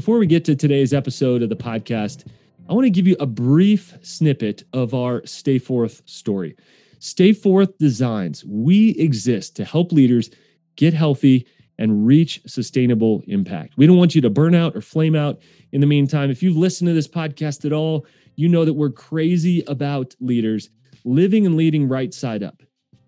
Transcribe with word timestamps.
Before 0.00 0.16
we 0.16 0.26
get 0.26 0.46
to 0.46 0.56
today's 0.56 0.94
episode 0.94 1.42
of 1.42 1.50
the 1.50 1.56
podcast, 1.56 2.26
I 2.70 2.72
want 2.72 2.86
to 2.86 2.90
give 2.90 3.06
you 3.06 3.16
a 3.20 3.26
brief 3.26 3.98
snippet 4.00 4.64
of 4.72 4.94
our 4.94 5.20
Stay 5.26 5.58
Forth 5.58 6.00
story. 6.06 6.56
Stay 7.00 7.34
Forth 7.34 7.76
Designs, 7.76 8.42
we 8.46 8.92
exist 8.92 9.56
to 9.56 9.64
help 9.66 9.92
leaders 9.92 10.30
get 10.76 10.94
healthy 10.94 11.46
and 11.78 12.06
reach 12.06 12.40
sustainable 12.46 13.22
impact. 13.26 13.74
We 13.76 13.86
don't 13.86 13.98
want 13.98 14.14
you 14.14 14.22
to 14.22 14.30
burn 14.30 14.54
out 14.54 14.74
or 14.74 14.80
flame 14.80 15.14
out 15.14 15.38
in 15.72 15.82
the 15.82 15.86
meantime. 15.86 16.30
If 16.30 16.42
you've 16.42 16.56
listened 16.56 16.88
to 16.88 16.94
this 16.94 17.06
podcast 17.06 17.66
at 17.66 17.74
all, 17.74 18.06
you 18.36 18.48
know 18.48 18.64
that 18.64 18.72
we're 18.72 18.88
crazy 18.88 19.62
about 19.66 20.16
leaders 20.18 20.70
living 21.04 21.44
and 21.44 21.58
leading 21.58 21.86
right 21.86 22.14
side 22.14 22.42
up. 22.42 22.62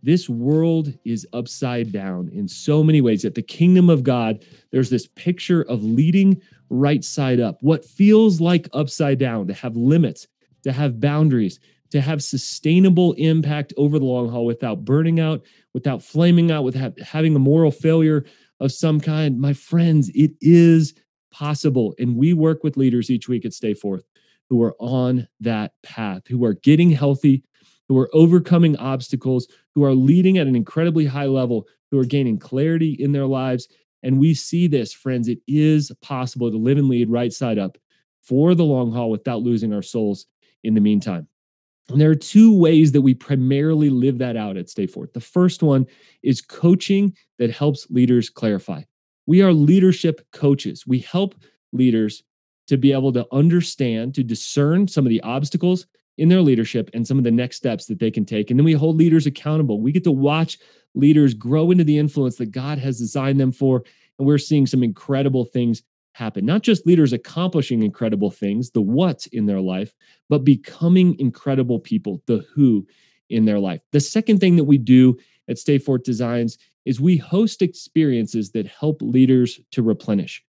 This 0.05 0.29
world 0.29 0.93
is 1.05 1.27
upside 1.33 1.93
down 1.93 2.29
in 2.35 2.49
so 2.49 2.83
many 2.83 3.01
ways. 3.01 3.25
At 3.25 3.37
the 3.37 3.43
kingdom 3.43 3.89
of 3.89 4.03
God, 4.03 4.45
there's 4.73 4.91
this 4.91 5.07
picture 5.07 5.63
of 5.63 5.85
leading 5.85 6.43
right 6.73 7.05
side 7.05 7.41
up, 7.41 7.59
what 7.61 7.85
feels 7.85 8.41
like 8.41 8.69
upside 8.73 9.19
down, 9.19 9.47
to 9.47 9.55
have 9.55 9.77
limits, 9.77 10.27
to 10.65 10.73
have 10.73 11.01
boundaries, 11.01 11.61
to 11.91 12.01
have 12.01 12.23
sustainable 12.23 13.13
impact 13.15 13.73
over 13.77 13.99
the 13.99 14.05
long 14.05 14.29
haul 14.29 14.47
without 14.47 14.85
burning 14.85 15.21
out, 15.21 15.43
without 15.75 16.03
flaming 16.03 16.51
out, 16.51 16.65
without 16.65 16.99
having 17.01 17.37
a 17.37 17.39
moral 17.39 17.71
failure 17.71 18.25
of 18.61 18.73
some 18.73 19.01
kind. 19.01 19.39
My 19.39 19.53
friends, 19.53 20.11
it 20.15 20.33
is 20.41 20.95
possible. 21.31 21.95
And 21.99 22.17
we 22.17 22.33
work 22.33 22.65
with 22.65 22.77
leaders 22.77 23.11
each 23.11 23.29
week 23.29 23.45
at 23.45 23.53
Stay 23.53 23.75
Forth 23.75 24.05
who 24.49 24.63
are 24.63 24.77
on 24.79 25.27
that 25.41 25.73
path, 25.83 26.23
who 26.29 26.45
are 26.45 26.53
getting 26.53 26.91
healthy, 26.91 27.43
who 27.89 27.99
are 27.99 28.11
overcoming 28.13 28.77
obstacles, 28.77 29.49
who 29.75 29.83
are 29.83 29.95
leading 29.95 30.37
at 30.37 30.47
an 30.47 30.55
incredibly 30.55 31.07
high 31.07 31.25
level, 31.25 31.67
who 31.91 31.99
are 31.99 32.05
gaining 32.05 32.39
clarity 32.39 32.95
in 32.99 33.13
their 33.13 33.27
lives. 33.27 33.67
And 34.03 34.19
we 34.19 34.35
see 34.35 34.67
this, 34.67 34.93
friends. 34.93 35.29
It 35.29 35.39
is 35.47 35.93
possible 36.03 36.51
to 36.51 36.57
live 36.57 36.79
and 36.79 36.89
lead 36.89 37.11
right 37.11 37.33
side 37.33 37.59
up 37.59 37.79
for 38.23 38.55
the 38.55 38.65
long 38.65 38.93
haul 38.93 39.11
without 39.11 39.43
losing 39.43 39.73
our 39.73 39.83
souls 39.83 40.27
in 40.63 40.75
the 40.75 40.81
meantime. 40.81 41.29
And 41.89 42.01
there 42.01 42.11
are 42.11 42.17
two 42.17 42.57
ways 42.57 42.93
that 42.93 43.03
we 43.03 43.15
primarily 43.15 43.91
live 43.91 44.19
that 44.19 44.37
out 44.37 44.57
at 44.57 44.71
Stay 44.71 44.87
Forth. 44.87 45.13
The 45.13 45.21
first 45.21 45.63
one 45.63 45.87
is 46.23 46.41
coaching 46.41 47.15
that 47.39 47.51
helps 47.51 47.91
leaders 47.91 48.31
clarify. 48.31 48.83
We 49.27 49.43
are 49.43 49.53
leadership 49.53 50.27
coaches. 50.33 50.87
We 50.87 51.01
help 51.01 51.35
leaders 51.73 52.23
to 52.69 52.77
be 52.77 52.93
able 52.93 53.13
to 53.13 53.27
understand, 53.33 54.15
to 54.15 54.23
discern 54.23 54.89
some 54.89 55.05
of 55.05 55.11
the 55.11 55.21
obstacles 55.23 55.87
in 56.19 56.29
their 56.29 56.43
leadership 56.43 56.91
and 56.93 57.07
some 57.07 57.19
of 57.19 57.25
the 57.25 57.31
next 57.31 57.57
steps 57.57 57.87
that 57.87 57.99
they 57.99 58.11
can 58.11 58.25
take. 58.25 58.51
And 58.51 58.59
then 58.59 58.65
we 58.65 58.73
hold 58.73 58.97
leaders 58.97 59.27
accountable. 59.27 59.81
We 59.81 59.93
get 59.93 60.05
to 60.05 60.13
watch 60.13 60.59
leaders 60.95 61.35
grow 61.35 61.71
into 61.71 61.85
the 61.85 61.99
influence 61.99 62.37
that 62.37 62.51
God 62.51 62.79
has 62.79 62.99
designed 62.99 63.41
them 63.41 63.53
for. 63.53 63.83
And 64.19 64.27
we're 64.27 64.39
seeing 64.39 64.67
some 64.67 64.83
incredible 64.83 65.45
things 65.45 65.83
happen. 66.13 66.45
Not 66.45 66.63
just 66.63 66.87
leaders 66.87 67.13
accomplishing 67.13 67.83
incredible 67.83 68.31
things, 68.31 68.71
the 68.71 68.83
what 68.83 69.27
in 69.33 69.47
their 69.47 69.61
life, 69.61 69.95
but 70.29 70.45
becoming 70.45 71.19
incredible 71.19 71.79
people, 71.79 72.23
the 72.27 72.45
who 72.55 72.87
in 73.31 73.47
their 73.47 73.59
life. 73.59 73.81
The 73.93 74.01
second 74.01 74.39
thing 74.39 74.57
that 74.57 74.65
we 74.65 74.77
do 74.79 75.19
at 75.49 75.59
Stay 75.59 75.79
Forth 75.79 76.03
Designs 76.03 76.59
is 76.85 77.01
we 77.01 77.17
host 77.17 77.63
experiences 77.63 78.51
that 78.51 78.67
help 78.67 79.01
leaders 79.01 79.61
to 79.71 79.83
replenish. 79.83 80.45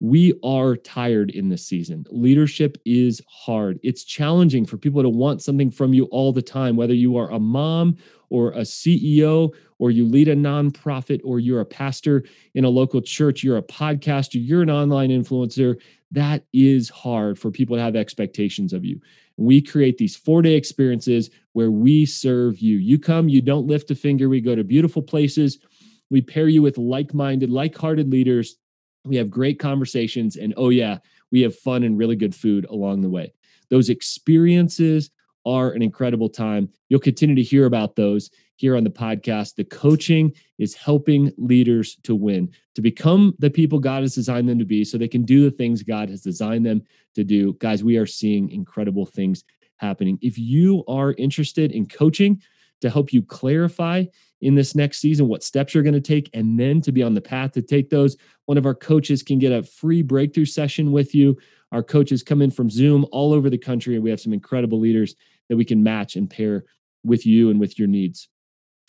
We 0.00 0.38
are 0.44 0.76
tired 0.76 1.30
in 1.30 1.48
this 1.48 1.66
season. 1.66 2.04
Leadership 2.10 2.76
is 2.84 3.22
hard. 3.28 3.80
It's 3.82 4.04
challenging 4.04 4.66
for 4.66 4.76
people 4.76 5.02
to 5.02 5.08
want 5.08 5.40
something 5.40 5.70
from 5.70 5.94
you 5.94 6.04
all 6.06 6.32
the 6.32 6.42
time, 6.42 6.76
whether 6.76 6.92
you 6.92 7.16
are 7.16 7.30
a 7.30 7.38
mom 7.38 7.96
or 8.28 8.52
a 8.52 8.60
CEO 8.60 9.54
or 9.78 9.90
you 9.90 10.04
lead 10.04 10.28
a 10.28 10.36
nonprofit 10.36 11.20
or 11.24 11.40
you're 11.40 11.60
a 11.60 11.66
pastor 11.66 12.24
in 12.54 12.64
a 12.64 12.68
local 12.68 13.00
church, 13.00 13.42
you're 13.42 13.56
a 13.56 13.62
podcaster, 13.62 14.34
you're 14.34 14.62
an 14.62 14.70
online 14.70 15.08
influencer. 15.08 15.80
That 16.10 16.44
is 16.52 16.90
hard 16.90 17.38
for 17.38 17.50
people 17.50 17.76
to 17.76 17.82
have 17.82 17.96
expectations 17.96 18.74
of 18.74 18.84
you. 18.84 19.00
We 19.38 19.62
create 19.62 19.96
these 19.96 20.16
four 20.16 20.42
day 20.42 20.54
experiences 20.54 21.30
where 21.52 21.70
we 21.70 22.04
serve 22.04 22.58
you. 22.58 22.76
You 22.76 22.98
come, 22.98 23.30
you 23.30 23.40
don't 23.40 23.66
lift 23.66 23.90
a 23.90 23.94
finger. 23.94 24.28
We 24.28 24.42
go 24.42 24.54
to 24.54 24.64
beautiful 24.64 25.02
places. 25.02 25.58
We 26.10 26.20
pair 26.20 26.48
you 26.48 26.62
with 26.62 26.76
like 26.76 27.14
minded, 27.14 27.50
like 27.50 27.76
hearted 27.76 28.10
leaders 28.10 28.56
we 29.06 29.16
have 29.16 29.30
great 29.30 29.58
conversations, 29.58 30.36
and 30.36 30.52
oh, 30.56 30.70
yeah, 30.70 30.98
we 31.30 31.40
have 31.42 31.56
fun 31.56 31.82
and 31.82 31.98
really 31.98 32.16
good 32.16 32.34
food 32.34 32.66
along 32.66 33.00
the 33.00 33.10
way. 33.10 33.32
Those 33.68 33.88
experiences 33.88 35.10
are 35.44 35.70
an 35.70 35.82
incredible 35.82 36.28
time. 36.28 36.68
You'll 36.88 37.00
continue 37.00 37.36
to 37.36 37.42
hear 37.42 37.66
about 37.66 37.94
those 37.94 38.30
here 38.56 38.76
on 38.76 38.84
the 38.84 38.90
podcast. 38.90 39.54
The 39.54 39.64
coaching 39.64 40.32
is 40.58 40.74
helping 40.74 41.32
leaders 41.36 41.96
to 42.02 42.14
win, 42.14 42.50
to 42.74 42.82
become 42.82 43.34
the 43.38 43.50
people 43.50 43.78
God 43.78 44.02
has 44.02 44.14
designed 44.14 44.48
them 44.48 44.58
to 44.58 44.64
be 44.64 44.84
so 44.84 44.98
they 44.98 45.08
can 45.08 45.24
do 45.24 45.44
the 45.44 45.56
things 45.56 45.82
God 45.82 46.08
has 46.08 46.22
designed 46.22 46.66
them 46.66 46.82
to 47.14 47.22
do. 47.22 47.52
Guys, 47.54 47.84
we 47.84 47.96
are 47.96 48.06
seeing 48.06 48.50
incredible 48.50 49.06
things 49.06 49.44
happening. 49.76 50.18
If 50.22 50.38
you 50.38 50.84
are 50.88 51.12
interested 51.12 51.70
in 51.70 51.86
coaching 51.86 52.42
to 52.80 52.90
help 52.90 53.12
you 53.12 53.22
clarify 53.22 54.04
in 54.40 54.54
this 54.54 54.74
next 54.74 54.98
season, 54.98 55.28
what 55.28 55.42
steps 55.42 55.74
you're 55.74 55.82
going 55.82 55.94
to 55.94 56.00
take, 56.00 56.28
and 56.34 56.58
then 56.58 56.80
to 56.82 56.92
be 56.92 57.02
on 57.02 57.14
the 57.14 57.20
path 57.20 57.52
to 57.52 57.62
take 57.62 57.88
those. 57.88 58.16
One 58.44 58.58
of 58.58 58.66
our 58.66 58.74
coaches 58.74 59.22
can 59.22 59.38
get 59.38 59.52
a 59.52 59.62
free 59.62 60.02
breakthrough 60.02 60.44
session 60.44 60.92
with 60.92 61.14
you. 61.14 61.36
Our 61.72 61.82
coaches 61.82 62.22
come 62.22 62.42
in 62.42 62.50
from 62.50 62.70
Zoom 62.70 63.06
all 63.12 63.32
over 63.32 63.48
the 63.48 63.58
country, 63.58 63.94
and 63.94 64.04
we 64.04 64.10
have 64.10 64.20
some 64.20 64.32
incredible 64.32 64.78
leaders 64.78 65.14
that 65.48 65.56
we 65.56 65.64
can 65.64 65.82
match 65.82 66.16
and 66.16 66.28
pair 66.28 66.64
with 67.04 67.24
you 67.24 67.50
and 67.50 67.58
with 67.58 67.78
your 67.78 67.88
needs. 67.88 68.28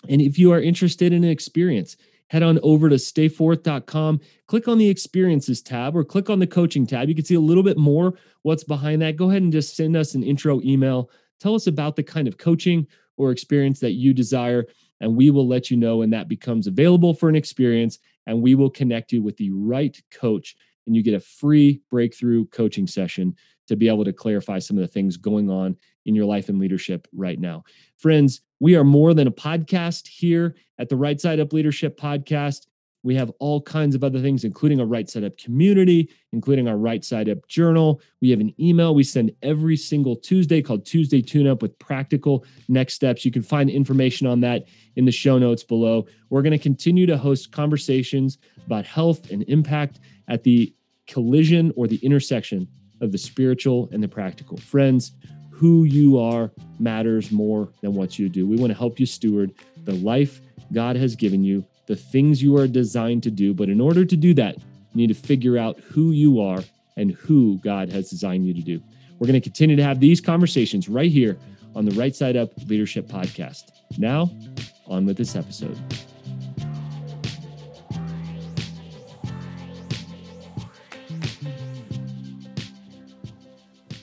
And 0.10 0.22
if 0.22 0.38
you 0.38 0.52
are 0.52 0.62
interested 0.62 1.14
in 1.14 1.24
an 1.24 1.30
experience, 1.30 1.98
head 2.30 2.44
on 2.44 2.60
over 2.62 2.90
to 2.90 2.96
stayforth.com, 2.96 4.20
click 4.48 4.68
on 4.68 4.78
the 4.78 4.90
experiences 4.90 5.62
tab 5.62 5.96
or 5.96 6.04
click 6.04 6.30
on 6.30 6.40
the 6.40 6.48
coaching 6.48 6.86
tab. 6.86 7.10
You 7.10 7.16
can 7.16 7.26
see 7.26 7.36
a 7.36 7.40
little 7.40 7.64
bit 7.64 7.78
more 7.78 8.14
what's 8.44 8.64
behind 8.64 9.02
that. 9.02 9.16
Go 9.16 9.30
ahead 9.30 9.42
and 9.42 9.52
just 9.52 9.76
send 9.76 9.96
us 9.96 10.14
an 10.14 10.24
intro 10.24 10.62
email. 10.62 11.10
Tell 11.40 11.56
us 11.56 11.68
about 11.68 11.96
the 11.96 12.04
kind 12.04 12.28
of 12.28 12.38
coaching 12.38 12.88
or 13.18 13.32
experience 13.32 13.80
that 13.80 13.94
you 13.94 14.14
desire 14.14 14.66
and 15.00 15.16
we 15.16 15.30
will 15.30 15.48
let 15.48 15.70
you 15.70 15.78
know 15.78 15.98
when 15.98 16.10
that 16.10 16.28
becomes 16.28 16.68
available 16.68 17.14
for 17.14 17.30
an 17.30 17.36
experience 17.36 18.00
and 18.26 18.42
we 18.42 18.56
will 18.56 18.70
connect 18.70 19.12
you 19.12 19.22
with 19.22 19.38
the 19.38 19.52
right 19.52 20.02
coach 20.12 20.56
and 20.86 20.96
you 20.96 21.04
get 21.04 21.14
a 21.14 21.20
free 21.20 21.82
breakthrough 21.90 22.46
coaching 22.46 22.88
session 22.88 23.36
to 23.68 23.76
be 23.76 23.88
able 23.88 24.06
to 24.06 24.14
clarify 24.14 24.60
some 24.60 24.78
of 24.78 24.82
the 24.82 24.88
things 24.88 25.18
going 25.18 25.50
on 25.50 25.76
in 26.06 26.16
your 26.16 26.26
life 26.26 26.50
and 26.50 26.60
leadership 26.60 27.08
right 27.14 27.40
now. 27.40 27.64
Friends, 27.98 28.42
we 28.60 28.76
are 28.76 28.86
more 28.86 29.14
than 29.14 29.28
a 29.28 29.32
podcast 29.32 30.08
here 30.08 30.56
at 30.80 30.90
the 30.90 30.96
Right 30.96 31.20
Side 31.20 31.40
Up 31.40 31.54
Leadership 31.54 32.00
Podcast. 32.00 32.68
We 33.04 33.16
have 33.16 33.32
all 33.40 33.62
kinds 33.62 33.96
of 33.96 34.04
other 34.04 34.20
things, 34.20 34.44
including 34.44 34.80
a 34.80 34.86
right 34.86 35.10
side 35.10 35.24
up 35.24 35.38
community, 35.38 36.10
including 36.34 36.68
our 36.68 36.78
right 36.78 37.04
side 37.06 37.30
up 37.30 37.48
journal. 37.48 38.02
We 38.22 38.30
have 38.32 38.40
an 38.40 38.54
email 38.60 38.96
we 38.96 39.04
send 39.04 39.32
every 39.42 39.78
single 39.78 40.16
Tuesday 40.16 40.62
called 40.62 40.86
Tuesday 40.86 41.22
Tune 41.22 41.48
Up 41.48 41.62
with 41.62 41.78
practical 41.80 42.46
next 42.68 42.96
steps. 42.96 43.24
You 43.24 43.32
can 43.32 43.44
find 43.44 43.70
information 43.70 44.28
on 44.28 44.42
that 44.42 44.66
in 44.96 45.06
the 45.06 45.12
show 45.12 45.38
notes 45.38 45.64
below. 45.64 46.06
We're 46.30 46.42
going 46.42 46.52
to 46.52 46.58
continue 46.58 47.06
to 47.06 47.18
host 47.18 47.52
conversations 47.52 48.38
about 48.66 48.86
health 48.86 49.32
and 49.32 49.44
impact 49.44 50.00
at 50.28 50.44
the 50.44 50.74
collision 51.08 51.72
or 51.76 51.88
the 51.88 51.98
intersection 51.98 52.68
of 53.00 53.12
the 53.12 53.18
spiritual 53.18 53.90
and 53.92 54.04
the 54.04 54.08
practical. 54.08 54.58
Friends, 54.58 55.14
who 55.50 55.86
you 55.86 56.20
are 56.20 56.52
matters 56.80 57.32
more 57.32 57.72
than 57.82 57.94
what 57.94 58.20
you 58.20 58.30
do. 58.30 58.46
We 58.46 58.58
want 58.58 58.72
to 58.72 58.78
help 58.78 59.00
you 59.00 59.06
steward 59.06 59.54
the 59.86 59.96
life 59.96 60.42
God 60.72 60.96
has 60.98 61.16
given 61.16 61.44
you 61.44 61.66
the 61.88 61.96
things 61.96 62.44
you 62.44 62.56
are 62.58 62.68
designed 62.68 63.24
to 63.24 63.32
do. 63.32 63.54
But 63.54 63.70
in 63.70 63.82
order 63.82 64.06
to 64.06 64.16
do 64.16 64.34
that, 64.36 64.58
you 64.58 64.64
need 64.94 65.08
to 65.08 65.14
figure 65.14 65.58
out 65.58 65.80
who 65.80 66.12
you 66.12 66.40
are 66.40 66.64
and 66.98 67.12
who 67.12 67.58
God 67.60 67.92
has 67.92 68.10
designed 68.10 68.46
you 68.46 68.54
to 68.54 68.62
do. 68.62 68.82
We're 69.18 69.28
going 69.28 69.42
to 69.42 69.44
continue 69.44 69.76
to 69.76 69.84
have 69.84 70.00
these 70.00 70.22
conversations 70.22 70.88
right 70.88 71.10
here 71.10 71.38
on 71.76 71.86
the 71.86 71.92
Right 71.92 72.16
Side 72.16 72.36
Up 72.36 72.52
Leadership 72.68 73.08
Podcast. 73.08 73.72
Now, 73.98 74.30
on 74.86 75.06
with 75.06 75.18
this 75.18 75.36
episode. 75.36 75.78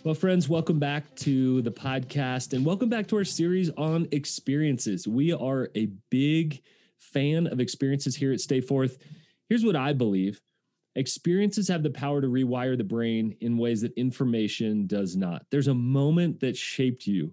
Well, 0.05 0.15
friends, 0.15 0.49
welcome 0.51 0.79
back 0.79 1.15
to 1.17 1.63
the 1.63 1.71
podcast 1.71 2.53
and 2.53 2.65
welcome 2.65 2.91
back 2.91 3.07
to 3.09 3.17
our 3.17 3.25
series 3.25 3.71
on 3.71 4.07
experiences. 4.13 5.09
We 5.09 5.33
are 5.33 5.71
a 5.75 5.87
big 6.11 6.63
fan 7.15 7.47
of 7.47 7.61
experiences 7.61 8.15
here 8.15 8.33
at 8.33 8.41
Stay 8.41 8.61
Forth. 8.61 8.99
Here's 9.49 9.65
what 9.65 9.77
I 9.77 9.95
believe 9.95 10.41
experiences 10.97 11.69
have 11.69 11.83
the 11.83 11.91
power 11.91 12.21
to 12.21 12.29
rewire 12.29 12.77
the 12.77 12.85
brain 12.85 13.37
in 13.41 13.59
ways 13.59 13.81
that 13.81 13.93
information 13.95 14.87
does 14.87 15.17
not. 15.17 15.45
There's 15.51 15.69
a 15.69 15.75
moment 15.75 16.41
that 16.41 16.57
shaped 16.57 17.07
you 17.07 17.33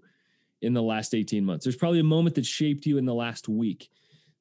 in 0.61 0.73
the 0.73 0.81
last 0.81 1.13
18 1.13 1.45
months. 1.45 1.65
There's 1.65 1.75
probably 1.75 1.99
a 1.99 2.03
moment 2.03 2.35
that 2.35 2.45
shaped 2.45 2.85
you 2.85 2.97
in 2.97 3.05
the 3.05 3.13
last 3.13 3.47
week. 3.47 3.89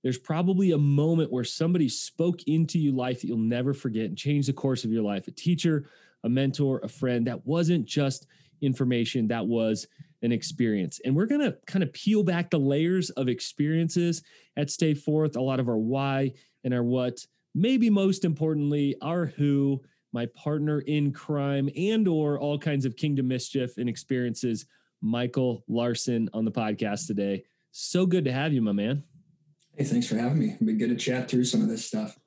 There's 0.02 0.18
probably 0.18 0.72
a 0.72 0.78
moment 0.78 1.30
where 1.30 1.44
somebody 1.44 1.88
spoke 1.88 2.42
into 2.44 2.78
you 2.78 2.92
life 2.92 3.20
that 3.20 3.26
you'll 3.26 3.38
never 3.38 3.74
forget 3.74 4.06
and 4.06 4.16
changed 4.16 4.48
the 4.48 4.54
course 4.54 4.84
of 4.84 4.90
your 4.90 5.02
life. 5.02 5.28
A 5.28 5.32
teacher, 5.32 5.84
a 6.24 6.28
mentor, 6.28 6.80
a 6.82 6.88
friend 6.88 7.26
that 7.26 7.46
wasn't 7.46 7.84
just 7.84 8.26
information, 8.60 9.28
that 9.28 9.46
was 9.46 9.86
an 10.22 10.32
experience. 10.32 11.00
And 11.04 11.16
we're 11.16 11.26
going 11.26 11.40
to 11.40 11.56
kind 11.66 11.82
of 11.82 11.92
peel 11.92 12.22
back 12.22 12.50
the 12.50 12.58
layers 12.58 13.10
of 13.10 13.28
experiences 13.28 14.22
at 14.56 14.70
Stay 14.70 14.94
Forth, 14.94 15.36
a 15.36 15.40
lot 15.40 15.60
of 15.60 15.68
our 15.68 15.78
why 15.78 16.32
and 16.64 16.74
our 16.74 16.82
what, 16.82 17.26
maybe 17.54 17.88
most 17.90 18.24
importantly, 18.24 18.96
our 19.00 19.26
who, 19.26 19.80
my 20.12 20.26
partner 20.26 20.80
in 20.80 21.12
crime 21.12 21.68
and 21.76 22.06
or 22.06 22.38
all 22.38 22.58
kinds 22.58 22.84
of 22.84 22.96
kingdom 22.96 23.28
mischief 23.28 23.78
and 23.78 23.88
experiences, 23.88 24.66
Michael 25.00 25.64
Larson 25.68 26.28
on 26.34 26.44
the 26.44 26.52
podcast 26.52 27.06
today. 27.06 27.44
So 27.70 28.04
good 28.04 28.24
to 28.24 28.32
have 28.32 28.52
you, 28.52 28.60
my 28.60 28.72
man. 28.72 29.04
Hey, 29.76 29.84
thanks 29.84 30.06
for 30.06 30.16
having 30.16 30.38
me. 30.38 30.56
Been 30.62 30.76
good 30.76 30.90
to 30.90 30.96
chat 30.96 31.30
through 31.30 31.44
some 31.44 31.62
of 31.62 31.68
this 31.68 31.86
stuff. 31.86 32.18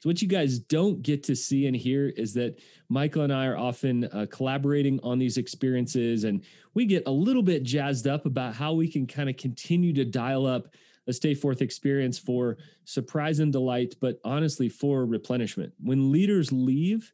So, 0.00 0.08
what 0.08 0.22
you 0.22 0.28
guys 0.28 0.58
don't 0.58 1.02
get 1.02 1.22
to 1.24 1.36
see 1.36 1.66
and 1.66 1.76
hear 1.76 2.08
is 2.08 2.32
that 2.34 2.58
Michael 2.88 3.22
and 3.22 3.32
I 3.32 3.46
are 3.46 3.58
often 3.58 4.04
uh, 4.04 4.26
collaborating 4.30 4.98
on 5.02 5.18
these 5.18 5.36
experiences, 5.36 6.24
and 6.24 6.42
we 6.72 6.86
get 6.86 7.02
a 7.06 7.10
little 7.10 7.42
bit 7.42 7.64
jazzed 7.64 8.06
up 8.06 8.24
about 8.24 8.54
how 8.54 8.72
we 8.72 8.88
can 8.88 9.06
kind 9.06 9.28
of 9.28 9.36
continue 9.36 9.92
to 9.92 10.06
dial 10.06 10.46
up 10.46 10.68
a 11.06 11.12
Stay 11.12 11.34
Forth 11.34 11.60
experience 11.60 12.18
for 12.18 12.56
surprise 12.86 13.40
and 13.40 13.52
delight, 13.52 13.94
but 14.00 14.18
honestly, 14.24 14.70
for 14.70 15.04
replenishment. 15.04 15.74
When 15.78 16.10
leaders 16.10 16.50
leave 16.50 17.12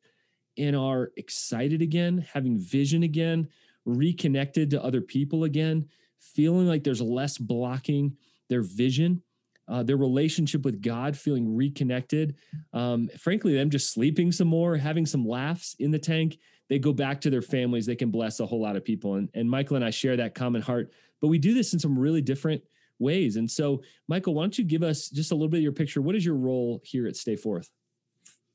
and 0.56 0.76
are 0.76 1.10
excited 1.16 1.82
again, 1.82 2.24
having 2.32 2.56
vision 2.56 3.02
again, 3.02 3.48
reconnected 3.84 4.70
to 4.70 4.84
other 4.84 5.00
people 5.00 5.42
again, 5.42 5.88
feeling 6.20 6.68
like 6.68 6.84
there's 6.84 7.02
less 7.02 7.36
blocking 7.36 8.16
their 8.48 8.62
vision 8.62 9.22
uh, 9.68 9.82
their 9.82 9.96
relationship 9.96 10.64
with 10.64 10.82
God 10.82 11.16
feeling 11.16 11.56
reconnected. 11.56 12.36
Um, 12.72 13.08
frankly, 13.18 13.54
them 13.54 13.70
just 13.70 13.92
sleeping 13.92 14.32
some 14.32 14.48
more, 14.48 14.76
having 14.76 15.06
some 15.06 15.26
laughs 15.26 15.74
in 15.78 15.90
the 15.90 15.98
tank. 15.98 16.38
They 16.68 16.78
go 16.78 16.92
back 16.92 17.20
to 17.22 17.30
their 17.30 17.42
families. 17.42 17.86
They 17.86 17.96
can 17.96 18.10
bless 18.10 18.40
a 18.40 18.46
whole 18.46 18.60
lot 18.60 18.76
of 18.76 18.84
people. 18.84 19.14
And, 19.14 19.28
and 19.34 19.48
Michael 19.50 19.76
and 19.76 19.84
I 19.84 19.90
share 19.90 20.16
that 20.16 20.34
common 20.34 20.62
heart, 20.62 20.92
but 21.20 21.28
we 21.28 21.38
do 21.38 21.54
this 21.54 21.72
in 21.72 21.78
some 21.78 21.98
really 21.98 22.20
different 22.20 22.62
ways. 22.98 23.36
And 23.36 23.50
so, 23.50 23.82
Michael, 24.08 24.34
why 24.34 24.42
don't 24.42 24.58
you 24.58 24.64
give 24.64 24.82
us 24.82 25.08
just 25.08 25.32
a 25.32 25.34
little 25.34 25.48
bit 25.48 25.58
of 25.58 25.62
your 25.62 25.72
picture? 25.72 26.00
What 26.00 26.16
is 26.16 26.24
your 26.24 26.36
role 26.36 26.80
here 26.84 27.06
at 27.06 27.16
Stay 27.16 27.36
Forth? 27.36 27.70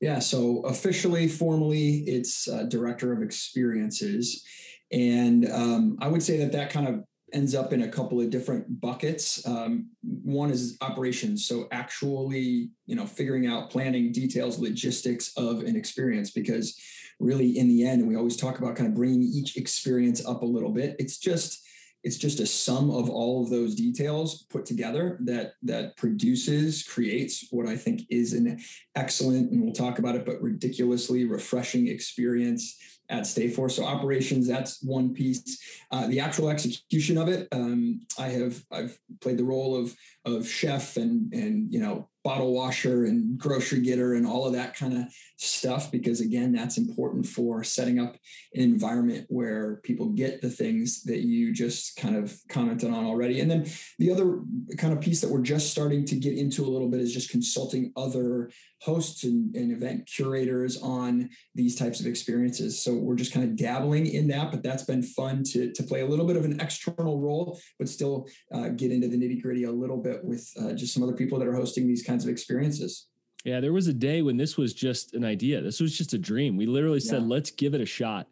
Yeah, 0.00 0.18
so 0.18 0.62
officially, 0.62 1.28
formally, 1.28 1.98
it's 2.08 2.48
uh, 2.48 2.64
director 2.64 3.12
of 3.12 3.22
experiences. 3.22 4.44
And 4.90 5.48
um, 5.50 5.96
I 6.00 6.08
would 6.08 6.22
say 6.22 6.38
that 6.38 6.52
that 6.52 6.70
kind 6.70 6.88
of 6.88 7.04
ends 7.32 7.54
up 7.54 7.72
in 7.72 7.82
a 7.82 7.88
couple 7.88 8.20
of 8.20 8.30
different 8.30 8.80
buckets. 8.80 9.46
Um, 9.46 9.90
one 10.02 10.50
is 10.50 10.76
operations, 10.80 11.46
so 11.46 11.68
actually, 11.72 12.70
you 12.86 12.96
know, 12.96 13.06
figuring 13.06 13.46
out 13.46 13.70
planning, 13.70 14.12
details, 14.12 14.58
logistics 14.58 15.32
of 15.36 15.60
an 15.60 15.76
experience. 15.76 16.30
Because 16.30 16.78
really, 17.18 17.58
in 17.58 17.68
the 17.68 17.86
end, 17.86 18.06
we 18.06 18.16
always 18.16 18.36
talk 18.36 18.58
about 18.58 18.76
kind 18.76 18.88
of 18.88 18.94
bringing 18.94 19.22
each 19.22 19.56
experience 19.56 20.24
up 20.26 20.42
a 20.42 20.46
little 20.46 20.72
bit. 20.72 20.96
It's 20.98 21.18
just 21.18 21.62
it's 22.04 22.16
just 22.16 22.40
a 22.40 22.46
sum 22.46 22.90
of 22.90 23.08
all 23.08 23.42
of 23.42 23.50
those 23.50 23.74
details 23.74 24.44
put 24.50 24.66
together 24.66 25.18
that 25.20 25.54
that 25.62 25.96
produces 25.96 26.82
creates 26.82 27.46
what 27.50 27.66
i 27.66 27.76
think 27.76 28.02
is 28.10 28.32
an 28.32 28.58
excellent 28.96 29.50
and 29.50 29.62
we'll 29.62 29.72
talk 29.72 29.98
about 29.98 30.16
it 30.16 30.26
but 30.26 30.40
ridiculously 30.42 31.24
refreshing 31.24 31.88
experience 31.88 32.76
at 33.12 33.26
Stay 33.26 33.48
Forth. 33.48 33.72
So 33.72 33.84
operations, 33.84 34.48
that's 34.48 34.82
one 34.82 35.12
piece. 35.12 35.60
Uh, 35.90 36.06
the 36.08 36.18
actual 36.18 36.48
execution 36.48 37.18
of 37.18 37.28
it, 37.28 37.46
um, 37.52 38.00
I 38.18 38.28
have 38.28 38.64
I've 38.72 38.98
played 39.20 39.38
the 39.38 39.44
role 39.44 39.76
of 39.76 39.94
of 40.24 40.48
chef 40.48 40.96
and 40.96 41.32
and 41.32 41.72
you 41.72 41.80
know 41.80 42.08
bottle 42.24 42.52
washer 42.52 43.04
and 43.04 43.38
grocery 43.38 43.80
getter 43.80 44.14
and 44.14 44.26
all 44.26 44.46
of 44.46 44.52
that 44.52 44.76
kind 44.76 44.96
of 44.96 45.04
stuff 45.36 45.90
because 45.90 46.20
again 46.20 46.52
that's 46.52 46.78
important 46.78 47.26
for 47.26 47.64
setting 47.64 47.98
up 47.98 48.16
an 48.54 48.62
environment 48.62 49.26
where 49.28 49.80
people 49.82 50.10
get 50.10 50.40
the 50.40 50.50
things 50.50 51.02
that 51.02 51.20
you 51.20 51.52
just 51.52 51.96
kind 51.96 52.16
of 52.16 52.36
commented 52.48 52.90
on 52.90 53.04
already. 53.04 53.40
And 53.40 53.50
then 53.50 53.66
the 53.98 54.10
other 54.10 54.40
kind 54.78 54.92
of 54.92 55.00
piece 55.00 55.20
that 55.20 55.30
we're 55.30 55.42
just 55.42 55.70
starting 55.70 56.04
to 56.06 56.16
get 56.16 56.36
into 56.36 56.64
a 56.64 56.70
little 56.70 56.88
bit 56.88 57.00
is 57.00 57.12
just 57.12 57.30
consulting 57.30 57.92
other 57.96 58.50
hosts 58.80 59.24
and, 59.24 59.54
and 59.54 59.70
event 59.72 60.10
curators 60.12 60.80
on 60.82 61.30
these 61.54 61.76
types 61.76 62.00
of 62.00 62.06
experiences. 62.06 62.82
So 62.82 62.94
we're 62.94 63.14
just 63.14 63.32
kind 63.32 63.48
of 63.48 63.56
dabbling 63.56 64.06
in 64.06 64.28
that 64.28 64.50
but 64.50 64.62
that's 64.62 64.84
been 64.84 65.02
fun 65.02 65.42
to, 65.44 65.72
to 65.72 65.82
play 65.82 66.00
a 66.00 66.06
little 66.06 66.26
bit 66.26 66.36
of 66.36 66.44
an 66.44 66.60
external 66.60 67.20
role 67.20 67.58
but 67.78 67.88
still 67.88 68.28
uh, 68.52 68.68
get 68.68 68.92
into 68.92 69.08
the 69.08 69.16
nitty 69.16 69.42
gritty 69.42 69.64
a 69.64 69.72
little 69.72 69.96
bit 69.96 70.24
with 70.24 70.48
uh, 70.60 70.72
just 70.72 70.92
some 70.94 71.02
other 71.02 71.12
people 71.12 71.38
that 71.38 71.48
are 71.48 71.54
hosting 71.54 71.86
these 71.86 72.02
kinds 72.12 72.24
of 72.24 72.30
experiences. 72.30 73.06
Yeah, 73.44 73.60
there 73.60 73.72
was 73.72 73.88
a 73.88 73.92
day 73.92 74.22
when 74.22 74.36
this 74.36 74.56
was 74.56 74.72
just 74.72 75.14
an 75.14 75.24
idea. 75.24 75.60
This 75.62 75.80
was 75.80 75.96
just 75.96 76.12
a 76.12 76.18
dream. 76.18 76.56
We 76.56 76.66
literally 76.66 77.00
said, 77.00 77.22
yeah. 77.22 77.28
let's 77.28 77.50
give 77.50 77.74
it 77.74 77.80
a 77.80 77.86
shot 77.86 78.28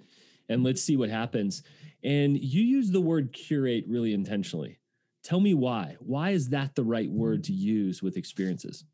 and 0.48 0.58
mm-hmm. 0.58 0.66
let's 0.66 0.82
see 0.82 0.96
what 0.96 1.08
happens. 1.08 1.62
And 2.04 2.38
you 2.38 2.62
use 2.62 2.90
the 2.90 3.00
word 3.00 3.32
curate 3.32 3.84
really 3.88 4.14
intentionally. 4.14 4.78
Tell 5.24 5.40
me 5.40 5.54
why. 5.54 5.96
Why 5.98 6.30
is 6.30 6.50
that 6.50 6.74
the 6.74 6.84
right 6.84 7.08
mm-hmm. 7.08 7.18
word 7.18 7.44
to 7.44 7.52
use 7.52 8.02
with 8.02 8.16
experiences? 8.16 8.84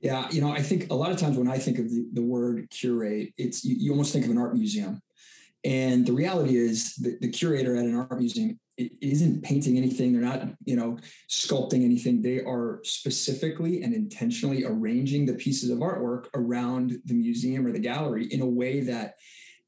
Yeah, 0.00 0.28
you 0.30 0.42
know, 0.42 0.50
I 0.50 0.60
think 0.60 0.90
a 0.90 0.94
lot 0.94 1.12
of 1.12 1.16
times 1.16 1.38
when 1.38 1.48
I 1.48 1.56
think 1.56 1.78
of 1.78 1.88
the, 1.88 2.06
the 2.12 2.22
word 2.22 2.68
curate, 2.70 3.32
it's 3.38 3.64
you, 3.64 3.76
you 3.78 3.90
almost 3.92 4.12
think 4.12 4.26
of 4.26 4.30
an 4.30 4.38
art 4.38 4.54
museum. 4.54 5.00
And 5.64 6.06
the 6.06 6.12
reality 6.12 6.56
is 6.56 6.94
that 6.96 7.20
the 7.20 7.30
curator 7.30 7.76
at 7.76 7.84
an 7.84 7.96
art 7.96 8.18
museum 8.18 8.58
isn't 8.76 9.42
painting 9.42 9.76
anything. 9.78 10.12
They're 10.12 10.22
not 10.22 10.48
you 10.64 10.76
know 10.76 10.98
sculpting 11.30 11.84
anything. 11.84 12.22
They 12.22 12.40
are 12.40 12.80
specifically 12.82 13.82
and 13.82 13.94
intentionally 13.94 14.64
arranging 14.64 15.26
the 15.26 15.34
pieces 15.34 15.70
of 15.70 15.78
artwork 15.78 16.26
around 16.34 16.98
the 17.04 17.14
museum 17.14 17.66
or 17.66 17.72
the 17.72 17.78
gallery 17.78 18.26
in 18.26 18.40
a 18.40 18.46
way 18.46 18.80
that 18.80 19.14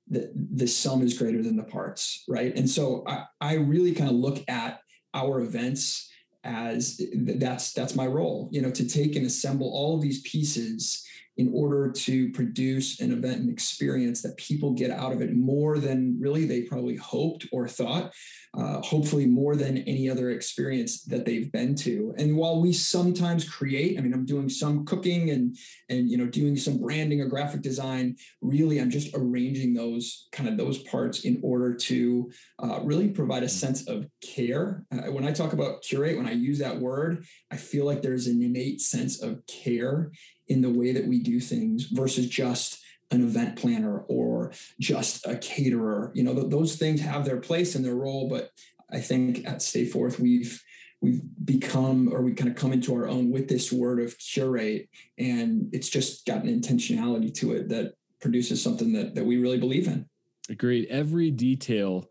the, 0.09 0.33
the 0.55 0.69
sum 0.69 1.03
is 1.03 1.19
greater 1.19 1.43
than 1.43 1.57
the 1.57 1.65
parts 1.65 2.25
right? 2.29 2.55
And 2.57 2.69
so 2.69 3.03
i, 3.09 3.25
I 3.41 3.55
really 3.55 3.93
kind 3.93 4.11
of 4.11 4.17
look 4.17 4.45
at 4.49 4.81
our 5.15 5.41
events 5.41 6.11
as 6.45 7.01
that's 7.13 7.73
that's 7.73 7.97
my 7.97 8.07
role 8.07 8.49
you 8.53 8.63
know 8.63 8.71
to 8.71 8.89
take 8.89 9.17
and 9.17 9.27
assemble 9.27 9.69
all 9.69 9.97
of 9.97 10.03
these 10.03 10.21
pieces 10.23 11.05
in 11.37 11.50
order 11.53 11.91
to 11.91 12.31
produce 12.31 13.00
an 13.00 13.12
event 13.12 13.41
and 13.41 13.50
experience 13.50 14.23
that 14.23 14.37
people 14.37 14.73
get 14.73 14.91
out 14.91 15.12
of 15.12 15.21
it 15.21 15.35
more 15.35 15.79
than 15.79 16.17
really 16.19 16.44
they 16.44 16.62
probably 16.62 16.97
hoped 16.97 17.47
or 17.53 17.69
thought 17.69 18.12
uh, 18.56 18.81
hopefully 18.81 19.27
more 19.27 19.55
than 19.55 19.79
any 19.79 20.09
other 20.09 20.31
experience 20.31 21.03
that 21.05 21.27
they've 21.27 21.53
been 21.53 21.75
to. 21.75 22.15
And 22.17 22.37
while 22.37 22.61
we 22.61 22.73
sometimes 22.73 23.49
create, 23.49 23.99
I 23.99 24.00
mean, 24.00 24.15
I'm 24.15 24.25
doing 24.25 24.49
some 24.49 24.87
cooking 24.87 25.31
and 25.31 25.56
and 25.91 26.11
you 26.11 26.17
know 26.17 26.27
doing 26.27 26.56
some 26.56 26.79
branding 26.79 27.21
or 27.21 27.27
graphic 27.27 27.61
design. 27.61 28.17
Really, 28.41 28.81
I'm 28.81 28.91
just 28.91 29.15
arranging 29.15 29.75
those 29.75 30.29
kind 30.33 30.49
of 30.49 30.56
those 30.56 30.79
parts 30.79 31.25
in 31.25 31.38
order 31.43 31.75
to 31.75 32.31
uh, 32.62 32.81
really 32.83 33.09
provide 33.09 33.43
a 33.43 33.49
sense 33.49 33.87
of 33.88 34.06
care. 34.23 34.85
Uh, 34.91 35.12
when 35.12 35.27
I 35.27 35.33
talk 35.33 35.53
about 35.53 35.83
curate, 35.83 36.17
when 36.17 36.27
I 36.27 36.33
use 36.33 36.59
that 36.61 36.81
word, 36.81 37.27
I 37.50 37.56
feel 37.56 37.85
like 37.85 38.00
there's 38.00 38.27
an 38.27 38.43
innate 38.43 38.81
sense 38.81 39.23
of 39.23 39.47
care 39.47 40.11
in 40.49 40.61
the 40.61 40.71
way 40.71 40.93
that 40.93 41.07
we 41.07 41.21
do 41.21 41.41
things 41.41 41.85
versus 41.85 42.29
just 42.29 42.83
an 43.11 43.23
event 43.23 43.57
planner 43.57 44.01
or 44.09 44.53
just 44.81 45.26
a 45.26 45.37
caterer. 45.37 46.11
You 46.15 46.25
know, 46.25 46.35
th- 46.35 46.50
those 46.50 46.76
things 46.76 47.00
have 47.00 47.25
their 47.25 47.38
place 47.38 47.75
and 47.75 47.85
their 47.85 47.95
role, 47.95 48.29
but 48.29 48.50
I 48.91 49.00
think 49.00 49.47
at 49.47 49.62
Stay 49.62 49.85
Forth 49.85 50.19
we've 50.19 50.62
we've 51.00 51.23
become 51.45 52.09
or 52.12 52.23
we 52.23 52.33
kind 52.33 52.50
of 52.50 52.57
come 52.57 52.73
into 52.73 52.95
our 52.95 53.07
own 53.07 53.31
with 53.31 53.49
this 53.49 53.73
word 53.73 54.00
of 54.00 54.17
curate, 54.19 54.88
and 55.19 55.69
it's 55.73 55.88
just 55.88 56.26
got 56.26 56.43
an 56.43 56.61
intentionality 56.61 57.33
to 57.35 57.53
it 57.53 57.69
that 57.69 57.95
produces 58.21 58.62
something 58.62 58.93
that 58.93 59.15
that 59.15 59.25
we 59.25 59.37
really 59.37 59.59
believe 59.59 59.87
in. 59.87 60.07
Agreed. 60.49 60.87
Every 60.88 61.31
detail 61.31 62.09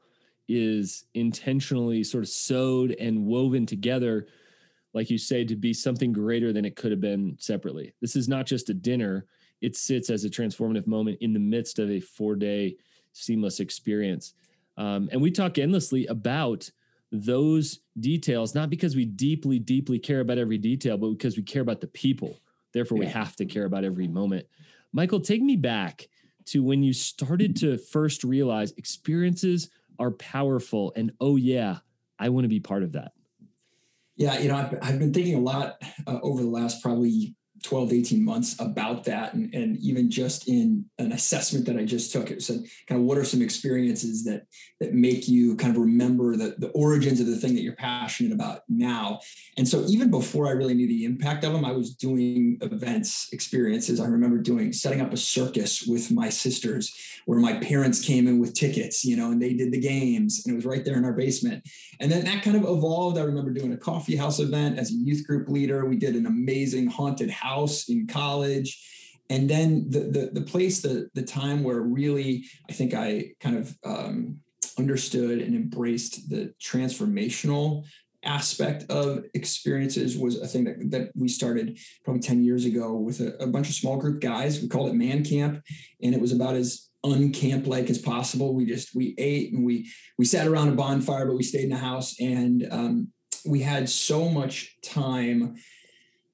is 0.48 1.06
intentionally 1.13 2.04
sort 2.04 2.24
of 2.24 2.30
sewed 2.30 2.92
and 3.00 3.25
woven 3.25 3.65
together 3.65 4.27
like 4.96 5.12
you 5.12 5.18
say 5.20 5.46
to 5.46 5.56
be 5.56 5.74
something 5.74 6.12
greater 6.12 6.52
than 6.52 6.66
it 6.66 6.75
could 6.75 6.90
have 6.90 7.02
been 7.02 7.36
separately 7.40 7.94
this 8.02 8.16
is 8.16 8.28
not 8.28 8.48
just 8.48 8.70
a 8.70 8.74
dinner 8.74 9.28
it 9.62 9.75
sits 9.75 10.10
as 10.10 10.25
a 10.25 10.30
transformative 10.30 10.88
moment 10.88 11.18
in 11.22 11.34
the 11.34 11.40
midst 11.40 11.80
of 11.80 11.90
a 11.90 12.00
four 12.00 12.36
day 12.36 12.78
seamless 13.14 13.60
experience. 13.60 14.34
Um, 14.78 15.10
and 15.12 15.22
we 15.22 15.32
talk 15.32 15.58
endlessly 15.58 16.06
about 16.08 16.70
those 17.12 17.80
details, 18.00 18.54
not 18.54 18.70
because 18.70 18.96
we 18.96 19.06
deeply, 19.06 19.58
deeply 19.58 20.00
care 20.00 20.20
about 20.20 20.38
every 20.38 20.58
detail, 20.58 20.98
but 20.98 21.12
because 21.12 21.38
we 21.38 21.44
care 21.44 21.62
about 21.62 21.80
the 21.80 21.88
people. 21.88 22.42
Therefore, 22.74 22.98
yeah. 22.98 23.06
we 23.06 23.12
have 23.12 23.36
to 23.38 23.46
care 23.46 23.66
about 23.66 23.86
every 23.86 24.08
moment. 24.08 24.46
Michael, 24.92 25.22
take 25.22 25.42
me 25.42 25.56
back 25.56 26.10
to 26.46 26.62
when 26.62 26.84
you 26.84 26.94
started 26.94 27.56
to 27.58 27.78
first 27.78 28.24
realize 28.24 28.74
experiences 28.74 29.70
are 29.98 30.12
powerful. 30.12 30.92
And 30.98 31.12
oh, 31.22 31.38
yeah, 31.38 31.78
I 32.20 32.30
want 32.30 32.44
to 32.44 32.50
be 32.50 32.60
part 32.60 32.84
of 32.84 32.92
that. 32.92 33.14
Yeah, 34.17 34.39
you 34.39 34.48
know, 34.48 34.55
I've, 34.55 34.77
I've 34.81 35.00
been 35.00 35.13
thinking 35.13 35.36
a 35.36 35.39
lot 35.39 35.81
uh, 36.07 36.19
over 36.22 36.41
the 36.41 36.50
last 36.50 36.81
probably 36.81 37.36
12 37.65 37.89
to 37.89 37.95
18 37.98 38.24
months 38.24 38.55
about 38.60 39.03
that 39.03 39.34
and, 39.34 39.53
and 39.53 39.77
even 39.77 40.10
just 40.10 40.48
in 40.48 40.86
an 41.00 41.12
assessment 41.12 41.65
that 41.65 41.77
i 41.77 41.84
just 41.84 42.12
took 42.12 42.31
it 42.31 42.41
said 42.41 42.63
kind 42.88 43.01
of 43.01 43.07
what 43.07 43.17
are 43.17 43.25
some 43.25 43.41
experiences 43.41 44.24
that 44.24 44.45
that 44.79 44.93
make 44.93 45.27
you 45.27 45.55
kind 45.55 45.75
of 45.75 45.81
remember 45.81 46.36
the, 46.36 46.55
the 46.57 46.69
origins 46.69 47.19
of 47.19 47.27
the 47.27 47.36
thing 47.36 47.55
that 47.55 47.62
you're 47.62 47.75
passionate 47.75 48.34
about 48.34 48.62
now? 48.67 49.19
And 49.57 49.67
so 49.67 49.86
even 49.88 50.12
before 50.12 50.48
i 50.48 50.51
really 50.51 50.74
knew 50.74 50.88
the 50.88 51.05
impact 51.05 51.43
of 51.43 51.53
them 51.53 51.65
i 51.65 51.72
was 51.72 51.93
doing 51.95 52.57
events 52.62 53.29
experiences. 53.31 54.00
I 54.00 54.07
remember 54.07 54.38
doing 54.38 54.74
setting 54.74 55.01
up 55.01 55.13
a 55.13 55.17
circus 55.17 55.86
with 55.88 56.12
my 56.12 56.29
sisters 56.29 56.93
where 57.25 57.39
my 57.39 57.53
parents 57.60 58.03
came 58.03 58.27
in 58.27 58.39
with 58.39 58.53
tickets 58.53 59.03
you 59.03 59.15
know 59.15 59.31
and 59.31 59.41
they 59.41 59.53
did 59.53 59.72
the 59.72 59.79
games 59.79 60.43
and 60.45 60.53
it 60.53 60.55
was 60.55 60.65
right 60.65 60.84
there 60.86 60.98
in 60.98 61.05
our 61.05 61.13
basement. 61.13 61.67
And 62.00 62.12
then 62.12 62.25
that 62.25 62.43
kind 62.43 62.57
of 62.57 62.63
evolved. 62.63 63.17
I 63.17 63.24
remember 63.24 63.51
doing 63.51 63.74
a 63.74 63.77
coffee 63.77 64.15
house 64.15 64.39
event 64.39 64.77
as 64.77 64.91
a 64.91 64.95
youth 64.95 65.25
group 65.25 65.48
leader. 65.48 65.86
We 65.86 65.98
did 65.98 66.15
an 66.15 66.25
amazing 66.25 66.88
haunted 66.88 67.29
house 67.29 67.54
house 67.55 67.89
in 67.89 68.07
college. 68.07 68.69
and 69.29 69.50
then 69.50 69.69
the 69.89 70.01
the, 70.15 70.24
the 70.39 70.45
place 70.51 70.81
the 70.81 70.95
the 71.13 71.27
time 71.39 71.63
where 71.63 71.81
really 71.81 72.31
i 72.69 72.74
think 72.77 72.93
i 72.93 73.07
kind 73.43 73.57
of 73.62 73.65
um, 73.83 74.38
understood 74.77 75.38
and 75.45 75.55
embraced 75.55 76.29
the 76.29 76.53
transformational 76.71 77.83
aspect 78.25 78.85
of 78.89 79.24
experiences 79.33 80.17
was 80.17 80.41
a 80.41 80.47
thing 80.47 80.63
that, 80.65 80.77
that 80.91 81.12
we 81.15 81.27
started 81.27 81.77
probably 82.03 82.21
10 82.21 82.43
years 82.43 82.65
ago 82.65 82.93
with 82.93 83.21
a, 83.21 83.35
a 83.41 83.47
bunch 83.47 83.69
of 83.69 83.75
small 83.75 83.97
group 83.97 84.19
guys. 84.19 84.62
We 84.62 84.67
called 84.67 84.89
it 84.89 84.95
man 84.95 85.24
camp 85.24 85.63
and 86.01 86.13
it 86.13 86.19
was 86.19 86.31
about 86.31 86.55
as 86.55 86.89
uncamp 87.05 87.67
like 87.67 87.89
as 87.89 88.00
possible. 88.00 88.53
We 88.53 88.65
just 88.65 88.95
we 88.95 89.13
ate 89.17 89.53
and 89.53 89.63
we 89.63 89.89
we 90.17 90.25
sat 90.25 90.47
around 90.47 90.69
a 90.69 90.71
bonfire 90.74 91.25
but 91.25 91.38
we 91.38 91.43
stayed 91.43 91.65
in 91.65 91.69
the 91.69 91.77
house. 91.77 92.19
And 92.19 92.67
um, 92.71 93.07
we 93.45 93.62
had 93.62 93.88
so 93.88 94.27
much 94.27 94.75
time 94.81 95.55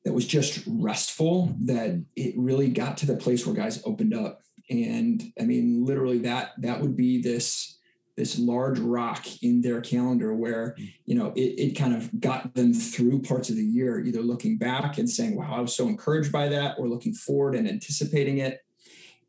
that 0.04 0.14
was 0.14 0.26
just 0.26 0.64
restful 0.68 1.56
that 1.62 2.04
it 2.16 2.34
really 2.38 2.70
got 2.70 2.98
to 2.98 3.06
the 3.06 3.16
place 3.16 3.46
where 3.46 3.56
guys 3.56 3.82
opened 3.86 4.14
up. 4.14 4.42
And 4.70 5.34
i 5.40 5.44
mean 5.44 5.86
literally 5.86 6.20
that 6.20 6.52
that 6.60 6.80
would 6.80 6.96
be 6.96 7.22
this 7.22 7.78
this 8.16 8.38
large 8.38 8.80
rock 8.80 9.26
in 9.42 9.62
their 9.62 9.82
calendar 9.82 10.34
where 10.34 10.76
you 11.06 11.16
know 11.16 11.34
it, 11.36 11.60
it 11.60 11.78
kind 11.78 11.94
of 11.94 12.20
got 12.20 12.54
them 12.54 12.74
through 12.74 13.22
parts 13.22 13.50
of 13.50 13.56
the 13.56 13.64
year 13.64 14.00
either 14.00 14.22
looking 14.22 14.58
back 14.58 14.98
and 14.98 15.10
saying 15.10 15.36
wow 15.36 15.56
i 15.56 15.60
was 15.60 15.76
so 15.76 15.88
encouraged 15.88 16.32
by 16.32 16.48
that 16.48 16.76
or 16.78 16.88
looking 16.88 17.14
forward 17.14 17.56
and 17.56 17.68
anticipating 17.68 18.38
it. 18.38 18.64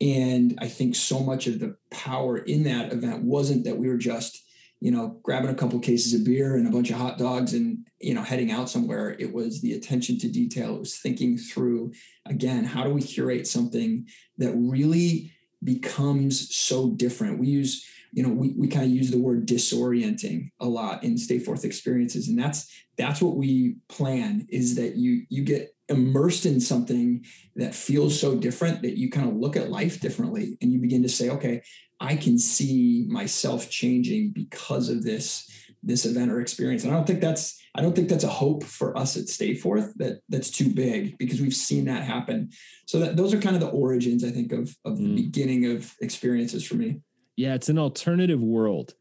And 0.00 0.58
i 0.60 0.68
think 0.68 0.94
so 0.94 1.20
much 1.20 1.46
of 1.46 1.58
the 1.58 1.76
power 1.90 2.38
in 2.38 2.64
that 2.64 2.92
event 2.92 3.24
wasn't 3.24 3.64
that 3.64 3.78
we 3.78 3.88
were 3.88 3.98
just 3.98 4.44
you 4.82 4.90
know, 4.90 5.16
grabbing 5.22 5.48
a 5.48 5.54
couple 5.54 5.78
cases 5.78 6.12
of 6.12 6.24
beer 6.24 6.56
and 6.56 6.66
a 6.66 6.70
bunch 6.70 6.90
of 6.90 6.96
hot 6.96 7.16
dogs 7.16 7.54
and, 7.54 7.86
you 8.00 8.12
know, 8.12 8.22
heading 8.22 8.50
out 8.50 8.68
somewhere. 8.68 9.14
It 9.16 9.32
was 9.32 9.60
the 9.60 9.74
attention 9.74 10.18
to 10.18 10.28
detail. 10.28 10.74
It 10.74 10.80
was 10.80 10.96
thinking 10.96 11.38
through, 11.38 11.92
again, 12.26 12.64
how 12.64 12.82
do 12.82 12.90
we 12.90 13.00
curate 13.00 13.46
something 13.46 14.08
that 14.38 14.52
really 14.56 15.30
becomes 15.62 16.52
so 16.52 16.90
different? 16.90 17.38
We 17.38 17.46
use, 17.46 17.86
you 18.12 18.24
know, 18.24 18.30
we, 18.30 18.54
we 18.58 18.66
kind 18.66 18.84
of 18.84 18.90
use 18.90 19.12
the 19.12 19.20
word 19.20 19.46
disorienting 19.46 20.50
a 20.58 20.66
lot 20.66 21.04
in 21.04 21.16
Stay 21.16 21.38
Forth 21.38 21.64
experiences. 21.64 22.26
And 22.26 22.36
that's, 22.36 22.68
that's 22.98 23.22
what 23.22 23.36
we 23.36 23.76
plan 23.88 24.48
is 24.50 24.74
that 24.74 24.96
you, 24.96 25.26
you 25.28 25.44
get 25.44 25.76
immersed 25.88 26.44
in 26.44 26.58
something 26.58 27.24
that 27.54 27.72
feels 27.72 28.18
so 28.18 28.34
different 28.34 28.82
that 28.82 28.98
you 28.98 29.10
kind 29.10 29.28
of 29.28 29.36
look 29.36 29.56
at 29.56 29.70
life 29.70 30.00
differently 30.00 30.58
and 30.60 30.72
you 30.72 30.80
begin 30.80 31.04
to 31.04 31.08
say, 31.08 31.30
okay, 31.30 31.62
I 32.02 32.16
can 32.16 32.36
see 32.36 33.06
myself 33.08 33.70
changing 33.70 34.30
because 34.30 34.88
of 34.88 35.04
this 35.04 35.48
this 35.84 36.04
event 36.04 36.30
or 36.30 36.40
experience. 36.40 36.84
And 36.84 36.92
I 36.92 36.96
don't 36.96 37.06
think 37.06 37.20
that's 37.20 37.60
I 37.76 37.80
don't 37.80 37.94
think 37.94 38.08
that's 38.08 38.24
a 38.24 38.28
hope 38.28 38.64
for 38.64 38.96
us 38.98 39.16
at 39.16 39.28
Stay 39.28 39.54
Forth 39.54 39.94
that 39.96 40.20
that's 40.28 40.50
too 40.50 40.74
big 40.74 41.16
because 41.16 41.40
we've 41.40 41.54
seen 41.54 41.84
that 41.84 42.02
happen. 42.02 42.50
So 42.86 42.98
that 42.98 43.16
those 43.16 43.32
are 43.32 43.40
kind 43.40 43.54
of 43.54 43.60
the 43.60 43.68
origins, 43.68 44.24
I 44.24 44.30
think, 44.30 44.52
of 44.52 44.76
of 44.84 44.98
the 44.98 45.04
mm. 45.04 45.14
beginning 45.14 45.66
of 45.66 45.94
experiences 46.00 46.66
for 46.66 46.74
me. 46.74 47.00
Yeah, 47.36 47.54
it's 47.54 47.68
an 47.68 47.78
alternative 47.78 48.42
world. 48.42 48.94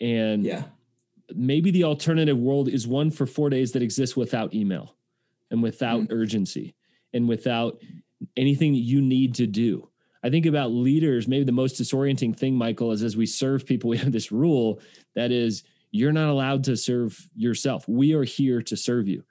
And 0.00 0.42
yeah, 0.42 0.64
maybe 1.34 1.70
the 1.70 1.84
alternative 1.84 2.38
world 2.38 2.68
is 2.68 2.86
one 2.86 3.10
for 3.10 3.26
four 3.26 3.50
days 3.50 3.72
that 3.72 3.82
exists 3.82 4.16
without 4.16 4.54
email 4.54 4.96
and 5.50 5.62
without 5.62 6.00
mm. 6.00 6.06
urgency 6.10 6.74
and 7.12 7.28
without 7.28 7.82
anything 8.34 8.72
that 8.72 8.78
you 8.78 9.02
need 9.02 9.34
to 9.34 9.46
do. 9.46 9.90
I 10.26 10.30
think 10.30 10.44
about 10.44 10.72
leaders, 10.72 11.28
maybe 11.28 11.44
the 11.44 11.52
most 11.52 11.80
disorienting 11.80 12.36
thing, 12.36 12.56
Michael, 12.56 12.90
is 12.90 13.04
as 13.04 13.16
we 13.16 13.26
serve 13.26 13.64
people, 13.64 13.88
we 13.90 13.98
have 13.98 14.10
this 14.10 14.32
rule 14.32 14.80
that 15.14 15.30
is 15.30 15.62
you're 15.92 16.12
not 16.12 16.28
allowed 16.28 16.64
to 16.64 16.76
serve 16.76 17.16
yourself. 17.36 17.86
We 17.88 18.12
are 18.12 18.24
here 18.24 18.60
to 18.62 18.76
serve 18.76 19.06
you. 19.06 19.22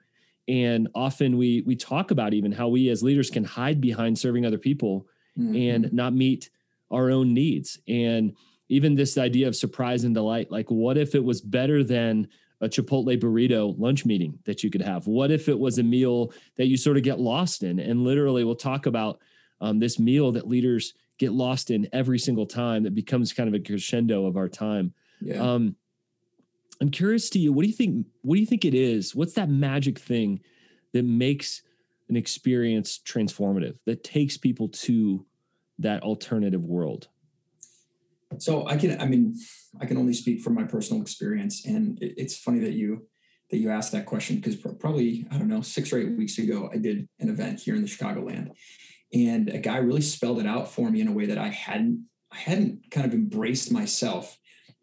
And 0.48 0.88
often 0.94 1.36
we 1.36 1.62
we 1.66 1.76
talk 1.76 2.12
about 2.12 2.32
even 2.32 2.50
how 2.50 2.68
we 2.68 2.88
as 2.88 3.02
leaders 3.02 3.30
can 3.30 3.44
hide 3.44 3.78
behind 3.80 4.18
serving 4.18 4.46
other 4.46 4.58
people 4.58 5.06
mm-hmm. 5.38 5.54
and 5.54 5.92
not 5.92 6.14
meet 6.14 6.48
our 6.90 7.10
own 7.10 7.34
needs. 7.34 7.78
And 7.86 8.34
even 8.68 8.94
this 8.94 9.18
idea 9.18 9.48
of 9.48 9.56
surprise 9.56 10.04
and 10.04 10.14
delight, 10.14 10.50
like 10.50 10.70
what 10.70 10.96
if 10.96 11.14
it 11.14 11.22
was 11.22 11.42
better 11.42 11.84
than 11.84 12.28
a 12.62 12.68
Chipotle 12.68 13.20
burrito 13.20 13.78
lunch 13.78 14.06
meeting 14.06 14.38
that 14.44 14.64
you 14.64 14.70
could 14.70 14.80
have? 14.80 15.06
What 15.06 15.30
if 15.30 15.48
it 15.48 15.58
was 15.58 15.78
a 15.78 15.82
meal 15.82 16.32
that 16.56 16.68
you 16.68 16.78
sort 16.78 16.96
of 16.96 17.02
get 17.02 17.20
lost 17.20 17.62
in? 17.64 17.80
And 17.80 18.02
literally, 18.02 18.44
we'll 18.44 18.54
talk 18.54 18.86
about 18.86 19.20
um, 19.60 19.78
this 19.78 19.98
meal 19.98 20.32
that 20.32 20.48
leaders 20.48 20.94
get 21.18 21.32
lost 21.32 21.70
in 21.70 21.88
every 21.92 22.18
single 22.18 22.46
time 22.46 22.82
that 22.82 22.94
becomes 22.94 23.32
kind 23.32 23.48
of 23.48 23.54
a 23.54 23.58
crescendo 23.58 24.26
of 24.26 24.36
our 24.36 24.48
time. 24.48 24.92
Yeah. 25.20 25.40
Um, 25.40 25.76
I'm 26.80 26.90
curious 26.90 27.30
to 27.30 27.38
you, 27.38 27.52
what 27.52 27.62
do 27.62 27.68
you 27.68 27.74
think? 27.74 28.06
What 28.22 28.34
do 28.34 28.40
you 28.40 28.46
think 28.46 28.64
it 28.64 28.74
is? 28.74 29.14
What's 29.14 29.34
that 29.34 29.48
magic 29.48 29.98
thing 29.98 30.40
that 30.92 31.04
makes 31.04 31.62
an 32.08 32.16
experience 32.16 33.00
transformative 33.04 33.76
that 33.86 34.04
takes 34.04 34.36
people 34.36 34.68
to 34.68 35.24
that 35.78 36.02
alternative 36.02 36.62
world? 36.62 37.08
So 38.38 38.66
I 38.66 38.76
can, 38.76 39.00
I 39.00 39.06
mean, 39.06 39.36
I 39.80 39.86
can 39.86 39.96
only 39.96 40.12
speak 40.12 40.40
from 40.40 40.54
my 40.54 40.64
personal 40.64 41.00
experience, 41.00 41.64
and 41.64 41.98
it's 42.00 42.36
funny 42.36 42.60
that 42.60 42.72
you 42.72 43.06
that 43.50 43.58
you 43.58 43.70
asked 43.70 43.92
that 43.92 44.06
question 44.06 44.36
because 44.36 44.56
probably 44.56 45.26
I 45.30 45.38
don't 45.38 45.48
know 45.48 45.60
six 45.60 45.92
or 45.92 45.98
eight 45.98 46.16
weeks 46.16 46.36
ago 46.38 46.68
I 46.72 46.78
did 46.78 47.08
an 47.20 47.28
event 47.28 47.60
here 47.60 47.76
in 47.76 47.82
the 47.82 47.88
Chicagoland, 47.88 48.50
and 49.12 49.48
a 49.48 49.58
guy 49.58 49.78
really 49.78 50.02
spelled 50.02 50.40
it 50.40 50.46
out 50.46 50.70
for 50.70 50.90
me 50.90 51.00
in 51.00 51.08
a 51.08 51.12
way 51.12 51.26
that 51.26 51.38
I 51.38 51.48
hadn't 51.48 52.06
I 52.32 52.36
hadn't 52.36 52.90
kind 52.90 53.06
of 53.06 53.14
embraced 53.14 53.72
myself. 53.72 54.36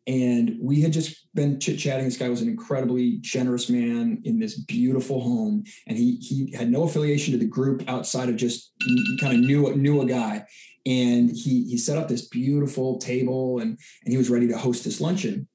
And 0.05 0.57
we 0.59 0.81
had 0.81 0.91
just 0.91 1.27
been 1.33 1.59
chit 1.59 1.79
chatting. 1.79 2.05
This 2.05 2.17
guy 2.17 2.27
was 2.29 2.41
an 2.41 2.49
incredibly 2.49 3.19
generous 3.19 3.69
man 3.69 4.21
in 4.25 4.39
this 4.39 4.57
beautiful 4.57 5.21
home, 5.21 5.63
and 5.87 5.97
he 5.97 6.17
he 6.17 6.51
had 6.55 6.69
no 6.69 6.83
affiliation 6.83 7.31
to 7.33 7.37
the 7.37 7.45
group 7.45 7.83
outside 7.87 8.27
of 8.27 8.35
just 8.35 8.73
kind 9.21 9.33
of 9.33 9.39
knew 9.39 9.73
knew 9.75 10.01
a 10.01 10.05
guy. 10.05 10.45
And 10.85 11.29
he 11.29 11.65
he 11.69 11.77
set 11.77 11.97
up 11.97 12.09
this 12.09 12.27
beautiful 12.27 12.97
table, 12.97 13.59
and 13.59 13.79
and 14.03 14.11
he 14.11 14.17
was 14.17 14.29
ready 14.29 14.47
to 14.49 14.57
host 14.57 14.83
this 14.83 14.99
luncheon. 14.99 15.47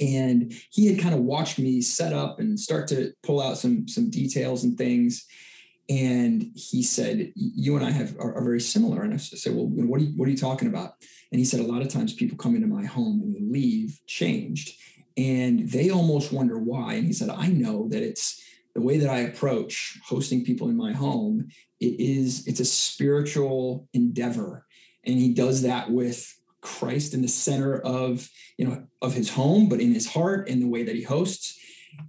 And 0.00 0.52
he 0.70 0.86
had 0.86 1.00
kind 1.00 1.14
of 1.14 1.20
watched 1.20 1.58
me 1.58 1.80
set 1.80 2.12
up 2.12 2.40
and 2.40 2.60
start 2.60 2.88
to 2.88 3.12
pull 3.22 3.40
out 3.40 3.56
some 3.56 3.88
some 3.88 4.10
details 4.10 4.64
and 4.64 4.76
things 4.76 5.26
and 5.88 6.50
he 6.54 6.82
said, 6.82 7.32
"You 7.34 7.76
and 7.76 7.84
I 7.84 7.90
have 7.90 8.16
are, 8.18 8.34
are 8.34 8.44
very 8.44 8.60
similar." 8.60 9.02
And 9.02 9.14
I 9.14 9.16
said, 9.16 9.54
"Well, 9.54 9.66
what 9.66 10.00
are 10.00 10.04
you, 10.04 10.12
what 10.16 10.28
are 10.28 10.30
you 10.30 10.36
talking 10.36 10.68
about?" 10.68 10.94
And 11.30 11.38
he 11.38 11.44
said, 11.44 11.60
"A 11.60 11.64
lot 11.64 11.82
of 11.82 11.88
times 11.88 12.12
people 12.12 12.36
come 12.36 12.54
into 12.54 12.68
my 12.68 12.84
home 12.84 13.20
and 13.20 13.34
they 13.34 13.40
leave 13.40 14.00
changed, 14.06 14.78
and 15.16 15.68
they 15.68 15.90
almost 15.90 16.32
wonder 16.32 16.58
why." 16.58 16.94
And 16.94 17.06
he 17.06 17.12
said, 17.12 17.30
"I 17.30 17.48
know 17.48 17.88
that 17.88 18.02
it's 18.02 18.40
the 18.74 18.80
way 18.80 18.98
that 18.98 19.10
I 19.10 19.20
approach 19.20 19.98
hosting 20.04 20.44
people 20.44 20.68
in 20.68 20.76
my 20.76 20.92
home. 20.92 21.48
It 21.80 22.00
is 22.00 22.46
it's 22.46 22.60
a 22.60 22.64
spiritual 22.64 23.88
endeavor, 23.92 24.66
and 25.04 25.18
he 25.18 25.32
does 25.34 25.62
that 25.62 25.90
with." 25.90 26.34
Christ 26.64 27.12
in 27.12 27.22
the 27.22 27.28
center 27.28 27.80
of 27.80 28.30
you 28.56 28.64
know 28.64 28.86
of 29.02 29.14
his 29.14 29.30
home, 29.30 29.68
but 29.68 29.80
in 29.80 29.92
his 29.92 30.06
heart 30.06 30.48
and 30.48 30.62
the 30.62 30.68
way 30.68 30.84
that 30.84 30.94
he 30.94 31.02
hosts 31.02 31.58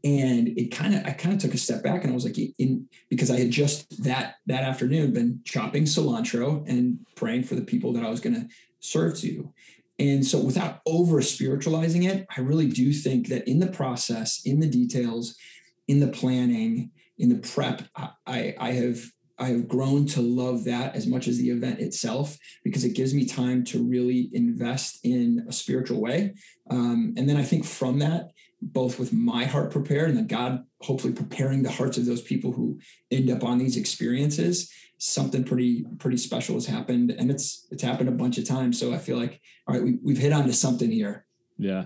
and 0.04 0.50
it 0.50 0.72
kind 0.72 0.94
of 0.94 1.06
i 1.06 1.12
kind 1.12 1.34
of 1.34 1.42
took 1.42 1.54
a 1.54 1.58
step 1.58 1.84
back 1.84 2.04
and 2.04 2.12
i 2.12 2.14
was 2.14 2.26
like 2.26 2.38
in 2.60 2.88
because 3.10 3.32
i 3.32 3.38
had 3.38 3.52
just 3.52 4.04
that 4.04 4.36
that 4.46 4.64
afternoon 4.64 5.14
been 5.14 5.40
chopping 5.46 5.84
cilantro 5.84 6.68
and 6.68 7.00
praying 7.16 7.44
for 7.44 7.56
the 7.56 7.62
people 7.62 7.94
that 7.94 8.04
i 8.04 8.10
was 8.10 8.20
going 8.20 8.36
to 8.36 8.48
serve 8.80 9.18
to 9.18 9.52
and 10.00 10.26
so 10.26 10.40
without 10.40 10.82
over 10.86 11.22
spiritualizing 11.22 12.04
it 12.04 12.26
i 12.36 12.42
really 12.42 12.68
do 12.68 12.92
think 12.92 13.28
that 13.28 13.48
in 13.48 13.60
the 13.60 13.68
process 13.68 14.42
in 14.46 14.60
the 14.60 14.70
details 14.70 15.36
in 15.88 16.00
the 16.00 16.08
planning 16.08 16.92
in 17.18 17.30
the 17.30 17.40
prep 17.40 17.84
i 18.26 18.56
i 18.60 18.72
have 18.72 19.04
I 19.40 19.48
have 19.48 19.68
grown 19.68 20.06
to 20.08 20.22
love 20.22 20.64
that 20.66 20.96
as 20.96 21.08
much 21.08 21.28
as 21.28 21.38
the 21.38 21.50
event 21.50 21.80
itself 21.80 22.38
because 22.64 22.84
it 22.84 22.94
gives 22.94 23.14
me 23.14 23.26
time 23.26 23.64
to 23.66 23.84
really 23.84 24.30
invest 24.32 25.00
in 25.04 25.46
a 25.50 25.52
spiritual 25.52 26.00
way. 26.00 26.36
Um, 26.70 27.14
and 27.18 27.28
then 27.28 27.38
I 27.38 27.44
think 27.44 27.66
from 27.66 28.00
that, 28.00 28.30
both 28.72 29.00
with 29.00 29.12
my 29.12 29.46
heart 29.46 29.72
prepared 29.72 30.10
and 30.10 30.18
then 30.18 30.28
God 30.28 30.64
hopefully 30.82 31.14
preparing 31.14 31.64
the 31.64 31.72
hearts 31.72 31.98
of 31.98 32.06
those 32.06 32.22
people 32.22 32.52
who 32.52 32.80
end 33.12 33.30
up 33.30 33.44
on 33.44 33.58
these 33.58 33.78
experiences, 33.78 34.72
something 34.98 35.44
pretty 35.44 35.86
pretty 36.00 36.18
special 36.18 36.56
has 36.56 36.66
happened, 36.66 37.12
and 37.12 37.30
it's 37.30 37.68
it's 37.72 37.84
happened 37.84 38.10
a 38.10 38.14
bunch 38.14 38.38
of 38.38 38.48
times. 38.48 38.80
So 38.80 38.94
I 38.94 38.98
feel 38.98 39.18
like 39.18 39.42
all 39.68 39.76
right, 39.76 39.84
we, 39.84 39.98
we've 40.04 40.18
hit 40.18 40.34
on 40.34 40.46
to 40.46 40.54
something 40.54 40.92
here. 40.92 41.26
Yeah. 41.58 41.86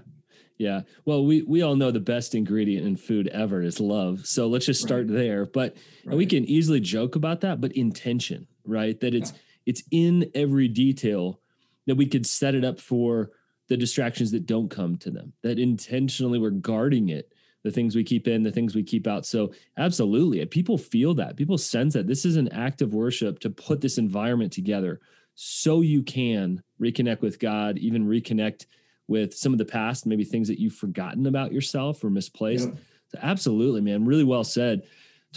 Yeah. 0.58 0.82
Well, 1.06 1.26
we 1.26 1.44
we 1.44 1.62
all 1.62 1.76
know 1.76 1.92
the 1.92 2.00
best 2.00 2.34
ingredient 2.34 2.88
in 2.88 2.96
food 2.96 3.28
ever 3.28 3.62
is 3.62 3.80
love. 3.80 4.26
So 4.26 4.48
let's 4.48 4.66
just 4.66 4.82
start 4.82 5.08
right. 5.08 5.16
there. 5.16 5.46
But 5.46 5.78
right. 6.06 6.18
we 6.18 6.26
can 6.26 6.46
easily 6.46 6.80
joke 6.80 7.16
about 7.16 7.42
that, 7.42 7.62
but 7.62 7.74
intention, 7.74 8.48
right? 8.66 9.00
That 9.00 9.14
it's 9.14 9.32
yeah. 9.32 9.38
it's 9.68 9.84
in 9.92 10.32
every 10.34 10.68
detail 10.68 11.42
that 11.86 11.96
we 11.96 12.08
could 12.08 12.26
set 12.26 12.56
it 12.56 12.66
up 12.66 12.80
for 12.80 13.32
the 13.68 13.78
distractions 13.78 14.32
that 14.32 14.46
don't 14.46 14.70
come 14.70 14.98
to 14.98 15.12
them, 15.12 15.34
that 15.44 15.60
intentionally 15.60 16.40
we're 16.40 16.50
guarding 16.50 17.10
it, 17.10 17.34
the 17.64 17.72
things 17.72 17.96
we 17.96 18.04
keep 18.04 18.28
in, 18.28 18.44
the 18.44 18.52
things 18.52 18.76
we 18.76 18.84
keep 18.84 19.08
out. 19.08 19.26
So, 19.26 19.52
absolutely, 19.78 20.46
people 20.46 20.78
feel 20.78 21.14
that. 21.16 21.36
People 21.36 21.58
sense 21.58 21.94
that 21.94 22.08
this 22.08 22.26
is 22.26 22.38
an 22.38 22.48
act 22.50 22.82
of 22.82 22.94
worship 22.94 23.40
to 23.40 23.50
put 23.50 23.82
this 23.82 23.98
environment 23.98 24.54
together 24.54 25.00
so 25.36 25.82
you 25.82 26.02
can 26.02 26.64
reconnect 26.82 27.22
with 27.22 27.40
God, 27.40 27.78
even 27.78 28.08
reconnect 28.08 28.66
with 29.08 29.36
some 29.36 29.54
of 29.54 29.60
the 29.60 29.66
past, 29.66 30.06
maybe 30.06 30.24
things 30.24 30.48
that 30.48 30.60
you've 30.60 30.74
forgotten 30.74 31.28
about 31.28 31.52
yourself 31.52 32.04
or 32.04 32.10
misplaced. 32.10 32.70
Yeah. 32.70 32.76
So 33.10 33.20
absolutely, 33.22 33.82
man. 33.82 34.06
Really 34.06 34.24
well 34.24 34.44
said. 34.44 34.84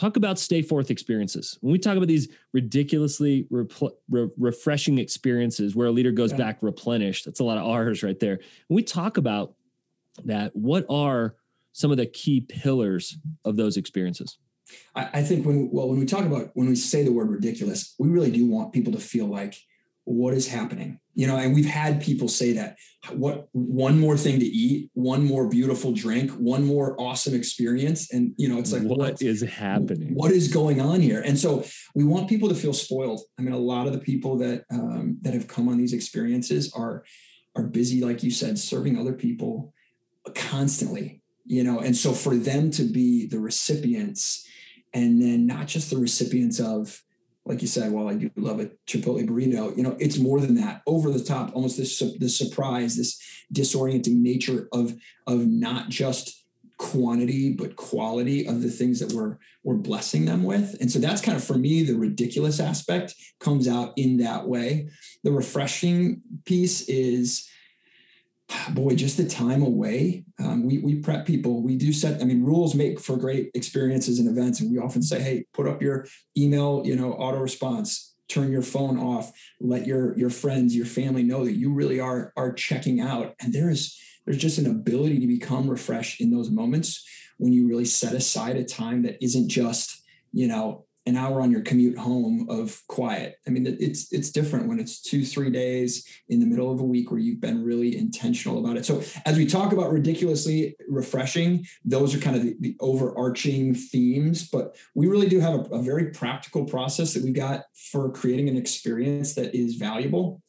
Talk 0.01 0.17
about 0.17 0.39
stay 0.39 0.63
forth 0.63 0.91
experiences. 0.91 1.59
When 1.61 1.73
we 1.73 1.79
talk 1.79 1.97
about 1.97 2.09
these 2.09 2.29
ridiculously 2.53 3.47
repl- 3.53 3.93
re- 4.09 4.31
refreshing 4.39 4.99
experiences 4.99 5.77
where 5.77 5.89
a 5.89 5.91
leader 5.91 6.11
goes 6.11 6.31
yeah. 6.31 6.39
back 6.39 6.59
replenished, 6.63 7.27
that's 7.27 7.41
a 7.41 7.45
lot 7.45 7.59
of 7.59 7.67
R's 7.67 8.03
right 8.03 8.19
there. 8.19 8.41
When 8.69 8.77
we 8.77 8.83
talk 8.83 9.19
about 9.19 9.55
that, 10.25 10.57
what 10.57 10.87
are 10.89 11.37
some 11.73 11.91
of 11.91 11.99
the 11.99 12.07
key 12.07 12.41
pillars 12.41 13.19
of 13.45 13.57
those 13.57 13.77
experiences? 13.77 14.39
I, 14.95 15.11
I 15.15 15.23
think 15.23 15.45
when 15.45 15.69
well 15.71 15.89
when 15.89 15.99
we 15.99 16.07
talk 16.07 16.25
about 16.25 16.51
when 16.55 16.69
we 16.69 16.77
say 16.77 17.03
the 17.03 17.13
word 17.13 17.29
ridiculous, 17.29 17.95
we 17.99 18.09
really 18.09 18.31
do 18.31 18.47
want 18.47 18.73
people 18.73 18.93
to 18.93 19.01
feel 19.01 19.27
like 19.27 19.57
what 20.11 20.35
is 20.35 20.49
happening? 20.49 20.99
You 21.15 21.27
know 21.27 21.37
and 21.37 21.55
we've 21.55 21.67
had 21.67 22.01
people 22.01 22.29
say 22.29 22.53
that 22.55 22.77
what 23.13 23.49
one 23.53 23.99
more 23.99 24.17
thing 24.17 24.39
to 24.41 24.47
eat 24.47 24.91
one 24.95 25.25
more 25.25 25.49
beautiful 25.49 25.93
drink 25.93 26.31
one 26.33 26.65
more 26.65 26.99
awesome 26.99 27.35
experience 27.35 28.13
and 28.13 28.33
you 28.37 28.49
know 28.49 28.59
it's 28.59 28.73
like 28.73 28.83
what, 28.83 29.21
is 29.21 29.43
happening? 29.43 30.15
What 30.15 30.31
is 30.31 30.49
going 30.49 30.81
on 30.81 31.01
here? 31.01 31.21
And 31.21 31.39
so 31.39 31.65
we 31.95 32.05
want 32.05 32.29
people 32.29 32.49
to 32.49 32.55
feel 32.55 32.73
spoiled. 32.73 33.21
I 33.39 33.43
mean 33.43 33.53
a 33.53 33.59
lot 33.59 33.87
of 33.87 33.93
the 33.93 33.99
people 33.99 34.39
that 34.39 34.65
um, 34.71 35.19
that 35.23 35.35
have 35.35 35.49
come 35.49 35.69
on 35.69 35.79
these 35.79 35.93
experiences 35.93 36.73
are 36.73 37.05
are 37.57 37.65
busy 37.65 38.01
like 38.03 38.23
you 38.23 38.31
said 38.31 38.59
serving 38.59 38.97
other 38.97 39.13
people 39.13 39.75
constantly 40.35 41.21
you 41.51 41.65
know? 41.65 41.81
And 41.81 41.97
so 41.97 42.13
for 42.13 42.37
them 42.37 42.71
to 42.73 42.85
be 42.85 43.27
the 43.27 43.41
recipients 43.41 44.47
and 44.95 45.21
then 45.21 45.47
not 45.47 45.67
just 45.67 45.91
the 45.91 45.97
recipients 45.97 46.61
of 46.61 47.03
like 47.47 47.63
you 47.63 47.69
said, 47.69 47.93
while 47.93 48.09
I 48.09 48.15
do 48.15 48.31
love 48.37 48.61
a 48.61 48.71
Chipotle 48.87 49.27
burrito. 49.27 49.77
You 49.77 49.83
know, 49.83 49.97
it's 49.99 50.19
more 50.19 50.41
than 50.41 50.55
that. 50.57 50.83
Over 50.87 51.11
the 51.11 51.25
top, 51.25 51.55
almost 51.55 51.77
this 51.77 51.99
this 52.19 52.37
surprise, 52.37 52.97
this 52.97 53.21
disorienting 53.53 54.21
nature 54.21 54.69
of 54.73 54.95
of 55.27 55.47
not 55.47 55.89
just 55.89 56.45
quantity 56.79 57.53
but 57.53 57.77
quality 57.77 58.47
of 58.47 58.63
the 58.63 58.71
things 58.71 59.01
that 59.01 59.13
we're 59.13 59.37
we're 59.65 59.75
blessing 59.75 60.25
them 60.25 60.43
with. 60.43 60.77
And 60.81 60.91
so 60.91 60.99
that's 60.99 61.21
kind 61.21 61.37
of 61.37 61.45
for 61.45 61.59
me 61.59 61.83
the 61.83 61.95
ridiculous 61.95 62.59
aspect 62.59 63.15
comes 63.39 63.69
out 63.69 63.93
in 63.97 64.19
that 64.19 64.47
way. 64.49 64.89
The 65.23 65.33
refreshing 65.33 66.23
piece 66.47 66.89
is 66.89 67.47
boy, 68.71 68.95
just 68.95 69.17
the 69.17 69.29
time 69.29 69.63
away. 69.63 70.25
Um, 70.39 70.67
we, 70.67 70.79
we 70.79 70.97
prep 70.97 71.27
people. 71.27 71.63
We 71.63 71.77
do 71.77 71.93
set, 71.93 72.21
I 72.21 72.25
mean, 72.25 72.43
rules 72.43 72.75
make 72.75 73.01
for 73.01 73.17
great 73.17 73.51
experiences 73.55 74.19
and 74.19 74.29
events. 74.29 74.61
And 74.61 74.71
we 74.71 74.79
often 74.79 75.03
say, 75.03 75.21
hey, 75.21 75.45
put 75.53 75.67
up 75.67 75.83
your 75.83 76.07
email, 76.37 76.83
you 76.85 76.97
know, 76.97 77.13
auto 77.13 77.39
response, 77.39 78.15
turn 78.29 78.53
your 78.53 78.63
phone 78.63 78.99
off, 78.99 79.33
let 79.61 79.87
your, 79.87 80.17
your 80.19 80.31
friends, 80.31 80.75
your 80.75 80.87
family 80.87 81.23
know 81.23 81.45
that 81.45 81.57
you 81.57 81.73
really 81.73 82.01
are, 82.01 82.33
are 82.37 82.53
checking 82.53 83.01
out. 83.01 83.35
And 83.41 83.53
there 83.53 83.71
is, 83.71 83.99
there's 84.25 84.39
just 84.39 84.59
an 84.59 84.67
ability 84.67 85.21
to 85.21 85.27
become 85.27 85.69
refreshed 85.69 86.21
in 86.21 86.31
those 86.31 86.51
moments 86.51 87.07
when 87.39 87.53
you 87.53 87.67
really 87.67 87.85
set 87.85 88.15
aside 88.15 88.57
a 88.57 88.65
time 88.65 89.03
that 89.03 89.23
isn't 89.23 89.49
just, 89.49 90.03
you 90.33 90.47
know, 90.47 90.85
an 91.07 91.17
hour 91.17 91.41
on 91.41 91.51
your 91.51 91.63
commute 91.63 91.97
home 91.97 92.47
of 92.51 92.83
quiet. 92.87 93.37
I 93.47 93.51
mean, 93.51 93.67
it's 93.67 94.13
it's 94.13 94.31
different 94.31 94.69
when 94.69 94.79
it's 94.79 95.01
two, 95.01 95.25
three 95.25 95.51
days 95.51 96.07
in 96.29 96.41
the 96.41 96.47
middle 96.47 96.71
of 96.71 96.81
a 96.81 96.85
week 96.85 97.11
where 97.11 97.21
you've 97.21 97.41
been 97.41 97.65
really 97.65 97.97
intentional 97.97 98.59
about 98.59 98.77
it. 98.77 98.85
So 98.85 99.03
as 99.25 99.37
we 99.37 99.47
talk 99.47 99.73
about 99.73 99.93
ridiculously 99.93 100.77
refreshing, 100.89 101.67
those 101.85 102.15
are 102.15 102.19
kind 102.19 102.37
of 102.37 102.43
the, 102.43 102.57
the 102.61 102.77
overarching 102.81 103.75
themes. 103.75 104.49
But 104.49 104.77
we 104.95 105.09
really 105.09 105.29
do 105.29 105.41
have 105.41 105.55
a, 105.55 105.77
a 105.77 105.83
very 105.83 106.11
practical 106.11 106.65
process 106.65 107.15
that 107.15 107.25
we've 107.25 107.35
got 107.35 107.65
for 107.75 108.11
creating 108.13 108.49
an 108.49 108.57
experience 108.57 109.35
that 109.35 109.55
is 109.55 109.77
valuable. 109.77 110.43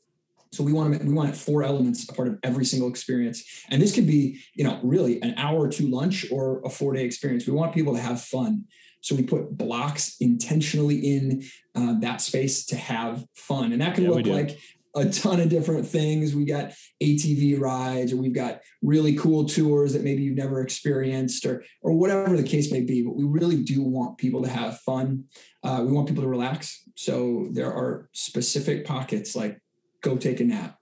So 0.51 0.65
we 0.65 0.73
want 0.73 0.99
to 0.99 1.05
we 1.05 1.13
want 1.13 1.35
four 1.35 1.63
elements 1.63 2.07
a 2.09 2.13
part 2.13 2.27
of 2.27 2.37
every 2.43 2.65
single 2.65 2.89
experience, 2.89 3.63
and 3.69 3.81
this 3.81 3.95
could 3.95 4.05
be 4.05 4.41
you 4.53 4.65
know 4.65 4.81
really 4.83 5.21
an 5.21 5.33
hour 5.37 5.69
to 5.69 5.87
lunch 5.87 6.25
or 6.29 6.61
a 6.65 6.69
four 6.69 6.93
day 6.93 7.05
experience. 7.05 7.47
We 7.47 7.53
want 7.53 7.73
people 7.73 7.95
to 7.95 8.01
have 8.01 8.21
fun. 8.21 8.65
So 9.01 9.15
we 9.15 9.23
put 9.23 9.57
blocks 9.57 10.15
intentionally 10.19 10.97
in 10.97 11.43
uh, 11.75 11.99
that 11.99 12.21
space 12.21 12.65
to 12.67 12.75
have 12.75 13.25
fun. 13.33 13.71
And 13.71 13.81
that 13.81 13.95
can 13.95 14.05
yeah, 14.05 14.11
look 14.11 14.25
like 14.27 14.59
a 14.95 15.09
ton 15.09 15.39
of 15.39 15.49
different 15.49 15.87
things. 15.87 16.35
We 16.35 16.45
got 16.45 16.73
ATV 17.01 17.59
rides, 17.59 18.13
or 18.13 18.17
we've 18.17 18.33
got 18.33 18.61
really 18.81 19.15
cool 19.15 19.45
tours 19.45 19.93
that 19.93 20.03
maybe 20.03 20.23
you've 20.23 20.37
never 20.37 20.61
experienced, 20.61 21.45
or 21.45 21.63
or 21.81 21.93
whatever 21.93 22.35
the 22.35 22.43
case 22.43 22.71
may 22.71 22.81
be. 22.81 23.01
But 23.01 23.15
we 23.15 23.23
really 23.23 23.63
do 23.63 23.81
want 23.81 24.17
people 24.17 24.43
to 24.43 24.49
have 24.49 24.79
fun. 24.79 25.25
Uh, 25.63 25.83
we 25.85 25.93
want 25.93 26.07
people 26.07 26.23
to 26.23 26.29
relax. 26.29 26.83
So 26.95 27.47
there 27.51 27.73
are 27.73 28.09
specific 28.11 28.85
pockets 28.85 29.35
like 29.35 29.59
go 30.01 30.17
take 30.17 30.39
a 30.39 30.43
nap, 30.43 30.77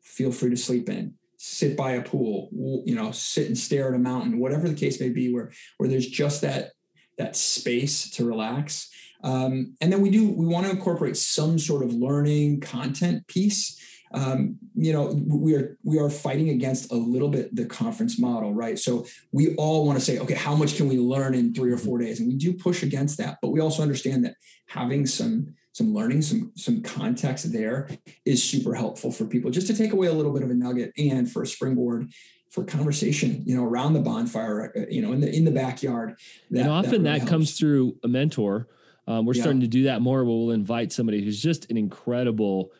feel 0.00 0.32
free 0.32 0.50
to 0.50 0.56
sleep 0.56 0.88
in, 0.88 1.14
sit 1.36 1.76
by 1.76 1.92
a 1.92 2.02
pool, 2.02 2.48
you 2.86 2.94
know, 2.94 3.10
sit 3.12 3.48
and 3.48 3.58
stare 3.58 3.88
at 3.88 3.94
a 3.94 3.98
mountain, 3.98 4.38
whatever 4.38 4.68
the 4.68 4.74
case 4.74 5.00
may 5.00 5.10
be, 5.10 5.32
where 5.32 5.52
where 5.76 5.88
there's 5.88 6.06
just 6.06 6.40
that 6.40 6.70
that 7.22 7.36
space 7.36 8.10
to 8.10 8.24
relax. 8.24 8.90
Um, 9.24 9.74
and 9.80 9.92
then 9.92 10.00
we 10.00 10.10
do 10.10 10.28
we 10.28 10.46
want 10.46 10.66
to 10.66 10.72
incorporate 10.72 11.16
some 11.16 11.58
sort 11.58 11.84
of 11.84 11.92
learning 11.94 12.60
content 12.60 13.26
piece. 13.28 13.78
Um, 14.14 14.58
you 14.74 14.92
know, 14.92 15.18
we 15.26 15.54
are 15.54 15.78
we 15.84 15.98
are 15.98 16.10
fighting 16.10 16.50
against 16.50 16.92
a 16.92 16.96
little 16.96 17.28
bit 17.28 17.54
the 17.54 17.64
conference 17.64 18.18
model, 18.18 18.52
right? 18.52 18.78
So 18.78 19.06
we 19.30 19.54
all 19.54 19.86
want 19.86 19.98
to 19.98 20.04
say, 20.04 20.18
okay, 20.18 20.34
how 20.34 20.54
much 20.54 20.76
can 20.76 20.88
we 20.88 20.98
learn 20.98 21.34
in 21.34 21.54
three 21.54 21.72
or 21.72 21.78
four 21.78 21.98
days? 21.98 22.18
And 22.18 22.28
we 22.28 22.34
do 22.34 22.52
push 22.52 22.82
against 22.82 23.16
that, 23.18 23.38
but 23.40 23.52
we 23.52 23.60
also 23.60 23.82
understand 23.82 24.24
that 24.24 24.34
having 24.66 25.06
some 25.06 25.54
some 25.72 25.94
learning, 25.94 26.22
some 26.22 26.52
some 26.56 26.82
context 26.82 27.52
there 27.52 27.88
is 28.26 28.42
super 28.42 28.74
helpful 28.74 29.12
for 29.12 29.24
people 29.24 29.50
just 29.50 29.68
to 29.68 29.74
take 29.74 29.92
away 29.92 30.08
a 30.08 30.12
little 30.12 30.32
bit 30.32 30.42
of 30.42 30.50
a 30.50 30.54
nugget 30.54 30.92
and 30.98 31.30
for 31.30 31.42
a 31.42 31.46
springboard 31.46 32.12
for 32.52 32.64
conversation, 32.64 33.42
you 33.46 33.56
know, 33.56 33.64
around 33.64 33.94
the 33.94 34.00
bonfire, 34.00 34.72
uh, 34.76 34.80
you 34.90 35.00
know, 35.00 35.12
in 35.12 35.20
the 35.20 35.34
in 35.34 35.46
the 35.46 35.50
backyard. 35.50 36.16
That, 36.50 36.60
and 36.60 36.68
often 36.68 37.02
that, 37.04 37.10
really 37.10 37.18
that 37.20 37.28
comes 37.28 37.58
through 37.58 37.96
a 38.04 38.08
mentor. 38.08 38.68
Um, 39.08 39.24
we're 39.24 39.32
yeah. 39.32 39.42
starting 39.42 39.62
to 39.62 39.66
do 39.66 39.84
that 39.84 40.02
more. 40.02 40.18
Where 40.18 40.36
We'll 40.36 40.50
invite 40.50 40.92
somebody 40.92 41.24
who's 41.24 41.42
just 41.42 41.70
an 41.70 41.78
incredible, 41.78 42.70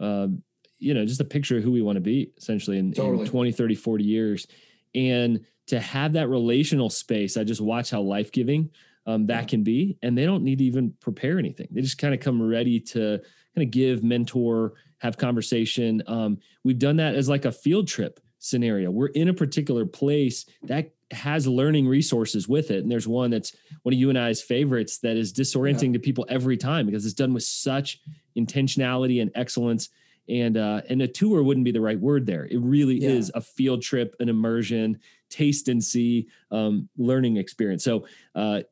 um, 0.00 0.42
you 0.78 0.92
know, 0.92 1.06
just 1.06 1.20
a 1.22 1.24
picture 1.24 1.56
of 1.56 1.64
who 1.64 1.72
we 1.72 1.80
want 1.80 1.96
to 1.96 2.02
be 2.02 2.30
essentially 2.36 2.76
in, 2.76 2.92
totally. 2.92 3.24
in 3.24 3.30
20, 3.30 3.52
30, 3.52 3.74
40 3.74 4.04
years. 4.04 4.46
And 4.94 5.46
to 5.68 5.80
have 5.80 6.12
that 6.12 6.28
relational 6.28 6.90
space, 6.90 7.38
I 7.38 7.44
just 7.44 7.62
watch 7.62 7.90
how 7.90 8.02
life 8.02 8.32
giving 8.32 8.70
um, 9.06 9.26
that 9.26 9.44
yeah. 9.44 9.46
can 9.46 9.62
be. 9.62 9.96
And 10.02 10.16
they 10.16 10.26
don't 10.26 10.44
need 10.44 10.58
to 10.58 10.64
even 10.64 10.92
prepare 11.00 11.38
anything. 11.38 11.68
They 11.70 11.80
just 11.80 11.96
kind 11.96 12.12
of 12.12 12.20
come 12.20 12.42
ready 12.42 12.80
to 12.80 13.18
kind 13.54 13.66
of 13.66 13.70
give, 13.70 14.04
mentor, 14.04 14.74
have 14.98 15.16
conversation. 15.16 16.02
Um, 16.06 16.38
we've 16.64 16.78
done 16.78 16.96
that 16.96 17.14
as 17.14 17.30
like 17.30 17.46
a 17.46 17.52
field 17.52 17.88
trip 17.88 18.20
scenario. 18.42 18.90
We're 18.90 19.06
in 19.06 19.28
a 19.28 19.34
particular 19.34 19.86
place 19.86 20.46
that 20.64 20.90
has 21.12 21.46
learning 21.46 21.86
resources 21.86 22.48
with 22.48 22.72
it. 22.72 22.82
And 22.82 22.90
there's 22.90 23.06
one 23.06 23.30
that's 23.30 23.54
one 23.82 23.94
of 23.94 24.00
you 24.00 24.08
and 24.08 24.18
I's 24.18 24.42
favorites 24.42 24.98
that 24.98 25.16
is 25.16 25.32
disorienting 25.32 25.88
yeah. 25.88 25.92
to 25.92 25.98
people 26.00 26.26
every 26.28 26.56
time 26.56 26.86
because 26.86 27.06
it's 27.06 27.14
done 27.14 27.32
with 27.32 27.44
such 27.44 28.00
intentionality 28.36 29.22
and 29.22 29.30
excellence. 29.36 29.90
And 30.28 30.56
uh, 30.56 30.82
and 30.88 31.02
a 31.02 31.08
tour 31.08 31.42
wouldn't 31.42 31.64
be 31.64 31.70
the 31.70 31.80
right 31.80 31.98
word 31.98 32.26
there. 32.26 32.46
It 32.46 32.58
really 32.58 33.00
yeah. 33.00 33.10
is 33.10 33.30
a 33.34 33.40
field 33.40 33.82
trip, 33.82 34.16
an 34.18 34.28
immersion, 34.28 34.98
taste 35.28 35.68
and 35.68 35.82
see, 35.82 36.28
um, 36.50 36.88
learning 36.96 37.36
experience. 37.36 37.84
So 37.84 38.06
uh, 38.34 38.62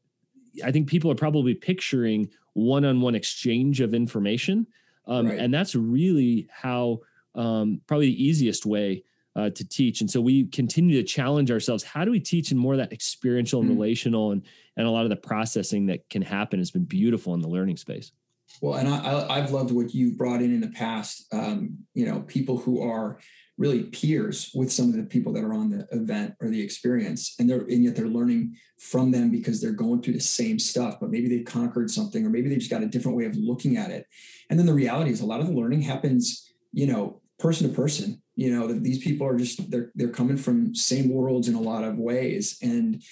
I 0.64 0.72
think 0.72 0.88
people 0.88 1.10
are 1.10 1.16
probably 1.16 1.54
picturing 1.54 2.28
one-on-one 2.54 3.14
exchange 3.14 3.80
of 3.80 3.94
information, 3.94 4.66
um, 5.06 5.26
right. 5.26 5.38
and 5.38 5.54
that's 5.54 5.74
really 5.74 6.48
how 6.52 7.00
um, 7.34 7.80
probably 7.86 8.06
the 8.06 8.24
easiest 8.24 8.66
way 8.66 9.04
uh, 9.36 9.50
to 9.50 9.68
teach. 9.68 10.00
And 10.00 10.10
so 10.10 10.20
we 10.20 10.46
continue 10.46 10.96
to 10.96 11.04
challenge 11.04 11.50
ourselves. 11.50 11.82
How 11.82 12.04
do 12.04 12.10
we 12.10 12.20
teach 12.20 12.50
in 12.50 12.58
more 12.58 12.72
of 12.72 12.78
that 12.78 12.92
experiential 12.92 13.60
and 13.60 13.70
mm-hmm. 13.70 13.80
relational 13.80 14.32
and, 14.32 14.42
and 14.76 14.86
a 14.86 14.90
lot 14.90 15.04
of 15.04 15.10
the 15.10 15.16
processing 15.16 15.86
that 15.86 16.08
can 16.08 16.22
happen 16.22 16.58
has 16.58 16.70
been 16.70 16.84
beautiful 16.84 17.34
in 17.34 17.40
the 17.40 17.48
learning 17.48 17.76
space. 17.76 18.12
Well, 18.60 18.74
and 18.74 18.88
I, 18.88 19.38
have 19.38 19.52
loved 19.52 19.70
what 19.70 19.94
you've 19.94 20.18
brought 20.18 20.42
in 20.42 20.52
in 20.52 20.60
the 20.60 20.70
past. 20.70 21.26
Um, 21.32 21.78
you 21.94 22.04
know, 22.04 22.22
people 22.22 22.58
who 22.58 22.82
are 22.82 23.20
really 23.56 23.84
peers 23.84 24.50
with 24.54 24.72
some 24.72 24.88
of 24.88 24.96
the 24.96 25.04
people 25.04 25.32
that 25.34 25.44
are 25.44 25.52
on 25.52 25.68
the 25.68 25.86
event 25.92 26.34
or 26.40 26.48
the 26.48 26.60
experience, 26.60 27.36
and 27.38 27.48
they're 27.48 27.60
and 27.60 27.84
yet 27.84 27.94
they're 27.94 28.08
learning 28.08 28.56
from 28.78 29.12
them 29.12 29.30
because 29.30 29.60
they're 29.60 29.72
going 29.72 30.02
through 30.02 30.14
the 30.14 30.20
same 30.20 30.58
stuff, 30.58 30.98
but 31.00 31.10
maybe 31.10 31.28
they've 31.28 31.44
conquered 31.44 31.90
something, 31.90 32.26
or 32.26 32.30
maybe 32.30 32.48
they 32.48 32.56
just 32.56 32.70
got 32.70 32.82
a 32.82 32.86
different 32.86 33.16
way 33.16 33.26
of 33.26 33.36
looking 33.36 33.76
at 33.76 33.90
it. 33.90 34.06
And 34.48 34.58
then 34.58 34.66
the 34.66 34.74
reality 34.74 35.10
is, 35.10 35.20
a 35.20 35.26
lot 35.26 35.40
of 35.40 35.46
the 35.46 35.52
learning 35.52 35.82
happens, 35.82 36.50
you 36.72 36.86
know, 36.86 37.19
person 37.40 37.68
to 37.68 37.74
person 37.74 38.20
you 38.36 38.50
know 38.54 38.66
that 38.66 38.82
these 38.82 39.04
people 39.04 39.26
are 39.26 39.36
just 39.36 39.70
they're 39.70 39.90
they're 39.94 40.08
coming 40.08 40.36
from 40.36 40.74
same 40.74 41.10
worlds 41.10 41.48
in 41.48 41.54
a 41.54 41.60
lot 41.60 41.84
of 41.84 41.98
ways. 41.98 42.58
And 42.62 43.02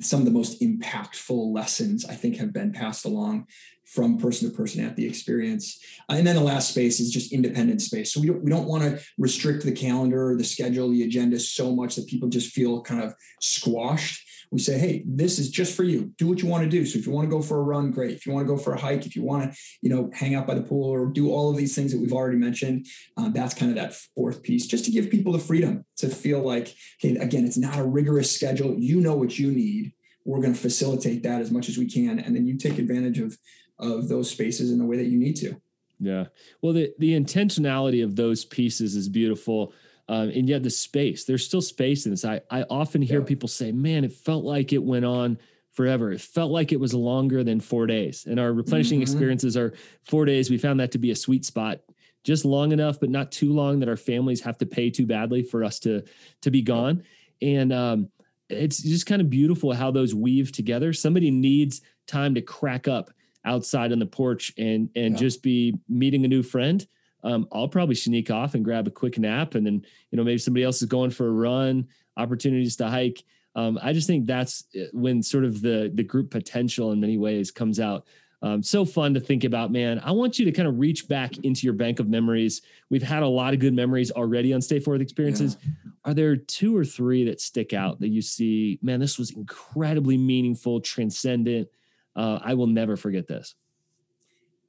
some 0.00 0.20
of 0.20 0.24
the 0.24 0.32
most 0.32 0.62
impactful 0.62 1.52
lessons 1.52 2.06
i 2.06 2.14
think 2.14 2.36
have 2.36 2.54
been 2.54 2.72
passed 2.72 3.04
along 3.04 3.46
from 3.84 4.16
person 4.16 4.50
to 4.50 4.56
person 4.56 4.84
at 4.84 4.96
the 4.96 5.06
experience. 5.06 5.78
And 6.08 6.26
then 6.26 6.36
the 6.36 6.42
last 6.42 6.70
space 6.70 7.00
is 7.00 7.10
just 7.10 7.32
independent 7.32 7.82
space. 7.82 8.12
So 8.12 8.20
we 8.20 8.28
don't, 8.28 8.42
we 8.42 8.50
don't 8.50 8.66
want 8.66 8.82
to 8.82 9.00
restrict 9.18 9.64
the 9.64 9.72
calendar 9.72 10.34
the 10.36 10.44
schedule 10.44 10.90
the 10.90 11.02
agenda 11.02 11.38
so 11.38 11.74
much 11.74 11.96
that 11.96 12.06
people 12.06 12.28
just 12.28 12.52
feel 12.52 12.82
kind 12.82 13.02
of 13.02 13.14
squashed 13.40 14.26
we 14.50 14.58
say, 14.58 14.78
hey, 14.78 15.02
this 15.06 15.38
is 15.38 15.50
just 15.50 15.76
for 15.76 15.82
you. 15.82 16.12
Do 16.18 16.28
what 16.28 16.42
you 16.42 16.48
want 16.48 16.64
to 16.64 16.70
do. 16.70 16.86
So 16.86 16.98
if 16.98 17.06
you 17.06 17.12
want 17.12 17.28
to 17.28 17.36
go 17.36 17.42
for 17.42 17.58
a 17.58 17.62
run, 17.62 17.90
great. 17.90 18.12
If 18.12 18.26
you 18.26 18.32
want 18.32 18.46
to 18.46 18.54
go 18.54 18.60
for 18.60 18.72
a 18.72 18.80
hike, 18.80 19.06
if 19.06 19.16
you 19.16 19.22
want 19.22 19.52
to, 19.52 19.58
you 19.82 19.90
know, 19.90 20.10
hang 20.12 20.34
out 20.34 20.46
by 20.46 20.54
the 20.54 20.62
pool 20.62 20.88
or 20.88 21.06
do 21.06 21.30
all 21.30 21.50
of 21.50 21.56
these 21.56 21.74
things 21.74 21.92
that 21.92 22.00
we've 22.00 22.12
already 22.12 22.36
mentioned, 22.36 22.86
um, 23.16 23.32
that's 23.32 23.54
kind 23.54 23.70
of 23.70 23.76
that 23.76 23.94
fourth 24.14 24.42
piece, 24.42 24.66
just 24.66 24.84
to 24.84 24.90
give 24.90 25.10
people 25.10 25.32
the 25.32 25.38
freedom 25.38 25.84
to 25.96 26.08
feel 26.08 26.40
like, 26.40 26.74
okay, 27.02 27.16
again, 27.16 27.44
it's 27.44 27.58
not 27.58 27.78
a 27.78 27.84
rigorous 27.84 28.30
schedule. 28.30 28.74
You 28.78 29.00
know 29.00 29.16
what 29.16 29.38
you 29.38 29.50
need. 29.50 29.92
we're 30.24 30.40
going 30.40 30.54
to 30.54 30.60
facilitate 30.60 31.22
that 31.22 31.40
as 31.40 31.50
much 31.50 31.68
as 31.68 31.78
we 31.78 31.86
can. 31.86 32.18
And 32.18 32.34
then 32.34 32.46
you 32.46 32.56
take 32.56 32.78
advantage 32.78 33.18
of, 33.18 33.36
of 33.78 34.08
those 34.08 34.30
spaces 34.30 34.70
in 34.70 34.78
the 34.78 34.86
way 34.86 34.96
that 34.96 35.06
you 35.06 35.18
need 35.18 35.36
to. 35.36 35.60
Yeah. 36.00 36.26
Well, 36.60 36.72
the, 36.72 36.92
the 36.98 37.18
intentionality 37.18 38.02
of 38.02 38.16
those 38.16 38.44
pieces 38.44 38.96
is 38.96 39.08
beautiful. 39.08 39.72
Um, 40.08 40.28
and 40.30 40.48
yet 40.48 40.62
the 40.62 40.70
space, 40.70 41.24
there's 41.24 41.44
still 41.44 41.62
space 41.62 42.04
in 42.04 42.10
this. 42.10 42.24
I, 42.24 42.42
I 42.50 42.64
often 42.68 43.00
hear 43.00 43.20
yeah. 43.20 43.26
people 43.26 43.48
say, 43.48 43.72
man, 43.72 44.04
it 44.04 44.12
felt 44.12 44.44
like 44.44 44.72
it 44.72 44.82
went 44.82 45.04
on 45.04 45.38
forever. 45.72 46.12
It 46.12 46.20
felt 46.20 46.50
like 46.50 46.72
it 46.72 46.80
was 46.80 46.94
longer 46.94 47.42
than 47.42 47.60
four 47.60 47.86
days. 47.86 48.26
And 48.26 48.38
our 48.38 48.52
replenishing 48.52 48.98
mm-hmm. 48.98 49.02
experiences 49.02 49.56
are 49.56 49.74
four 50.04 50.24
days. 50.24 50.50
We 50.50 50.58
found 50.58 50.80
that 50.80 50.92
to 50.92 50.98
be 50.98 51.10
a 51.10 51.16
sweet 51.16 51.44
spot, 51.44 51.80
just 52.22 52.44
long 52.44 52.72
enough, 52.72 53.00
but 53.00 53.10
not 53.10 53.32
too 53.32 53.52
long 53.52 53.80
that 53.80 53.88
our 53.88 53.96
families 53.96 54.42
have 54.42 54.58
to 54.58 54.66
pay 54.66 54.90
too 54.90 55.06
badly 55.06 55.42
for 55.42 55.64
us 55.64 55.78
to, 55.80 56.02
to 56.42 56.50
be 56.50 56.62
gone. 56.62 57.02
And 57.40 57.72
um, 57.72 58.08
it's 58.48 58.82
just 58.82 59.06
kind 59.06 59.22
of 59.22 59.30
beautiful 59.30 59.72
how 59.72 59.90
those 59.90 60.14
weave 60.14 60.52
together. 60.52 60.92
Somebody 60.92 61.30
needs 61.30 61.80
time 62.06 62.34
to 62.34 62.42
crack 62.42 62.88
up 62.88 63.10
outside 63.44 63.92
on 63.92 63.98
the 63.98 64.06
porch 64.06 64.52
and 64.56 64.88
and 64.96 65.14
yeah. 65.14 65.20
just 65.20 65.42
be 65.42 65.76
meeting 65.88 66.24
a 66.24 66.28
new 66.28 66.42
friend 66.42 66.86
um, 67.24 67.48
I'll 67.50 67.68
probably 67.68 67.94
sneak 67.94 68.30
off 68.30 68.54
and 68.54 68.64
grab 68.64 68.86
a 68.86 68.90
quick 68.90 69.18
nap, 69.18 69.54
and 69.54 69.66
then 69.66 69.84
you 70.10 70.16
know 70.16 70.24
maybe 70.24 70.38
somebody 70.38 70.62
else 70.62 70.80
is 70.82 70.88
going 70.88 71.10
for 71.10 71.26
a 71.26 71.32
run, 71.32 71.88
opportunities 72.16 72.76
to 72.76 72.88
hike. 72.88 73.24
Um, 73.56 73.78
I 73.82 73.92
just 73.92 74.06
think 74.06 74.26
that's 74.26 74.64
uh, 74.76 74.84
when 74.92 75.22
sort 75.22 75.44
of 75.44 75.60
the 75.62 75.90
the 75.94 76.02
group 76.02 76.30
potential 76.30 76.92
in 76.92 77.00
many 77.00 77.16
ways 77.18 77.50
comes 77.50 77.80
out. 77.80 78.06
Um, 78.42 78.62
so 78.62 78.84
fun 78.84 79.14
to 79.14 79.20
think 79.20 79.44
about, 79.44 79.72
man. 79.72 80.02
I 80.04 80.10
want 80.10 80.38
you 80.38 80.44
to 80.44 80.52
kind 80.52 80.68
of 80.68 80.78
reach 80.78 81.08
back 81.08 81.38
into 81.38 81.66
your 81.66 81.72
bank 81.72 81.98
of 81.98 82.10
memories. 82.10 82.60
We've 82.90 83.02
had 83.02 83.22
a 83.22 83.26
lot 83.26 83.54
of 83.54 83.58
good 83.58 83.72
memories 83.72 84.10
already 84.10 84.52
on 84.52 84.60
Stay 84.60 84.80
Forth 84.80 85.00
experiences. 85.00 85.56
Yeah. 85.62 85.70
Are 86.04 86.14
there 86.14 86.36
two 86.36 86.76
or 86.76 86.84
three 86.84 87.24
that 87.24 87.40
stick 87.40 87.72
out 87.72 88.00
that 88.00 88.08
you 88.08 88.20
see, 88.20 88.78
man, 88.82 89.00
this 89.00 89.18
was 89.18 89.30
incredibly 89.30 90.18
meaningful, 90.18 90.82
transcendent? 90.82 91.68
Uh, 92.14 92.38
I 92.44 92.52
will 92.52 92.66
never 92.66 92.98
forget 92.98 93.26
this. 93.26 93.54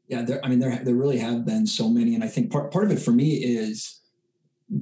Yeah, 0.07 0.21
there, 0.21 0.39
I 0.43 0.49
mean, 0.49 0.59
there 0.59 0.83
there 0.83 0.95
really 0.95 1.17
have 1.17 1.45
been 1.45 1.65
so 1.65 1.89
many, 1.89 2.15
and 2.15 2.23
I 2.23 2.27
think 2.27 2.51
part 2.51 2.71
part 2.71 2.85
of 2.85 2.91
it 2.91 2.99
for 2.99 3.11
me 3.11 3.35
is 3.35 4.01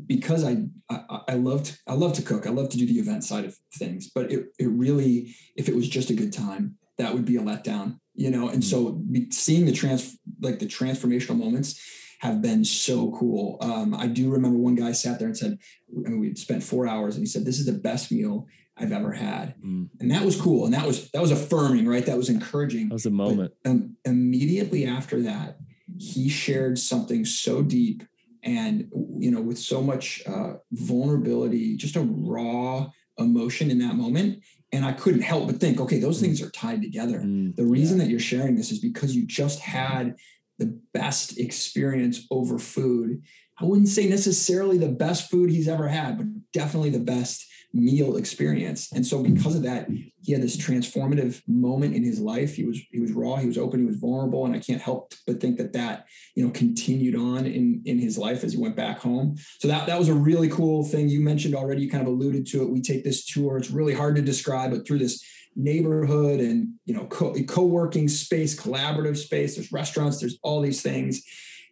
because 0.06 0.44
I, 0.44 0.64
I 0.90 1.20
I 1.30 1.34
love 1.36 1.64
to 1.64 1.78
I 1.88 1.94
love 1.94 2.14
to 2.14 2.22
cook. 2.22 2.46
I 2.46 2.50
love 2.50 2.70
to 2.70 2.78
do 2.78 2.86
the 2.86 3.00
event 3.00 3.24
side 3.24 3.46
of 3.46 3.56
things, 3.76 4.10
but 4.14 4.32
it 4.32 4.48
it 4.60 4.68
really 4.68 5.36
if 5.56 5.70
it 5.70 5.76
was 5.76 5.88
just 5.88 6.10
a 6.10 6.14
good 6.14 6.34
time, 6.34 6.78
that 6.98 7.14
would 7.14 7.26
be 7.26 7.38
a 7.38 7.42
letdown, 7.42 8.00
you 8.16 8.32
know. 8.32 8.50
And 8.50 8.64
so 8.64 9.02
seeing 9.32 9.66
the 9.66 9.72
trans 9.72 10.18
like 10.42 10.60
the 10.60 10.66
transformational 10.66 11.38
moments 11.38 11.80
have 12.20 12.42
been 12.42 12.64
so 12.64 13.12
cool. 13.12 13.58
Um, 13.60 13.94
I 13.94 14.08
do 14.08 14.30
remember 14.30 14.58
one 14.58 14.76
guy 14.76 14.94
sat 14.94 15.20
there 15.20 15.28
and 15.28 15.38
said, 15.38 15.58
I 16.06 16.10
mean, 16.10 16.20
we 16.22 16.34
spent 16.36 16.64
four 16.64 16.88
hours, 16.88 17.16
and 17.16 17.22
he 17.22 17.28
said, 17.28 17.46
"This 17.46 17.60
is 17.60 17.66
the 17.66 17.74
best 17.74 18.12
meal 18.12 18.48
I've 18.78 18.92
ever 18.92 19.12
had. 19.12 19.56
Mm. 19.62 19.90
And 20.00 20.12
that 20.12 20.24
was 20.24 20.40
cool. 20.40 20.66
And 20.66 20.74
that 20.74 20.88
was 20.88 21.10
that 21.12 21.22
was 21.22 21.32
affirming, 21.32 21.88
right? 21.88 22.06
That 22.06 22.18
was 22.18 22.30
encouraging. 22.30 22.90
That 22.90 22.96
was 22.96 23.06
a 23.06 23.12
moment. 23.12 23.54
But, 23.64 23.70
um, 23.70 23.98
immediately 24.06 24.86
after 24.86 25.22
that, 25.22 25.58
he 26.00 26.30
shared 26.30 26.80
something 26.80 27.26
so 27.26 27.62
deep 27.62 28.04
and 28.44 28.90
you 29.18 29.32
know 29.32 29.42
with 29.42 29.58
so 29.58 29.82
much 29.82 30.24
uh, 30.28 30.54
vulnerability, 30.72 31.78
just 31.78 31.96
a 31.96 32.02
raw 32.02 32.90
emotion 33.18 33.70
in 33.70 33.80
that 33.80 33.96
moment. 33.96 34.44
And 34.72 34.84
I 34.84 34.92
couldn't 34.92 35.22
help 35.22 35.46
but 35.46 35.58
think, 35.58 35.80
okay, 35.80 36.00
those 36.00 36.18
mm. 36.18 36.22
things 36.22 36.42
are 36.42 36.50
tied 36.50 36.82
together. 36.82 37.20
Mm. 37.20 37.56
The 37.56 37.66
reason 37.66 37.98
yeah. 37.98 38.06
that 38.06 38.10
you're 38.10 38.20
sharing 38.20 38.56
this 38.56 38.72
is 38.72 38.80
because 38.80 39.16
you 39.16 39.26
just 39.26 39.60
had 39.60 40.16
the 40.58 40.80
best 40.94 41.38
experience 41.38 42.26
over 42.32 42.58
food. 42.58 43.22
I 43.60 43.66
wouldn't 43.66 43.88
say 43.88 44.08
necessarily 44.08 44.80
the 44.80 44.90
best 44.90 45.30
food 45.30 45.52
he's 45.52 45.68
ever 45.68 45.88
had, 45.88 46.18
but 46.18 46.26
definitely 46.52 46.90
the 46.90 47.00
best 47.00 47.46
meal 47.74 48.18
experience. 48.18 48.92
And 48.94 49.06
so 49.06 49.24
because 49.24 49.56
of 49.56 49.64
that, 49.64 49.90
he 50.22 50.32
had 50.32 50.42
this 50.42 50.56
transformative 50.56 51.42
moment 51.48 51.96
in 51.96 52.04
his 52.04 52.20
life. 52.20 52.56
He 52.56 52.64
was 52.64 52.80
he 52.92 53.00
was 53.00 53.12
raw, 53.12 53.38
he 53.38 53.48
was 53.48 53.58
open, 53.58 53.80
he 53.80 53.86
was 53.86 53.98
vulnerable, 53.98 54.46
and 54.46 54.56
I 54.56 54.60
can't 54.60 54.82
help 54.82 55.14
but 55.26 55.42
think 55.42 55.58
that 55.58 55.74
that 55.74 56.06
you 56.36 56.46
know 56.46 56.52
continued 56.52 57.16
on 57.16 57.46
in 57.46 57.82
in 57.86 57.98
his 57.98 58.18
life 58.18 58.44
as 58.44 58.54
he 58.54 58.60
went 58.60 58.76
back 58.76 59.00
home. 59.00 59.36
So 59.60 59.68
that 59.68 59.88
that 59.88 59.98
was 59.98 60.08
a 60.08 60.14
really 60.14 60.50
cool 60.50 60.84
thing 60.84 61.10
you 61.10 61.20
mentioned 61.20 61.56
already. 61.56 61.82
You 61.82 61.90
kind 61.90 62.06
of 62.06 62.14
alluded 62.14 62.46
to 62.48 62.62
it. 62.62 62.70
We 62.70 62.82
take 62.82 63.04
this 63.04 63.26
tour. 63.26 63.58
It's 63.58 63.72
really 63.72 63.94
hard 63.94 64.16
to 64.18 64.22
describe, 64.22 64.72
but 64.72 64.86
through 64.86 65.00
this 65.00 65.24
neighborhood 65.56 66.40
and 66.40 66.70
you 66.86 66.94
know 66.94 67.06
co- 67.08 67.34
co-working 67.48 68.08
space, 68.08 68.60
collaborative 68.60 69.18
space. 69.18 69.56
There's 69.56 69.72
restaurants. 69.72 70.20
There's 70.20 70.38
all 70.44 70.62
these 70.62 70.84
things, 70.84 71.24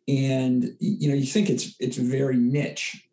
and 0.07 0.65
you 0.79 1.09
know 1.09 1.15
you 1.15 1.27
think 1.27 1.49
it's 1.49 1.75
it's 1.79 1.97
very 1.97 2.37
niche 2.37 3.07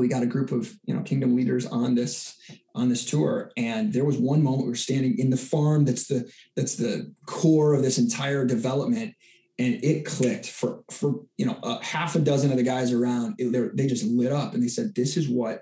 we 0.00 0.08
got 0.08 0.22
a 0.22 0.26
group 0.26 0.50
of 0.50 0.74
you 0.84 0.94
know 0.94 1.02
kingdom 1.02 1.36
leaders 1.36 1.66
on 1.66 1.94
this 1.94 2.36
on 2.74 2.88
this 2.88 3.04
tour. 3.04 3.52
And 3.56 3.92
there 3.92 4.04
was 4.04 4.18
one 4.18 4.42
moment 4.42 4.64
we 4.64 4.70
were 4.70 4.76
standing 4.76 5.18
in 5.18 5.30
the 5.30 5.36
farm 5.36 5.84
that's 5.84 6.06
the 6.06 6.30
that's 6.56 6.76
the 6.76 7.12
core 7.26 7.74
of 7.74 7.82
this 7.82 7.98
entire 7.98 8.44
development. 8.44 9.14
And 9.58 9.82
it 9.84 10.04
clicked 10.04 10.46
for 10.46 10.82
for 10.90 11.20
you 11.36 11.46
know 11.46 11.58
a 11.62 11.84
half 11.84 12.16
a 12.16 12.20
dozen 12.20 12.50
of 12.50 12.56
the 12.56 12.62
guys 12.62 12.92
around. 12.92 13.36
It, 13.38 13.76
they 13.76 13.86
just 13.86 14.04
lit 14.04 14.32
up 14.32 14.54
and 14.54 14.62
they 14.62 14.68
said 14.68 14.94
this 14.94 15.16
is 15.16 15.28
what 15.28 15.60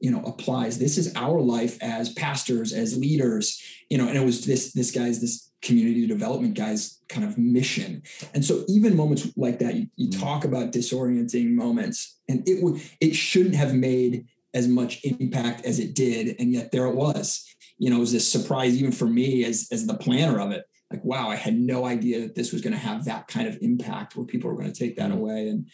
you 0.00 0.10
know 0.10 0.22
applies. 0.24 0.78
This 0.78 0.98
is 0.98 1.14
our 1.14 1.40
life 1.40 1.78
as 1.80 2.12
pastors 2.12 2.72
as 2.72 2.98
leaders. 2.98 3.62
You 3.88 3.98
know 3.98 4.08
and 4.08 4.16
it 4.16 4.24
was 4.24 4.44
this 4.44 4.72
this 4.72 4.90
guy's 4.90 5.20
this 5.20 5.52
community 5.64 6.06
development 6.06 6.54
guys 6.54 7.00
kind 7.08 7.26
of 7.26 7.38
mission 7.38 8.02
and 8.34 8.44
so 8.44 8.64
even 8.68 8.94
moments 8.94 9.26
like 9.36 9.58
that 9.58 9.74
you, 9.74 9.86
you 9.96 10.08
mm. 10.08 10.20
talk 10.20 10.44
about 10.44 10.72
disorienting 10.72 11.50
moments 11.52 12.18
and 12.28 12.46
it 12.48 12.62
would 12.62 12.80
it 13.00 13.14
shouldn't 13.16 13.54
have 13.54 13.74
made 13.74 14.26
as 14.52 14.68
much 14.68 15.02
impact 15.04 15.64
as 15.64 15.78
it 15.80 15.94
did 15.94 16.36
and 16.38 16.52
yet 16.52 16.70
there 16.70 16.86
it 16.86 16.94
was 16.94 17.44
you 17.78 17.88
know 17.90 17.96
it 17.96 18.00
was 18.00 18.12
this 18.12 18.30
surprise 18.30 18.76
even 18.76 18.92
for 18.92 19.06
me 19.06 19.44
as 19.44 19.66
as 19.72 19.86
the 19.86 19.94
planner 19.94 20.38
of 20.38 20.50
it 20.52 20.64
like 20.92 21.02
wow 21.02 21.30
i 21.30 21.34
had 21.34 21.58
no 21.58 21.86
idea 21.86 22.20
that 22.20 22.34
this 22.34 22.52
was 22.52 22.60
going 22.60 22.74
to 22.74 22.78
have 22.78 23.06
that 23.06 23.26
kind 23.26 23.48
of 23.48 23.58
impact 23.62 24.14
where 24.14 24.26
people 24.26 24.50
were 24.50 24.56
going 24.56 24.72
to 24.72 24.78
take 24.78 24.96
that 24.96 25.10
mm. 25.10 25.14
away 25.14 25.48
and 25.48 25.66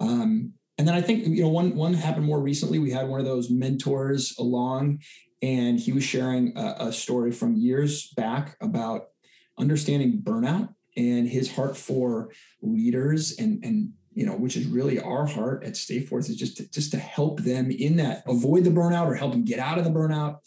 um 0.00 0.52
and 0.78 0.86
then 0.86 0.94
I 0.94 1.00
think 1.00 1.26
you 1.26 1.42
know 1.42 1.48
one 1.48 1.74
one 1.74 1.94
happened 1.94 2.26
more 2.26 2.38
recently. 2.40 2.78
We 2.78 2.90
had 2.90 3.08
one 3.08 3.18
of 3.18 3.24
those 3.24 3.48
mentors 3.48 4.34
along, 4.38 5.00
and 5.40 5.80
he 5.80 5.92
was 5.92 6.04
sharing 6.04 6.56
a, 6.56 6.76
a 6.80 6.92
story 6.92 7.32
from 7.32 7.54
years 7.54 8.08
back 8.10 8.56
about 8.60 9.08
understanding 9.58 10.20
burnout 10.22 10.74
and 10.96 11.28
his 11.28 11.54
heart 11.54 11.76
for 11.76 12.30
leaders 12.62 13.36
and 13.38 13.62
and 13.64 13.92
you 14.12 14.24
know 14.24 14.36
which 14.36 14.56
is 14.56 14.66
really 14.66 14.98
our 14.98 15.26
heart 15.26 15.64
at 15.64 15.76
Stay 15.76 16.00
Forth 16.00 16.28
is 16.28 16.36
just 16.36 16.56
to, 16.56 16.70
just 16.70 16.90
to 16.92 16.98
help 16.98 17.40
them 17.40 17.70
in 17.70 17.96
that 17.96 18.22
avoid 18.26 18.64
the 18.64 18.70
burnout 18.70 19.06
or 19.06 19.14
help 19.14 19.32
them 19.32 19.44
get 19.44 19.58
out 19.58 19.78
of 19.78 19.84
the 19.84 19.90
burnout. 19.90 20.38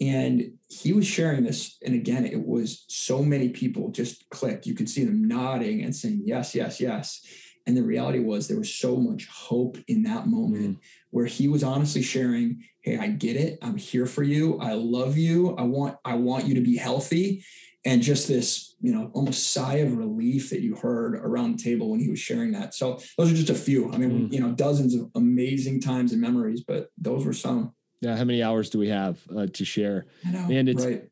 And 0.00 0.52
he 0.68 0.92
was 0.92 1.08
sharing 1.08 1.42
this, 1.42 1.76
and 1.84 1.92
again, 1.92 2.24
it 2.24 2.46
was 2.46 2.84
so 2.86 3.20
many 3.20 3.48
people 3.48 3.90
just 3.90 4.28
clicked. 4.30 4.64
You 4.64 4.74
could 4.74 4.88
see 4.88 5.04
them 5.04 5.26
nodding 5.26 5.82
and 5.82 5.96
saying 5.96 6.22
yes, 6.24 6.54
yes, 6.54 6.80
yes 6.80 7.20
and 7.68 7.76
the 7.76 7.82
reality 7.82 8.18
was 8.18 8.48
there 8.48 8.58
was 8.58 8.74
so 8.74 8.96
much 8.96 9.26
hope 9.26 9.76
in 9.88 10.02
that 10.04 10.26
moment 10.26 10.78
mm. 10.78 10.80
where 11.10 11.26
he 11.26 11.48
was 11.48 11.62
honestly 11.62 12.00
sharing, 12.00 12.64
"Hey, 12.80 12.96
I 12.96 13.08
get 13.08 13.36
it. 13.36 13.58
I'm 13.60 13.76
here 13.76 14.06
for 14.06 14.22
you. 14.22 14.58
I 14.58 14.72
love 14.72 15.18
you. 15.18 15.54
I 15.56 15.62
want 15.64 15.98
I 16.02 16.14
want 16.14 16.46
you 16.46 16.54
to 16.54 16.62
be 16.62 16.78
healthy." 16.78 17.44
And 17.88 18.02
just 18.02 18.28
this, 18.28 18.74
you 18.80 18.92
know, 18.92 19.10
almost 19.14 19.52
sigh 19.52 19.76
of 19.76 19.96
relief 19.96 20.50
that 20.50 20.60
you 20.60 20.76
heard 20.76 21.14
around 21.14 21.58
the 21.58 21.62
table 21.62 21.90
when 21.90 22.00
he 22.00 22.10
was 22.10 22.18
sharing 22.18 22.52
that. 22.52 22.74
So 22.74 23.00
those 23.16 23.32
are 23.32 23.34
just 23.34 23.50
a 23.50 23.54
few. 23.54 23.90
I 23.92 23.96
mean, 23.96 24.28
mm. 24.28 24.32
you 24.32 24.40
know, 24.40 24.52
dozens 24.52 24.94
of 24.94 25.10
amazing 25.14 25.80
times 25.80 26.12
and 26.12 26.20
memories, 26.20 26.62
but 26.66 26.90
those 26.98 27.24
were 27.24 27.32
some. 27.32 27.72
Yeah, 28.00 28.16
how 28.16 28.24
many 28.24 28.42
hours 28.42 28.70
do 28.70 28.78
we 28.78 28.88
have 28.88 29.18
uh, 29.34 29.46
to 29.54 29.64
share? 29.64 30.06
I 30.26 30.30
know, 30.30 30.48
and 30.50 30.68
it's 30.68 30.84
right 30.84 31.08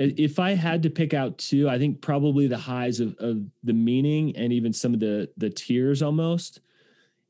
if 0.00 0.38
I 0.38 0.54
had 0.54 0.84
to 0.84 0.90
pick 0.90 1.12
out 1.12 1.36
two, 1.36 1.68
I 1.68 1.78
think 1.78 2.00
probably 2.00 2.46
the 2.46 2.56
highs 2.56 3.00
of, 3.00 3.14
of 3.18 3.42
the 3.62 3.74
meaning 3.74 4.34
and 4.34 4.50
even 4.50 4.72
some 4.72 4.94
of 4.94 5.00
the 5.00 5.28
the 5.36 5.50
tears 5.50 6.00
almost. 6.00 6.60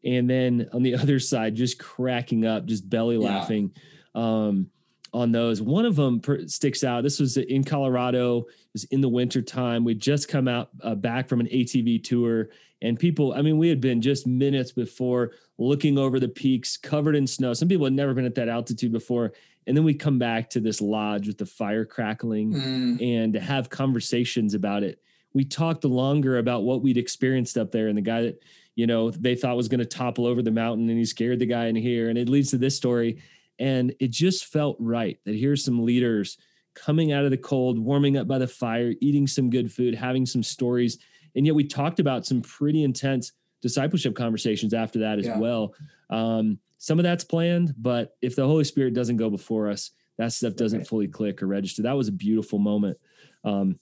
And 0.05 0.31
then 0.31 0.69
on 0.73 0.85
the 0.85 0.95
other 1.03 1.19
side, 1.19 1.57
just 1.57 1.81
cracking 1.81 2.47
up, 2.47 2.67
just 2.67 2.89
belly 2.89 3.17
yeah. 3.17 3.29
laughing 3.29 3.73
um, 4.15 4.71
on 5.13 5.33
those. 5.33 5.61
One 5.61 5.85
of 5.85 5.97
them 5.97 6.21
per, 6.21 6.47
sticks 6.47 6.85
out. 6.85 7.03
This 7.03 7.21
was 7.21 7.37
in 7.37 7.65
Colorado. 7.65 8.41
It 8.41 8.73
was 8.73 8.85
in 8.85 9.01
the 9.01 9.09
winter 9.09 9.43
time. 9.43 9.85
We'd 9.85 10.01
just 10.01 10.29
come 10.29 10.49
out 10.49 10.71
uh, 10.83 10.95
back 10.95 11.29
from 11.29 11.41
an 11.41 11.47
ATV 11.47 12.03
tour, 12.05 12.49
and 12.83 12.99
people. 12.99 13.33
I 13.35 13.43
mean, 13.43 13.59
we 13.59 13.69
had 13.69 13.81
been 13.81 14.01
just 14.01 14.27
minutes 14.27 14.73
before 14.73 15.33
looking 15.59 15.99
over 15.99 16.19
the 16.19 16.29
peaks, 16.29 16.77
covered 16.77 17.17
in 17.17 17.27
snow. 17.27 17.53
Some 17.53 17.69
people 17.69 17.87
had 17.87 17.93
never 17.93 18.15
been 18.15 18.25
at 18.25 18.35
that 18.37 18.49
altitude 18.49 18.93
before, 18.93 19.33
and 19.67 19.77
then 19.77 19.85
we 19.85 19.95
come 19.95 20.19
back 20.19 20.51
to 20.51 20.61
this 20.61 20.81
lodge 20.81 21.27
with 21.27 21.39
the 21.39 21.47
fire 21.47 21.85
crackling 21.85 22.53
mm. 22.53 23.03
and 23.23 23.35
have 23.35 23.71
conversations 23.71 24.55
about 24.55 24.83
it 24.83 25.01
we 25.33 25.45
talked 25.45 25.85
longer 25.85 26.39
about 26.39 26.63
what 26.63 26.83
we'd 26.83 26.97
experienced 26.97 27.57
up 27.57 27.71
there 27.71 27.89
and 27.89 27.97
the 27.97 28.03
guy 28.03 28.23
that 28.23 28.43
you 28.75 28.87
know 28.87 29.11
they 29.11 29.35
thought 29.35 29.57
was 29.57 29.69
going 29.69 29.81
to 29.81 29.87
topple 29.87 30.27
over 30.27 30.43
the 30.43 30.51
mountain 30.51 30.89
and 30.89 30.99
he 30.99 31.05
scared 31.05 31.39
the 31.39 31.47
guy 31.47 31.67
in 31.67 31.77
here 31.77 32.09
and 32.09 32.19
it 32.19 32.29
leads 32.29 32.51
to 32.51 32.59
this 32.59 32.77
story 32.77 33.23
and 33.61 33.95
it 34.01 34.11
just 34.11 34.47
felt 34.47 34.77
right 34.81 35.19
that 35.25 35.37
here's 35.37 35.65
some 35.65 35.85
leaders 35.85 36.37
coming 36.75 37.13
out 37.13 37.25
of 37.25 37.31
the 37.31 37.37
cold 37.37 37.79
warming 37.79 38.17
up 38.17 38.27
by 38.27 38.39
the 38.39 38.49
fire 38.49 38.95
eating 39.01 39.27
some 39.27 39.51
good 39.51 39.73
food 39.73 39.95
having 39.95 40.27
some 40.27 40.43
stories 40.43 40.99
and 41.37 41.47
yet 41.47 41.55
we 41.55 41.65
talked 41.65 42.01
about 42.01 42.27
some 42.27 42.41
pretty 42.41 42.83
intense 42.83 43.33
discipleship 43.63 44.17
conversations 44.17 44.75
after 44.75 44.99
that 45.01 45.19
as 45.19 45.27
yeah. 45.27 45.39
well 45.39 45.75
um, 46.11 46.59
some 46.81 46.99
of 46.99 47.03
that's 47.03 47.25
planned, 47.25 47.75
but 47.77 48.17
if 48.23 48.35
the 48.35 48.47
Holy 48.47 48.65
Spirit 48.65 48.95
doesn't 48.95 49.19
go 49.19 49.29
before 49.29 49.69
us, 49.69 49.91
that 50.17 50.33
stuff 50.33 50.57
doesn't 50.57 50.87
fully 50.87 51.09
click 51.09 51.43
or 51.43 51.47
register. 51.47 51.83
That 51.83 51.97
was 51.97 52.09
a 52.09 52.13
beautiful 52.13 52.59
moment 52.59 52.97
um, 53.45 53.79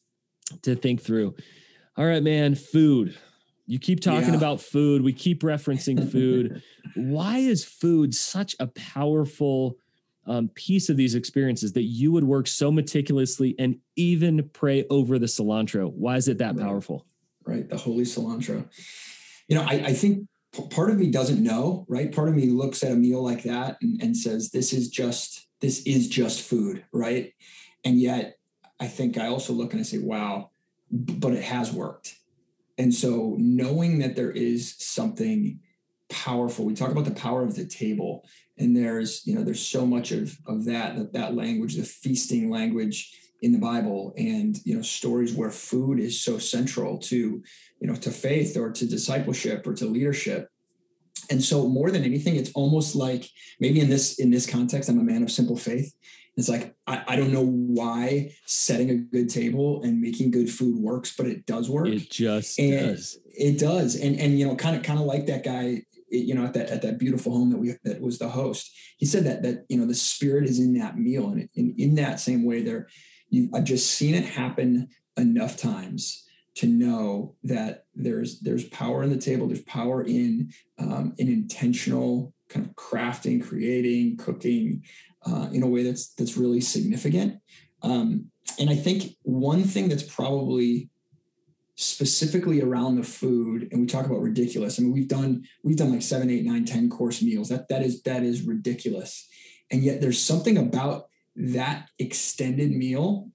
to 0.62 0.74
think 0.74 1.00
through. 1.00 1.36
All 1.96 2.04
right, 2.04 2.22
man, 2.22 2.56
food. 2.56 3.16
You 3.68 3.78
keep 3.78 4.00
talking 4.00 4.30
yeah. 4.30 4.36
about 4.36 4.62
food. 4.62 5.02
We 5.02 5.12
keep 5.12 5.42
referencing 5.42 6.10
food. 6.10 6.62
Why 6.96 7.36
is 7.36 7.66
food 7.66 8.14
such 8.14 8.56
a 8.58 8.66
powerful 8.68 9.76
um, 10.26 10.48
piece 10.48 10.88
of 10.88 10.96
these 10.96 11.14
experiences 11.14 11.74
that 11.74 11.82
you 11.82 12.10
would 12.12 12.24
work 12.24 12.46
so 12.46 12.72
meticulously 12.72 13.54
and 13.58 13.76
even 13.94 14.48
pray 14.54 14.86
over 14.88 15.18
the 15.18 15.26
cilantro? 15.26 15.92
Why 15.92 16.16
is 16.16 16.28
it 16.28 16.38
that 16.38 16.56
right. 16.56 16.64
powerful? 16.64 17.04
Right, 17.44 17.68
the 17.68 17.76
holy 17.76 18.04
cilantro. 18.04 18.66
You 19.48 19.56
know, 19.56 19.62
I, 19.62 19.74
I 19.74 19.92
think 19.92 20.26
part 20.70 20.88
of 20.88 20.96
me 20.96 21.10
doesn't 21.10 21.42
know. 21.42 21.84
Right, 21.90 22.10
part 22.10 22.30
of 22.30 22.34
me 22.34 22.46
looks 22.46 22.82
at 22.82 22.92
a 22.92 22.96
meal 22.96 23.22
like 23.22 23.42
that 23.42 23.76
and, 23.82 24.00
and 24.00 24.16
says, 24.16 24.48
"This 24.48 24.72
is 24.72 24.88
just 24.88 25.46
this 25.60 25.82
is 25.82 26.08
just 26.08 26.40
food." 26.40 26.86
Right, 26.90 27.34
and 27.84 28.00
yet 28.00 28.38
I 28.80 28.86
think 28.86 29.18
I 29.18 29.26
also 29.26 29.52
look 29.52 29.72
and 29.74 29.80
I 29.80 29.84
say, 29.84 29.98
"Wow." 29.98 30.52
But 30.90 31.34
it 31.34 31.44
has 31.44 31.70
worked 31.70 32.14
and 32.78 32.94
so 32.94 33.34
knowing 33.38 33.98
that 33.98 34.14
there 34.14 34.30
is 34.30 34.76
something 34.78 35.58
powerful, 36.08 36.64
we 36.64 36.74
talk 36.74 36.90
about 36.90 37.04
the 37.04 37.10
power 37.10 37.42
of 37.42 37.56
the 37.56 37.66
table, 37.66 38.24
and 38.56 38.76
there's, 38.76 39.26
you 39.26 39.34
know, 39.34 39.42
there's 39.42 39.64
so 39.64 39.84
much 39.84 40.12
of, 40.12 40.36
of 40.46 40.64
that, 40.64 40.96
that, 40.96 41.12
that 41.12 41.34
language, 41.34 41.76
the 41.76 41.82
feasting 41.82 42.50
language 42.50 43.12
in 43.42 43.52
the 43.52 43.58
Bible 43.58 44.14
and, 44.16 44.58
you 44.64 44.74
know, 44.74 44.82
stories 44.82 45.34
where 45.34 45.50
food 45.50 46.00
is 46.00 46.20
so 46.20 46.38
central 46.38 46.98
to, 46.98 47.42
you 47.80 47.86
know, 47.86 47.94
to 47.94 48.10
faith 48.10 48.56
or 48.56 48.70
to 48.72 48.86
discipleship 48.86 49.66
or 49.66 49.74
to 49.74 49.86
leadership. 49.86 50.48
And 51.30 51.42
so 51.42 51.68
more 51.68 51.90
than 51.90 52.04
anything, 52.04 52.36
it's 52.36 52.52
almost 52.52 52.96
like 52.96 53.28
maybe 53.60 53.80
in 53.80 53.90
this, 53.90 54.18
in 54.18 54.30
this 54.30 54.46
context, 54.46 54.88
I'm 54.88 54.98
a 54.98 55.04
man 55.04 55.22
of 55.22 55.30
simple 55.30 55.56
faith 55.56 55.94
it's 56.38 56.48
like 56.48 56.76
I, 56.86 57.02
I 57.08 57.16
don't 57.16 57.32
know 57.32 57.44
why 57.44 58.32
setting 58.46 58.90
a 58.90 58.94
good 58.94 59.28
table 59.28 59.82
and 59.82 60.00
making 60.00 60.30
good 60.30 60.48
food 60.48 60.76
works, 60.76 61.14
but 61.16 61.26
it 61.26 61.46
does 61.46 61.68
work. 61.68 61.88
It 61.88 62.10
just 62.10 62.58
and 62.60 62.72
does. 62.72 63.18
It 63.26 63.58
does. 63.58 63.96
And 63.96 64.18
and 64.20 64.38
you 64.38 64.46
know, 64.46 64.54
kind 64.54 64.76
of 64.76 64.84
kind 64.84 65.00
of 65.00 65.06
like 65.06 65.26
that 65.26 65.44
guy, 65.44 65.82
you 66.08 66.34
know, 66.34 66.44
at 66.44 66.54
that 66.54 66.70
at 66.70 66.82
that 66.82 66.98
beautiful 66.98 67.32
home 67.32 67.50
that 67.50 67.58
we 67.58 67.74
that 67.84 68.00
was 68.00 68.18
the 68.18 68.28
host. 68.28 68.70
He 68.98 69.06
said 69.06 69.24
that 69.24 69.42
that 69.42 69.64
you 69.68 69.78
know 69.78 69.86
the 69.86 69.94
spirit 69.94 70.44
is 70.44 70.60
in 70.60 70.74
that 70.74 70.96
meal, 70.96 71.28
and 71.28 71.48
in 71.54 71.74
in 71.76 71.96
that 71.96 72.20
same 72.20 72.44
way, 72.44 72.62
there, 72.62 72.88
you 73.30 73.50
I've 73.52 73.64
just 73.64 73.90
seen 73.90 74.14
it 74.14 74.24
happen 74.24 74.88
enough 75.16 75.56
times 75.56 76.24
to 76.58 76.66
know 76.66 77.34
that 77.42 77.84
there's 77.94 78.40
there's 78.40 78.64
power 78.64 79.02
in 79.02 79.10
the 79.10 79.18
table. 79.18 79.48
There's 79.48 79.62
power 79.62 80.02
in 80.02 80.52
um, 80.78 81.14
an 81.18 81.28
intentional 81.28 82.32
kind 82.48 82.66
of 82.66 82.74
crafting, 82.74 83.46
creating, 83.46 84.16
cooking, 84.16 84.82
uh, 85.28 85.48
in 85.52 85.62
a 85.62 85.66
way 85.68 85.82
that's 85.82 86.14
that's 86.14 86.36
really 86.36 86.60
significant. 86.60 87.40
Um, 87.82 88.30
and 88.58 88.70
I 88.70 88.74
think 88.74 89.16
one 89.22 89.62
thing 89.62 89.88
that's 89.88 90.02
probably 90.02 90.88
specifically 91.80 92.60
around 92.60 92.96
the 92.96 93.04
food, 93.04 93.68
and 93.70 93.80
we 93.80 93.86
talk 93.86 94.04
about 94.04 94.20
ridiculous. 94.20 94.78
I 94.78 94.82
mean, 94.82 94.92
we've 94.92 95.08
done 95.08 95.44
we've 95.62 95.76
done 95.76 95.92
like 95.92 96.02
seven, 96.02 96.30
eight, 96.30 96.44
nine, 96.44 96.64
ten 96.64 96.88
course 96.90 97.22
meals. 97.22 97.48
That 97.50 97.68
that 97.68 97.82
is 97.82 98.02
that 98.02 98.22
is 98.22 98.42
ridiculous. 98.42 99.28
And 99.70 99.82
yet 99.82 100.00
there's 100.00 100.20
something 100.20 100.56
about 100.56 101.08
that 101.36 101.88
extended 101.98 102.72
meal. 102.72 103.28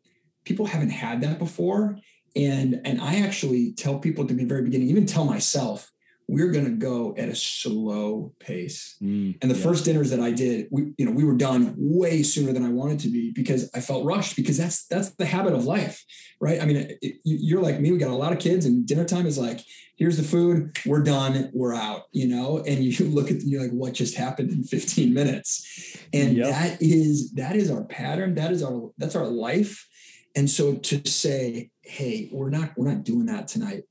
People 0.44 0.66
haven't 0.66 0.90
had 0.90 1.22
that 1.22 1.40
before. 1.40 1.98
And 2.36 2.82
and 2.84 3.00
I 3.00 3.22
actually 3.22 3.74
tell 3.74 4.00
people 4.00 4.24
at 4.24 4.28
the 4.28 4.44
very 4.44 4.64
beginning, 4.64 4.90
even 4.90 5.06
tell 5.06 5.26
myself, 5.26 5.93
we're 6.28 6.52
going 6.52 6.66
to 6.66 6.72
go 6.72 7.14
at 7.18 7.30
a 7.30 7.36
slow 7.36 8.34
pace. 8.40 8.98
Mm, 9.02 9.38
and 9.42 9.52
the 9.52 9.56
yeah. 9.56 9.64
first 9.64 9.86
dinners 9.86 10.10
that 10.12 10.20
I 10.20 10.32
did, 10.32 10.68
we, 10.72 10.94
you 10.98 11.06
know, 11.06 11.12
we 11.12 11.24
were 11.24 11.36
done 11.36 11.74
way 11.78 12.24
sooner 12.24 12.54
than 12.54 12.66
I 12.66 12.70
wanted 12.70 13.00
to 13.02 13.10
be 13.10 13.32
because 13.32 13.70
I 13.74 13.82
felt 13.82 14.06
rushed 14.06 14.36
because 14.36 14.58
that's, 14.58 14.86
that's 14.88 15.12
the 15.12 15.26
habit 15.26 15.54
of 15.54 15.66
life, 15.66 16.04
right? 16.40 16.62
I 16.62 16.66
mean, 16.66 16.78
it, 16.78 16.98
it, 17.02 17.16
you're 17.24 17.62
like 17.62 17.80
me, 17.80 17.92
we 17.92 17.98
got 17.98 18.10
a 18.10 18.16
lot 18.16 18.32
of 18.32 18.40
kids 18.40 18.66
and 18.66 18.86
dinner 18.86 19.06
time 19.06 19.26
is 19.26 19.38
like, 19.38 19.60
here's 19.96 20.18
the 20.18 20.24
food, 20.24 20.78
we're 20.86 21.04
done, 21.04 21.52
we're 21.54 21.76
out, 21.76 22.04
you 22.12 22.28
know? 22.28 22.64
And 22.66 22.84
you 22.84 23.06
look 23.10 23.30
at, 23.30 23.42
you're 23.44 23.62
like, 23.62 23.72
what 23.72 23.94
just 23.94 24.16
happened 24.16 24.52
in 24.52 24.64
15 24.64 25.14
minutes? 25.14 25.98
And 26.14 26.38
yep. 26.38 26.50
that 26.50 26.82
is, 26.82 27.32
that 27.34 27.56
is 27.56 27.70
our 27.70 27.84
pattern. 27.84 28.36
That 28.36 28.52
is 28.52 28.64
our, 28.64 28.92
that's 28.98 29.16
our 29.16 29.28
life. 29.28 29.88
And 30.36 30.50
so 30.50 30.76
to 30.76 31.08
say, 31.08 31.70
Hey, 31.82 32.30
we're 32.32 32.50
not, 32.50 32.72
we're 32.78 32.90
not 32.90 33.04
doing 33.04 33.26
that 33.28 33.48
tonight 33.48 33.84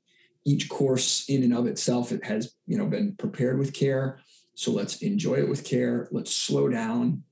each 0.44 0.68
course 0.68 1.24
in 1.28 1.42
and 1.42 1.54
of 1.54 1.66
itself 1.66 2.12
it 2.12 2.24
has 2.24 2.54
you 2.66 2.76
know 2.76 2.86
been 2.86 3.14
prepared 3.16 3.58
with 3.58 3.72
care. 3.72 4.18
So 4.54 4.70
let's 4.70 5.02
enjoy 5.02 5.36
it 5.36 5.48
with 5.48 5.64
care. 5.64 6.08
Let's 6.10 6.34
slow 6.34 6.68
down. 6.68 7.22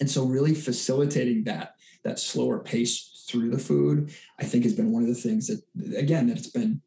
And 0.00 0.10
so 0.10 0.24
really 0.24 0.54
facilitating 0.54 1.44
that 1.44 1.74
that 2.04 2.18
slower 2.18 2.58
pace 2.58 3.26
through 3.28 3.50
the 3.50 3.58
food 3.58 4.10
i 4.40 4.44
think 4.44 4.64
has 4.64 4.72
been 4.72 4.90
one 4.90 5.02
of 5.02 5.08
the 5.08 5.14
things 5.14 5.48
that 5.48 5.60
again 5.96 6.26
that 6.28 6.38
it's 6.38 6.48
been 6.48 6.80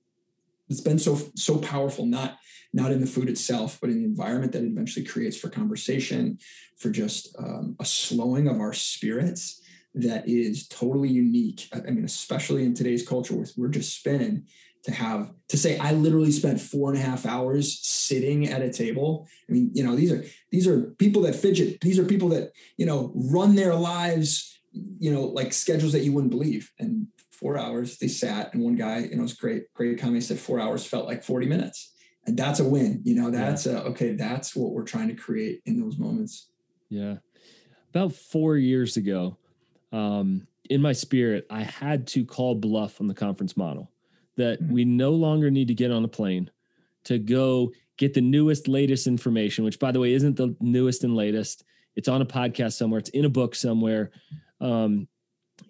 it's 0.70 0.82
been 0.82 0.98
so 0.98 1.18
so 1.36 1.58
powerful 1.60 2.06
not 2.06 2.38
not 2.74 2.92
in 2.92 3.02
the 3.02 3.08
food 3.08 3.30
itself 3.30 3.78
but 3.80 3.90
in 3.90 4.00
the 4.00 4.06
environment 4.06 4.52
that 4.52 4.64
it 4.64 4.68
eventually 4.68 5.06
creates 5.06 5.38
for 5.38 5.50
conversation 5.50 6.38
for 6.78 6.90
just 6.90 7.36
um, 7.38 7.76
a 7.80 7.86
slowing 7.86 8.48
of 8.48 8.60
our 8.60 8.74
spirits 8.74 9.62
that 9.94 10.28
is 10.28 10.70
totally 10.70 11.10
unique. 11.10 11.68
I 11.74 11.92
mean 11.92 12.06
especially 12.06 12.64
in 12.64 12.74
today's 12.74 13.08
culture 13.08 13.36
where 13.36 13.46
we're 13.58 13.68
just 13.68 13.96
spinning 13.96 14.48
to 14.84 14.92
have 14.92 15.32
to 15.50 15.58
say 15.58 15.78
I 15.78 15.92
literally 15.92 16.32
spent 16.32 16.60
four 16.60 16.90
and 16.90 16.98
a 16.98 17.02
half 17.02 17.26
hours 17.26 17.80
sitting 17.82 18.48
at 18.48 18.62
a 18.62 18.72
table. 18.72 19.28
I 19.48 19.54
mean, 19.54 19.72
you 19.74 19.84
know, 19.84 19.96
these 19.96 20.12
are 20.12 20.24
these 20.52 20.68
are 20.68 20.82
people 20.98 21.22
that 21.24 21.36
fidget. 21.36 21.82
These 21.82 22.00
are 22.00 22.06
people 22.06 22.30
that 22.30 22.52
you 22.78 22.86
know 22.86 23.12
run 23.16 23.56
their 23.56 23.76
lives, 23.76 24.60
you 24.72 25.12
know, 25.12 25.24
like 25.24 25.54
schedules 25.54 25.94
that 25.94 26.04
you 26.04 26.14
wouldn't 26.14 26.32
believe. 26.32 26.72
And 26.80 27.08
four 27.32 27.58
hours 27.58 27.98
they 27.98 28.08
sat, 28.08 28.54
and 28.54 28.64
one 28.64 28.76
guy, 28.76 29.00
you 29.00 29.16
know, 29.16 29.24
it's 29.24 29.34
great, 29.34 29.72
great 29.74 30.00
comment 30.00 30.24
said 30.24 30.40
four 30.40 30.60
hours 30.60 30.86
felt 30.86 31.06
like 31.06 31.24
forty 31.24 31.46
minutes, 31.46 31.94
and 32.26 32.38
that's 32.38 32.60
a 32.60 32.68
win. 32.68 33.02
You 33.04 33.16
know, 33.16 33.30
that's 33.30 33.66
yeah. 33.66 33.74
a, 33.74 33.82
okay. 33.90 34.14
That's 34.14 34.56
what 34.56 34.72
we're 34.72 34.84
trying 34.84 35.10
to 35.10 35.16
create 35.16 35.62
in 35.66 35.80
those 35.80 35.98
moments. 35.98 36.50
Yeah, 36.90 37.18
about 37.90 38.14
four 38.14 38.58
years 38.58 38.98
ago. 38.98 39.38
Um, 39.92 40.48
in 40.70 40.82
my 40.82 40.94
spirit, 40.94 41.46
I 41.50 41.64
had 41.64 42.08
to 42.08 42.24
call 42.24 42.56
bluff 42.56 43.02
on 43.02 43.08
the 43.08 43.14
conference 43.14 43.58
model 43.58 43.91
that 44.42 44.62
mm-hmm. 44.62 44.74
we 44.74 44.86
no 44.86 45.12
longer 45.12 45.50
need 45.50 45.70
to 45.70 45.74
get 45.74 45.92
on 45.92 46.04
a 46.04 46.08
plane 46.08 46.50
to 47.06 47.18
go 47.18 47.72
get 47.98 48.14
the 48.14 48.22
newest, 48.22 48.68
latest 48.68 49.08
information, 49.08 49.64
which, 49.64 49.80
by 49.80 49.92
the 49.92 50.00
way, 50.00 50.14
isn't 50.14 50.36
the 50.36 50.56
newest 50.60 51.04
and 51.04 51.16
latest. 51.16 51.64
It's 51.96 52.08
on 52.08 52.22
a 52.22 52.26
podcast 52.26 52.74
somewhere, 52.74 53.00
it's 53.00 53.10
in 53.10 53.26
a 53.26 53.30
book 53.30 53.56
somewhere. 53.56 54.12
Um, 54.60 55.08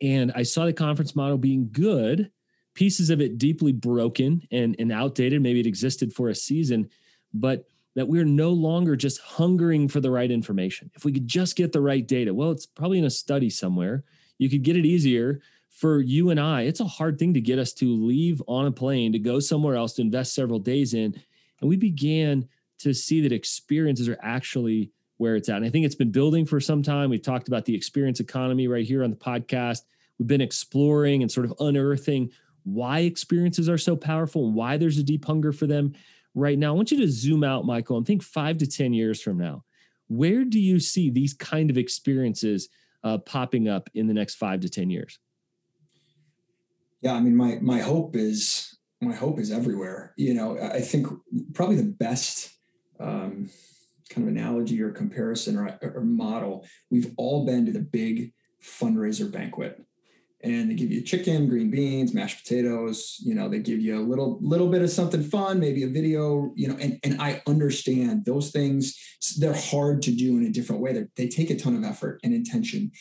and 0.01 0.31
I 0.36 0.43
saw 0.43 0.65
the 0.65 0.73
conference 0.73 1.15
model 1.15 1.38
being 1.38 1.69
good, 1.71 2.31
pieces 2.73 3.10
of 3.10 3.21
it 3.21 3.38
deeply 3.38 3.73
broken 3.73 4.47
and, 4.51 4.75
and 4.79 4.91
outdated. 4.91 5.41
Maybe 5.41 5.60
it 5.60 5.67
existed 5.67 6.13
for 6.13 6.29
a 6.29 6.36
season, 6.36 6.89
but 7.34 7.65
that 7.95 8.07
we're 8.07 8.25
no 8.25 8.51
longer 8.51 8.95
just 8.95 9.19
hungering 9.19 9.89
for 9.89 9.99
the 9.99 10.12
right 10.12 10.31
information. 10.31 10.89
If 10.95 11.03
we 11.03 11.12
could 11.12 11.27
just 11.27 11.57
get 11.57 11.73
the 11.73 11.81
right 11.81 12.07
data, 12.07 12.34
well, 12.34 12.51
it's 12.51 12.65
probably 12.65 12.99
in 12.99 13.05
a 13.05 13.10
study 13.10 13.49
somewhere. 13.49 14.03
You 14.38 14.49
could 14.49 14.63
get 14.63 14.77
it 14.77 14.86
easier 14.86 15.41
for 15.81 15.99
you 15.99 16.29
and 16.29 16.39
I, 16.39 16.61
it's 16.61 16.79
a 16.79 16.85
hard 16.85 17.17
thing 17.17 17.33
to 17.33 17.41
get 17.41 17.57
us 17.57 17.73
to 17.73 17.85
leave 17.91 18.39
on 18.47 18.67
a 18.67 18.71
plane 18.71 19.13
to 19.13 19.19
go 19.19 19.39
somewhere 19.39 19.75
else 19.75 19.93
to 19.93 20.03
invest 20.03 20.35
several 20.35 20.59
days 20.59 20.93
in. 20.93 21.19
And 21.59 21.67
we 21.67 21.75
began 21.75 22.47
to 22.81 22.93
see 22.93 23.19
that 23.21 23.31
experiences 23.31 24.07
are 24.07 24.19
actually 24.21 24.91
where 25.17 25.35
it's 25.35 25.49
at. 25.49 25.55
And 25.55 25.65
I 25.65 25.69
think 25.69 25.87
it's 25.87 25.95
been 25.95 26.11
building 26.11 26.45
for 26.45 26.59
some 26.59 26.83
time. 26.83 27.09
We've 27.09 27.19
talked 27.19 27.47
about 27.47 27.65
the 27.65 27.73
experience 27.73 28.19
economy 28.19 28.67
right 28.67 28.85
here 28.85 29.03
on 29.03 29.09
the 29.09 29.15
podcast. 29.15 29.79
We've 30.19 30.27
been 30.27 30.39
exploring 30.39 31.23
and 31.23 31.31
sort 31.31 31.47
of 31.47 31.55
unearthing 31.59 32.29
why 32.63 32.99
experiences 32.99 33.67
are 33.67 33.79
so 33.79 33.95
powerful 33.95 34.45
and 34.45 34.53
why 34.53 34.77
there's 34.77 34.99
a 34.99 35.03
deep 35.03 35.25
hunger 35.25 35.51
for 35.51 35.65
them 35.65 35.93
right 36.35 36.59
now. 36.59 36.73
I 36.73 36.75
want 36.75 36.91
you 36.91 36.99
to 36.99 37.11
zoom 37.11 37.43
out, 37.43 37.65
Michael, 37.65 37.97
and 37.97 38.05
think 38.05 38.21
five 38.21 38.59
to 38.59 38.67
10 38.67 38.93
years 38.93 39.19
from 39.19 39.39
now. 39.39 39.63
Where 40.09 40.45
do 40.45 40.59
you 40.59 40.79
see 40.79 41.09
these 41.09 41.33
kind 41.33 41.71
of 41.71 41.77
experiences 41.79 42.69
uh, 43.03 43.17
popping 43.17 43.67
up 43.67 43.89
in 43.95 44.05
the 44.05 44.13
next 44.13 44.35
five 44.35 44.59
to 44.59 44.69
10 44.69 44.91
years? 44.91 45.17
Yeah, 47.01 47.13
I 47.13 47.19
mean, 47.19 47.35
my 47.35 47.57
my 47.61 47.79
hope 47.79 48.15
is 48.15 48.77
my 49.01 49.13
hope 49.13 49.39
is 49.39 49.51
everywhere. 49.51 50.13
You 50.17 50.33
know, 50.33 50.57
I 50.59 50.81
think 50.81 51.07
probably 51.53 51.77
the 51.77 51.83
best 51.83 52.53
um, 52.99 53.49
kind 54.09 54.27
of 54.27 54.33
analogy 54.33 54.81
or 54.81 54.91
comparison 54.91 55.57
or, 55.57 55.77
or 55.81 56.01
model. 56.01 56.65
We've 56.91 57.11
all 57.17 57.45
been 57.45 57.65
to 57.65 57.71
the 57.71 57.79
big 57.79 58.33
fundraiser 58.63 59.31
banquet, 59.31 59.83
and 60.43 60.69
they 60.69 60.75
give 60.75 60.91
you 60.91 61.01
chicken, 61.01 61.49
green 61.49 61.71
beans, 61.71 62.13
mashed 62.13 62.43
potatoes. 62.43 63.17
You 63.23 63.33
know, 63.33 63.49
they 63.49 63.59
give 63.59 63.79
you 63.79 63.99
a 63.99 64.05
little 64.05 64.37
little 64.39 64.69
bit 64.69 64.83
of 64.83 64.91
something 64.91 65.23
fun, 65.23 65.59
maybe 65.59 65.83
a 65.83 65.87
video. 65.87 66.51
You 66.55 66.67
know, 66.67 66.77
and 66.79 66.99
and 67.03 67.19
I 67.19 67.41
understand 67.47 68.25
those 68.25 68.51
things. 68.51 68.95
They're 69.39 69.55
hard 69.55 70.03
to 70.03 70.11
do 70.11 70.37
in 70.37 70.45
a 70.45 70.51
different 70.51 70.83
way. 70.83 70.93
They're, 70.93 71.09
they 71.15 71.27
take 71.27 71.49
a 71.49 71.57
ton 71.57 71.75
of 71.75 71.83
effort 71.83 72.19
and 72.23 72.31
intention, 72.31 72.91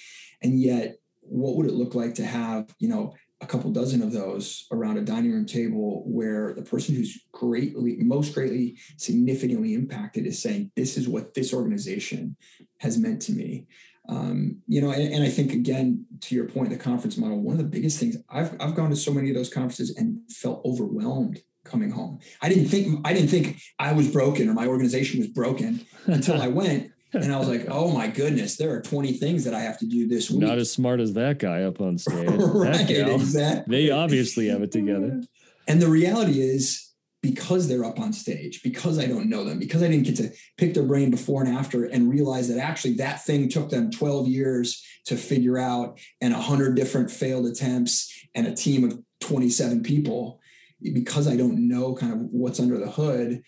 and 0.43 0.59
yet, 0.59 0.97
what 1.21 1.57
would 1.57 1.67
it 1.67 1.75
look 1.75 1.95
like 1.95 2.15
to 2.15 2.25
have 2.25 2.75
you 2.79 2.89
know 2.89 3.13
a 3.41 3.47
couple 3.47 3.71
dozen 3.71 4.03
of 4.03 4.13
those 4.13 4.67
around 4.71 4.99
a 4.99 5.03
dining 5.03 5.33
room 5.33 5.47
table 5.47 6.03
where 6.07 6.53
the 6.55 6.63
person 6.63 6.95
who's 6.95 7.25
greatly 7.33 7.97
most 8.01 8.35
greatly 8.35 8.77
significantly 8.97 9.75
impacted 9.75 10.27
is 10.27 10.41
saying 10.41 10.71
this 10.77 10.97
is 10.97 11.09
what 11.09 11.35
this 11.35 11.55
organization 11.55 12.37
has 12.79 12.99
meant 12.99 13.23
to 13.23 13.33
me 13.33 13.67
Um, 14.09 14.63
you 14.67 14.81
know, 14.81 14.91
and, 14.91 15.15
and, 15.15 15.23
I 15.23 15.29
think 15.29 15.53
again, 15.53 16.05
to 16.23 16.35
your 16.35 16.47
point, 16.47 16.71
the 16.71 16.77
conference 16.77 17.17
model, 17.17 17.39
one 17.41 17.53
of 17.53 17.59
the 17.59 17.77
biggest 17.77 18.01
things 18.01 18.17
I've 18.29 18.57
I've 18.61 18.75
gone 18.75 18.91
to 18.91 18.97
so 18.97 19.13
many 19.13 19.29
of 19.31 19.37
those 19.37 19.53
conferences 19.53 19.95
and 19.97 20.19
felt 20.29 20.65
overwhelmed 20.65 21.43
coming 21.65 21.91
home. 21.91 22.19
I 22.43 22.49
didn't 22.49 22.67
think 22.67 23.01
I 23.05 23.13
didn't 23.13 23.29
think 23.29 23.61
I 23.79 23.93
was 23.93 24.09
broken 24.09 24.49
or 24.49 24.55
my 24.55 24.67
organization 24.67 25.21
was 25.21 25.29
broken 25.29 25.87
until 26.07 26.41
I 26.43 26.49
went 26.49 26.91
and 27.13 27.33
I 27.33 27.39
was 27.39 27.49
like, 27.49 27.67
oh 27.69 27.93
my 27.93 28.09
goodness, 28.09 28.57
there 28.57 28.73
are 28.75 28.81
20 28.81 29.15
things 29.15 29.45
that 29.45 29.55
I 29.55 29.61
have 29.61 29.79
to 29.79 29.87
do 29.87 30.07
this 30.07 30.31
week. 30.31 30.41
Not 30.41 30.59
as 30.59 30.71
smart 30.71 31.01
as 31.01 31.15
that 31.15 31.39
guy 31.39 31.63
up 31.63 31.81
on 31.81 31.99
stage. 31.99 32.29
right, 32.31 32.91
exactly. 32.91 33.77
They 33.77 33.91
obviously 33.91 34.49
have 34.49 34.63
it 34.63 34.73
together. 34.73 35.23
And 35.67 35.81
the 35.81 35.89
reality 35.89 36.41
is, 36.41 36.87
because 37.23 37.69
they're 37.69 37.85
up 37.85 38.01
on 38.01 38.13
stage, 38.13 38.63
because 38.63 38.99
I 38.99 39.07
don't 39.07 39.29
know 39.29 39.45
them, 39.45 39.59
because 39.59 39.83
I 39.83 39.89
didn't 39.89 40.07
get 40.07 40.17
to 40.17 40.31
pick 40.57 40.73
their 40.73 40.85
brain 40.85 41.11
before 41.11 41.43
and 41.43 41.55
after 41.55 41.85
and 41.85 42.09
realize 42.09 42.49
that 42.49 42.59
actually 42.59 42.95
that 42.95 43.25
thing 43.25 43.49
took 43.49 43.69
them 43.69 43.91
12 43.91 44.27
years 44.27 44.83
to 45.05 45.17
figure 45.17 45.59
out 45.59 45.99
and 46.21 46.33
100 46.33 46.75
different 46.77 47.11
failed 47.11 47.47
attempts 47.47 48.11
and 48.35 48.47
a 48.47 48.55
team 48.55 48.85
of 48.85 48.99
27 49.21 49.83
people, 49.83 50.41
because 50.81 51.29
I 51.29 51.37
don't 51.37 51.69
know 51.69 51.95
kind 51.95 52.13
of 52.13 52.21
what's 52.31 52.61
under 52.61 52.79
the 52.79 52.91
hood, 52.91 53.43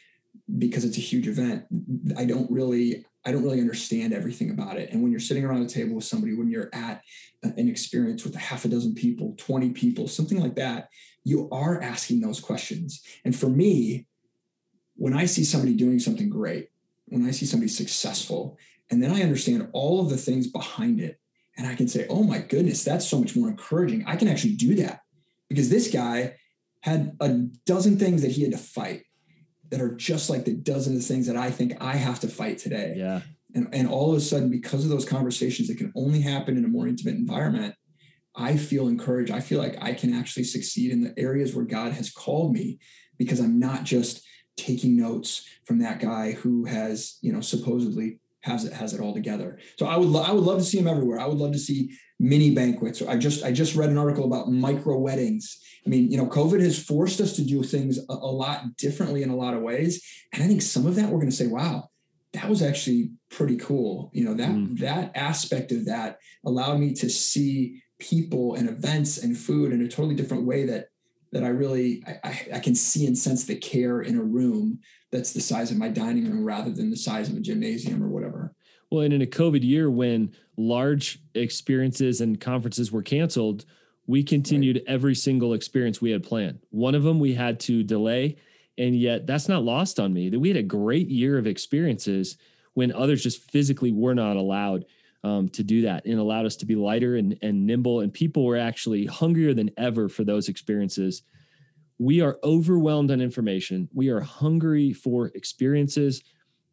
because 0.58 0.84
it's 0.84 0.98
a 0.98 1.00
huge 1.00 1.28
event, 1.28 1.64
I 2.16 2.26
don't 2.26 2.50
really 2.50 3.06
I 3.24 3.32
don't 3.32 3.44
really 3.44 3.60
understand 3.60 4.12
everything 4.12 4.50
about 4.50 4.76
it. 4.76 4.90
And 4.90 5.02
when 5.02 5.12
you're 5.12 5.20
sitting 5.20 5.44
around 5.44 5.62
a 5.62 5.68
table 5.68 5.94
with 5.94 6.04
somebody, 6.04 6.34
when 6.34 6.50
you're 6.50 6.70
at 6.72 7.02
uh, 7.44 7.50
an 7.56 7.68
experience 7.68 8.24
with 8.24 8.34
a 8.34 8.40
half 8.40 8.64
a 8.64 8.68
dozen 8.68 8.94
people, 8.94 9.34
20 9.38 9.70
people, 9.70 10.08
something 10.08 10.40
like 10.40 10.56
that, 10.56 10.88
you 11.24 11.48
are 11.50 11.80
asking 11.80 12.20
those 12.20 12.40
questions. 12.40 13.02
And 13.24 13.34
for 13.34 13.48
me, 13.48 14.06
when 14.96 15.14
I 15.14 15.26
see 15.26 15.44
somebody 15.44 15.74
doing 15.74 15.98
something 15.98 16.28
great, 16.28 16.68
when 17.06 17.26
I 17.26 17.30
see 17.30 17.46
somebody 17.46 17.68
successful, 17.68 18.58
and 18.90 19.02
then 19.02 19.12
I 19.12 19.22
understand 19.22 19.68
all 19.72 20.00
of 20.00 20.10
the 20.10 20.16
things 20.16 20.48
behind 20.48 21.00
it, 21.00 21.18
and 21.56 21.66
I 21.66 21.74
can 21.74 21.86
say, 21.86 22.06
oh 22.08 22.22
my 22.22 22.38
goodness, 22.38 22.82
that's 22.82 23.06
so 23.06 23.18
much 23.20 23.36
more 23.36 23.48
encouraging. 23.48 24.04
I 24.06 24.16
can 24.16 24.28
actually 24.28 24.54
do 24.54 24.74
that 24.76 25.00
because 25.48 25.68
this 25.68 25.90
guy 25.90 26.36
had 26.80 27.16
a 27.20 27.28
dozen 27.66 27.98
things 27.98 28.22
that 28.22 28.32
he 28.32 28.42
had 28.42 28.52
to 28.52 28.58
fight 28.58 29.04
that 29.72 29.80
are 29.80 29.94
just 29.94 30.28
like 30.28 30.44
the 30.44 30.54
dozen 30.54 30.94
of 30.94 31.04
things 31.04 31.26
that 31.26 31.36
I 31.36 31.50
think 31.50 31.72
I 31.80 31.96
have 31.96 32.20
to 32.20 32.28
fight 32.28 32.58
today. 32.58 32.92
Yeah. 32.94 33.22
And, 33.54 33.68
and 33.72 33.88
all 33.88 34.10
of 34.10 34.18
a 34.18 34.20
sudden, 34.20 34.50
because 34.50 34.84
of 34.84 34.90
those 34.90 35.06
conversations 35.06 35.68
that 35.68 35.78
can 35.78 35.90
only 35.96 36.20
happen 36.20 36.58
in 36.58 36.64
a 36.66 36.68
more 36.68 36.86
intimate 36.86 37.14
environment, 37.14 37.74
I 38.36 38.58
feel 38.58 38.86
encouraged. 38.86 39.32
I 39.32 39.40
feel 39.40 39.58
like 39.58 39.78
I 39.80 39.94
can 39.94 40.12
actually 40.12 40.44
succeed 40.44 40.92
in 40.92 41.00
the 41.00 41.14
areas 41.18 41.54
where 41.54 41.64
God 41.64 41.92
has 41.92 42.10
called 42.10 42.52
me 42.52 42.80
because 43.18 43.40
I'm 43.40 43.58
not 43.58 43.84
just 43.84 44.22
taking 44.58 44.94
notes 44.94 45.48
from 45.64 45.78
that 45.78 46.00
guy 46.00 46.32
who 46.32 46.66
has, 46.66 47.16
you 47.22 47.32
know, 47.32 47.40
supposedly 47.40 48.20
has 48.42 48.66
it 48.66 48.74
has 48.74 48.92
it 48.92 49.00
all 49.00 49.14
together. 49.14 49.58
So 49.78 49.86
I 49.86 49.96
would 49.96 50.08
lo- 50.08 50.22
I 50.22 50.32
would 50.32 50.44
love 50.44 50.58
to 50.58 50.64
see 50.64 50.78
him 50.78 50.88
everywhere. 50.88 51.18
I 51.18 51.26
would 51.26 51.38
love 51.38 51.52
to 51.52 51.58
see 51.58 51.96
mini 52.22 52.54
banquets. 52.54 53.02
I 53.02 53.16
just 53.16 53.44
I 53.44 53.52
just 53.52 53.76
read 53.76 53.90
an 53.90 53.98
article 53.98 54.24
about 54.24 54.50
micro 54.50 54.96
weddings 54.98 55.62
I 55.84 55.88
mean, 55.88 56.10
you 56.10 56.16
know, 56.16 56.26
COVID 56.26 56.60
has 56.60 56.82
forced 56.82 57.20
us 57.20 57.34
to 57.36 57.44
do 57.44 57.62
things 57.62 57.98
a, 57.98 58.12
a 58.12 58.14
lot 58.14 58.76
differently 58.76 59.22
in 59.22 59.30
a 59.30 59.36
lot 59.36 59.54
of 59.54 59.62
ways. 59.62 60.02
And 60.32 60.42
I 60.42 60.46
think 60.46 60.62
some 60.62 60.86
of 60.86 60.94
that 60.94 61.08
we're 61.08 61.18
going 61.18 61.30
to 61.30 61.36
say, 61.36 61.48
wow, 61.48 61.90
that 62.32 62.48
was 62.48 62.62
actually 62.62 63.10
pretty 63.30 63.56
cool. 63.56 64.10
You 64.12 64.24
know, 64.24 64.34
that 64.34 64.50
mm. 64.50 64.78
that 64.78 65.12
aspect 65.16 65.72
of 65.72 65.86
that 65.86 66.18
allowed 66.46 66.78
me 66.78 66.94
to 66.94 67.10
see 67.10 67.82
people 67.98 68.54
and 68.54 68.68
events 68.68 69.18
and 69.18 69.36
food 69.36 69.72
in 69.72 69.82
a 69.82 69.88
totally 69.88 70.14
different 70.14 70.46
way 70.46 70.64
that 70.66 70.88
that 71.32 71.44
I 71.44 71.48
really 71.48 72.02
I, 72.06 72.46
I, 72.54 72.58
can 72.58 72.74
see 72.74 73.06
and 73.06 73.16
sense 73.16 73.44
the 73.44 73.56
care 73.56 74.02
in 74.02 74.18
a 74.18 74.22
room 74.22 74.80
that's 75.10 75.32
the 75.32 75.40
size 75.40 75.70
of 75.70 75.78
my 75.78 75.88
dining 75.88 76.30
room 76.30 76.44
rather 76.44 76.70
than 76.70 76.90
the 76.90 76.96
size 76.96 77.30
of 77.30 77.36
a 77.36 77.40
gymnasium 77.40 78.02
or 78.02 78.08
whatever. 78.08 78.54
Well, 78.92 79.04
and 79.04 79.14
in 79.14 79.22
a 79.22 79.26
COVID 79.26 79.64
year 79.64 79.90
when 79.90 80.34
large 80.58 81.18
experiences 81.34 82.20
and 82.20 82.38
conferences 82.38 82.92
were 82.92 83.00
canceled, 83.00 83.64
we 84.06 84.22
continued 84.22 84.76
right. 84.76 84.84
every 84.86 85.14
single 85.14 85.54
experience 85.54 86.02
we 86.02 86.10
had 86.10 86.22
planned. 86.22 86.58
One 86.68 86.94
of 86.94 87.02
them 87.02 87.18
we 87.18 87.32
had 87.32 87.58
to 87.60 87.82
delay, 87.82 88.36
and 88.76 88.94
yet 88.94 89.26
that's 89.26 89.48
not 89.48 89.64
lost 89.64 89.98
on 89.98 90.12
me 90.12 90.28
that 90.28 90.38
we 90.38 90.48
had 90.48 90.58
a 90.58 90.62
great 90.62 91.08
year 91.08 91.38
of 91.38 91.46
experiences 91.46 92.36
when 92.74 92.92
others 92.92 93.22
just 93.22 93.50
physically 93.50 93.92
were 93.92 94.14
not 94.14 94.36
allowed 94.36 94.84
um, 95.24 95.48
to 95.48 95.62
do 95.62 95.80
that 95.82 96.04
and 96.04 96.18
allowed 96.18 96.44
us 96.44 96.56
to 96.56 96.66
be 96.66 96.74
lighter 96.74 97.16
and, 97.16 97.38
and 97.40 97.66
nimble. 97.66 98.00
And 98.00 98.12
people 98.12 98.44
were 98.44 98.58
actually 98.58 99.06
hungrier 99.06 99.54
than 99.54 99.70
ever 99.78 100.10
for 100.10 100.22
those 100.22 100.50
experiences. 100.50 101.22
We 101.98 102.20
are 102.20 102.38
overwhelmed 102.44 103.10
on 103.10 103.22
information. 103.22 103.88
We 103.94 104.10
are 104.10 104.20
hungry 104.20 104.92
for 104.92 105.28
experiences. 105.28 106.22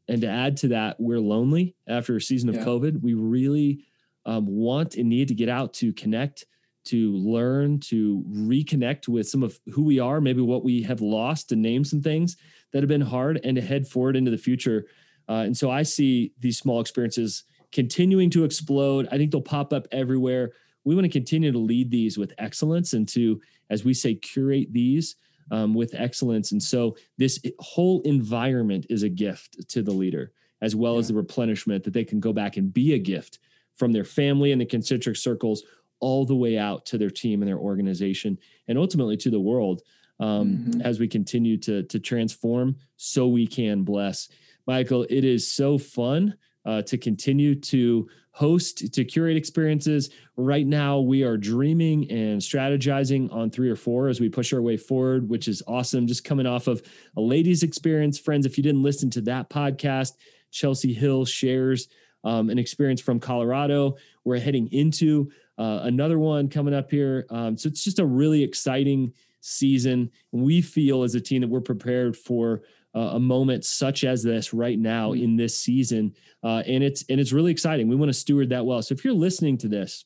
And 0.10 0.22
to 0.22 0.28
add 0.28 0.58
to 0.58 0.70
that, 0.70 1.00
we're 1.00 1.20
lonely 1.20 1.76
after 1.88 2.16
a 2.16 2.22
season 2.22 2.50
of 2.50 2.56
yeah. 2.56 2.66
COVID. 2.66 3.02
We 3.02 3.14
really 3.14 3.86
um, 4.26 4.48
want 4.48 4.96
and 4.96 5.08
need 5.08 5.28
to 5.30 5.36
get 5.36 5.50
out 5.50 5.74
to 5.76 5.94
connect 5.94 6.46
to 6.86 7.14
learn 7.14 7.80
to 7.80 8.24
reconnect 8.28 9.08
with 9.08 9.30
some 9.30 9.44
of 9.44 9.60
who 9.72 9.84
we 9.84 10.00
are, 10.00 10.20
maybe 10.20 10.42
what 10.42 10.64
we 10.64 10.82
have 10.82 11.02
lost, 11.02 11.50
to 11.50 11.56
name 11.56 11.84
some 11.84 12.02
things 12.02 12.38
that 12.72 12.82
have 12.82 12.88
been 12.88 13.02
hard, 13.02 13.40
and 13.44 13.56
to 13.56 13.62
head 13.62 13.88
forward 13.88 14.16
into 14.16 14.32
the 14.32 14.38
future. 14.38 14.88
Uh, 15.28 15.44
and 15.46 15.56
so 15.56 15.70
I 15.70 15.84
see 15.84 16.34
these 16.40 16.58
small 16.58 16.82
experiences 16.82 17.44
continuing 17.72 18.32
to 18.32 18.44
explode. 18.44 19.08
I 19.12 19.18
think 19.18 19.32
they'll 19.32 19.42
pop 19.42 19.72
up 19.72 19.88
everywhere. 19.92 20.52
We 20.84 20.96
want 20.96 21.06
to 21.06 21.12
continue 21.12 21.52
to 21.52 21.60
lead 21.60 21.92
these 21.92 22.18
with 22.18 22.34
excellence 22.40 22.94
and 22.94 23.08
to, 23.10 23.40
as 23.70 23.86
we 23.86 23.94
say, 23.94 24.16
curate 24.16 24.70
these 24.72 25.16
um, 25.52 25.74
with 25.74 25.96
excellence. 25.96 26.52
And 26.52 26.62
so 26.62 26.96
this 27.18 27.40
whole 27.60 28.02
environment 28.02 28.86
is 28.90 29.04
a 29.04 29.10
gift 29.10 29.68
to 29.70 29.82
the 29.82 29.92
leader, 29.92 30.32
as 30.62 30.76
well 30.76 30.94
yeah. 30.94 31.00
as 31.00 31.08
the 31.08 31.14
replenishment 31.14 31.84
that 31.84 31.94
they 31.94 32.06
can 32.06 32.20
go 32.20 32.34
back 32.34 32.58
and 32.58 32.74
be 32.74 32.94
a 32.94 33.00
gift 33.00 33.40
from 33.76 33.94
their 33.94 34.04
family 34.04 34.52
and 34.52 34.62
the 34.62 34.66
concentric 34.66 35.16
circles 35.16 35.64
all 36.02 36.26
the 36.26 36.36
way 36.36 36.58
out 36.58 36.86
to 36.86 36.98
their 36.98 37.10
team 37.10 37.42
and 37.42 37.50
their 37.50 37.58
organization 37.58 38.38
and 38.68 38.78
ultimately 38.78 39.18
to 39.18 39.30
the 39.30 39.40
world 39.40 39.82
um, 40.20 40.50
mm-hmm. 40.50 40.82
as 40.82 41.00
we 41.00 41.08
continue 41.08 41.58
to 41.58 41.84
to 41.84 42.00
transform 42.00 42.76
so 42.98 43.28
we 43.28 43.48
can 43.48 43.84
bless 43.84 44.30
michael 44.68 45.06
it 45.10 45.24
is 45.24 45.50
so 45.50 45.78
fun 45.78 46.36
uh, 46.66 46.82
to 46.82 46.98
continue 46.98 47.56
to 47.56 48.08
host 48.32 48.94
to 48.94 49.04
curate 49.04 49.36
experiences 49.36 50.10
right 50.38 50.68
now 50.68 51.00
we 51.00 51.24
are 51.24 51.36
dreaming 51.36 52.10
and 52.10 52.40
strategizing 52.42 53.32
on 53.34 53.50
three 53.50 53.70
or 53.70 53.76
four 53.76 54.08
as 54.08 54.20
we 54.20 54.30
push 54.30 54.54
our 54.54 54.62
way 54.62 54.78
forward 54.78 55.28
which 55.30 55.48
is 55.48 55.64
awesome 55.68 56.08
just 56.08 56.24
coming 56.24 56.46
off 56.46 56.68
of 56.68 56.82
a 57.18 57.22
ladies 57.22 57.64
experience 57.64 58.18
friends 58.20 58.46
if 58.46 58.58
you 58.58 58.64
didn't 58.64 58.84
listen 58.84 59.10
to 59.10 59.22
that 59.22 59.50
podcast 59.50 60.14
chelsea 60.52 60.94
hill 60.94 61.26
shares 61.26 61.88
um, 62.24 62.50
an 62.50 62.60
experience 62.60 63.02
from 63.02 63.20
colorado 63.20 63.96
we're 64.24 64.40
heading 64.40 64.68
into 64.72 65.30
uh, 65.60 65.82
another 65.84 66.18
one 66.18 66.48
coming 66.48 66.74
up 66.74 66.90
here. 66.90 67.28
Um, 67.30 67.58
so 67.58 67.68
it's 67.68 67.84
just 67.84 68.00
a 68.00 68.06
really 68.06 68.44
exciting 68.44 69.14
season. 69.42 70.10
We 70.32 70.62
feel 70.62 71.04
as 71.04 71.16
a 71.16 71.22
team 71.22 71.42
that 71.42 71.50
we're 71.50 71.60
prepared 71.60 72.16
for 72.16 72.62
uh, 72.96 73.12
a 73.14 73.20
moment 73.20 73.66
such 73.66 74.04
as 74.04 74.24
this 74.24 74.54
right 74.54 74.80
now 74.80 75.12
mm-hmm. 75.12 75.24
in 75.24 75.36
this 75.36 75.58
season, 75.58 76.16
uh, 76.44 76.64
and 76.66 76.84
it's 76.84 77.04
and 77.10 77.20
it's 77.20 77.34
really 77.34 77.52
exciting. 77.52 77.88
We 77.88 77.96
want 77.96 78.10
to 78.10 78.14
steward 78.14 78.50
that 78.50 78.66
well. 78.66 78.82
So 78.82 78.94
if 78.94 79.04
you're 79.04 79.14
listening 79.14 79.58
to 79.60 79.68
this 79.68 80.06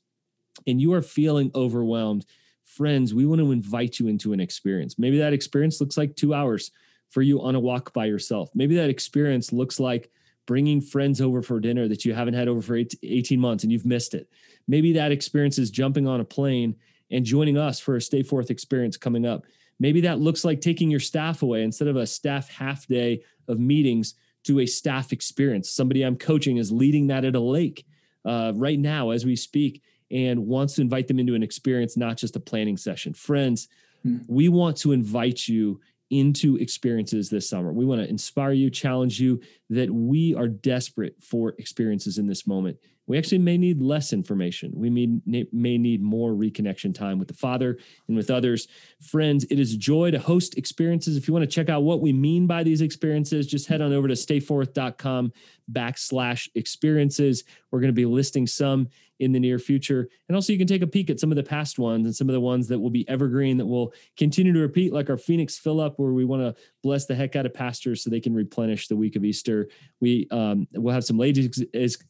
and 0.67 0.81
you 0.81 0.93
are 0.93 1.01
feeling 1.01 1.51
overwhelmed, 1.55 2.25
friends, 2.63 3.13
we 3.13 3.25
want 3.25 3.39
to 3.39 3.51
invite 3.51 3.99
you 3.99 4.07
into 4.07 4.33
an 4.33 4.39
experience. 4.39 4.97
Maybe 4.97 5.19
that 5.19 5.33
experience 5.33 5.79
looks 5.79 5.97
like 5.97 6.15
two 6.15 6.33
hours 6.33 6.71
for 7.09 7.21
you 7.21 7.41
on 7.41 7.55
a 7.55 7.59
walk 7.59 7.93
by 7.93 8.05
yourself. 8.05 8.49
Maybe 8.55 8.75
that 8.75 8.89
experience 8.89 9.53
looks 9.53 9.79
like 9.79 10.09
bringing 10.45 10.81
friends 10.81 11.21
over 11.21 11.41
for 11.41 11.59
dinner 11.59 11.87
that 11.87 12.03
you 12.03 12.13
haven't 12.13 12.33
had 12.33 12.47
over 12.47 12.61
for 12.61 12.75
18 12.75 13.39
months 13.39 13.63
and 13.63 13.71
you've 13.71 13.85
missed 13.85 14.13
it. 14.13 14.27
Maybe 14.67 14.93
that 14.93 15.11
experience 15.11 15.57
is 15.57 15.71
jumping 15.71 16.07
on 16.07 16.19
a 16.19 16.25
plane 16.25 16.75
and 17.11 17.23
joining 17.23 17.57
us 17.57 17.79
for 17.79 17.95
a 17.95 18.01
Stay 18.01 18.23
Forth 18.23 18.49
experience 18.49 18.97
coming 18.97 19.25
up. 19.25 19.45
Maybe 19.79 20.01
that 20.01 20.19
looks 20.19 20.45
like 20.45 20.61
taking 20.61 20.89
your 20.89 20.99
staff 20.99 21.41
away 21.41 21.63
instead 21.63 21.87
of 21.87 21.95
a 21.95 22.07
staff 22.07 22.49
half 22.49 22.87
day 22.87 23.23
of 23.47 23.59
meetings 23.59 24.15
to 24.45 24.59
a 24.59 24.65
staff 24.65 25.11
experience. 25.11 25.69
Somebody 25.69 26.03
I'm 26.03 26.17
coaching 26.17 26.57
is 26.57 26.71
leading 26.71 27.07
that 27.07 27.25
at 27.25 27.35
a 27.35 27.39
lake 27.39 27.85
uh, 28.25 28.53
right 28.55 28.79
now 28.79 29.09
as 29.09 29.25
we 29.25 29.35
speak 29.35 29.81
and 30.11 30.47
wants 30.47 30.75
to 30.75 30.81
invite 30.81 31.07
them 31.07 31.19
into 31.19 31.35
an 31.35 31.43
experience, 31.43 31.97
not 31.97 32.17
just 32.17 32.35
a 32.35 32.39
planning 32.39 32.77
session. 32.77 33.13
Friends, 33.13 33.67
hmm. 34.03 34.19
we 34.27 34.49
want 34.49 34.77
to 34.77 34.91
invite 34.91 35.47
you 35.47 35.81
into 36.09 36.57
experiences 36.57 37.29
this 37.29 37.49
summer. 37.49 37.73
We 37.73 37.85
want 37.85 38.01
to 38.01 38.09
inspire 38.09 38.51
you, 38.51 38.69
challenge 38.69 39.19
you 39.19 39.41
that 39.71 39.89
we 39.89 40.35
are 40.35 40.47
desperate 40.47 41.15
for 41.21 41.55
experiences 41.57 42.19
in 42.19 42.27
this 42.27 42.45
moment. 42.45 42.77
We 43.05 43.17
actually 43.17 43.39
may 43.39 43.57
need 43.57 43.81
less 43.81 44.13
information. 44.13 44.71
We 44.75 44.89
may, 44.89 45.45
may 45.51 45.77
need 45.77 46.01
more 46.01 46.31
reconnection 46.31 46.95
time 46.95 47.19
with 47.19 47.27
the 47.27 47.33
Father 47.33 47.77
and 48.07 48.15
with 48.15 48.31
others. 48.31 48.67
Friends, 49.01 49.43
it 49.49 49.59
is 49.59 49.75
joy 49.75 50.11
to 50.11 50.19
host 50.19 50.57
experiences. 50.57 51.17
If 51.17 51.27
you 51.27 51.33
want 51.33 51.43
to 51.43 51.53
check 51.53 51.67
out 51.67 51.83
what 51.83 52.01
we 52.01 52.13
mean 52.13 52.47
by 52.47 52.63
these 52.63 52.81
experiences, 52.81 53.45
just 53.45 53.67
head 53.67 53.81
on 53.81 53.91
over 53.91 54.07
to 54.07 54.13
stayforth.com 54.13 55.33
backslash 55.71 56.47
experiences. 56.55 57.43
We're 57.71 57.79
going 57.79 57.89
to 57.89 57.93
be 57.93 58.05
listing 58.05 58.47
some 58.47 58.87
in 59.23 59.31
the 59.31 59.39
near 59.39 59.57
future. 59.57 60.09
And 60.27 60.35
also, 60.35 60.51
you 60.51 60.59
can 60.59 60.67
take 60.67 60.81
a 60.81 60.87
peek 60.87 61.09
at 61.09 61.19
some 61.19 61.31
of 61.31 61.37
the 61.37 61.43
past 61.43 61.79
ones 61.79 62.05
and 62.05 62.15
some 62.15 62.29
of 62.29 62.33
the 62.33 62.39
ones 62.39 62.67
that 62.67 62.79
will 62.79 62.89
be 62.89 63.07
evergreen 63.07 63.57
that 63.57 63.65
will 63.65 63.93
continue 64.17 64.53
to 64.53 64.59
repeat, 64.59 64.93
like 64.93 65.09
our 65.09 65.17
Phoenix 65.17 65.57
fill 65.57 65.79
up, 65.79 65.97
where 65.97 66.11
we 66.11 66.25
want 66.25 66.41
to 66.41 66.61
bless 66.83 67.05
the 67.05 67.15
heck 67.15 67.35
out 67.35 67.45
of 67.45 67.53
pastors 67.53 68.03
so 68.03 68.09
they 68.09 68.19
can 68.19 68.33
replenish 68.33 68.87
the 68.87 68.95
week 68.95 69.15
of 69.15 69.23
Easter. 69.23 69.69
We 70.01 70.27
um, 70.31 70.67
will 70.73 70.93
have 70.93 71.05
some 71.05 71.17
ladies 71.17 71.63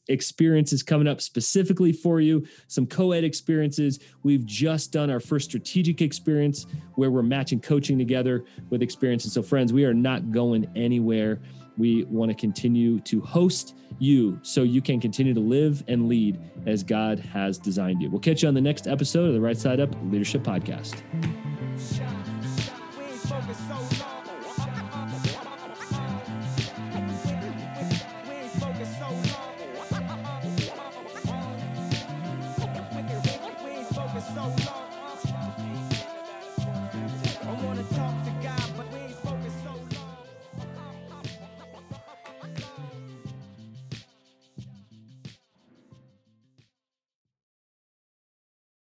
experiences 0.07 0.83
coming 0.83 1.07
up 1.07 1.21
specifically 1.21 1.91
for 1.91 2.19
you, 2.19 2.45
some 2.67 2.87
co 2.87 3.11
ed 3.11 3.23
experiences. 3.23 3.99
We've 4.23 4.45
just 4.45 4.91
done 4.91 5.09
our 5.09 5.19
first 5.19 5.49
strategic 5.49 6.01
experience 6.01 6.65
where 6.95 7.11
we're 7.11 7.23
matching 7.23 7.59
coaching 7.59 7.97
together 7.97 8.45
with 8.69 8.81
experiences. 8.81 9.33
So, 9.33 9.43
friends, 9.43 9.71
we 9.71 9.85
are 9.85 9.93
not 9.93 10.31
going 10.31 10.67
anywhere. 10.75 11.39
We 11.77 12.03
want 12.05 12.31
to 12.31 12.35
continue 12.35 12.99
to 13.01 13.21
host 13.21 13.75
you 13.99 14.39
so 14.41 14.63
you 14.63 14.81
can 14.81 14.99
continue 14.99 15.33
to 15.33 15.39
live 15.39 15.83
and 15.87 16.07
lead 16.07 16.39
as 16.65 16.83
God 16.83 17.19
has 17.19 17.57
designed 17.57 18.01
you. 18.01 18.09
We'll 18.09 18.19
catch 18.19 18.41
you 18.41 18.47
on 18.47 18.53
the 18.53 18.61
next 18.61 18.87
episode 18.87 19.27
of 19.27 19.33
the 19.33 19.41
Right 19.41 19.57
Side 19.57 19.79
Up 19.79 19.95
Leadership 20.03 20.43
Podcast. 20.43 21.01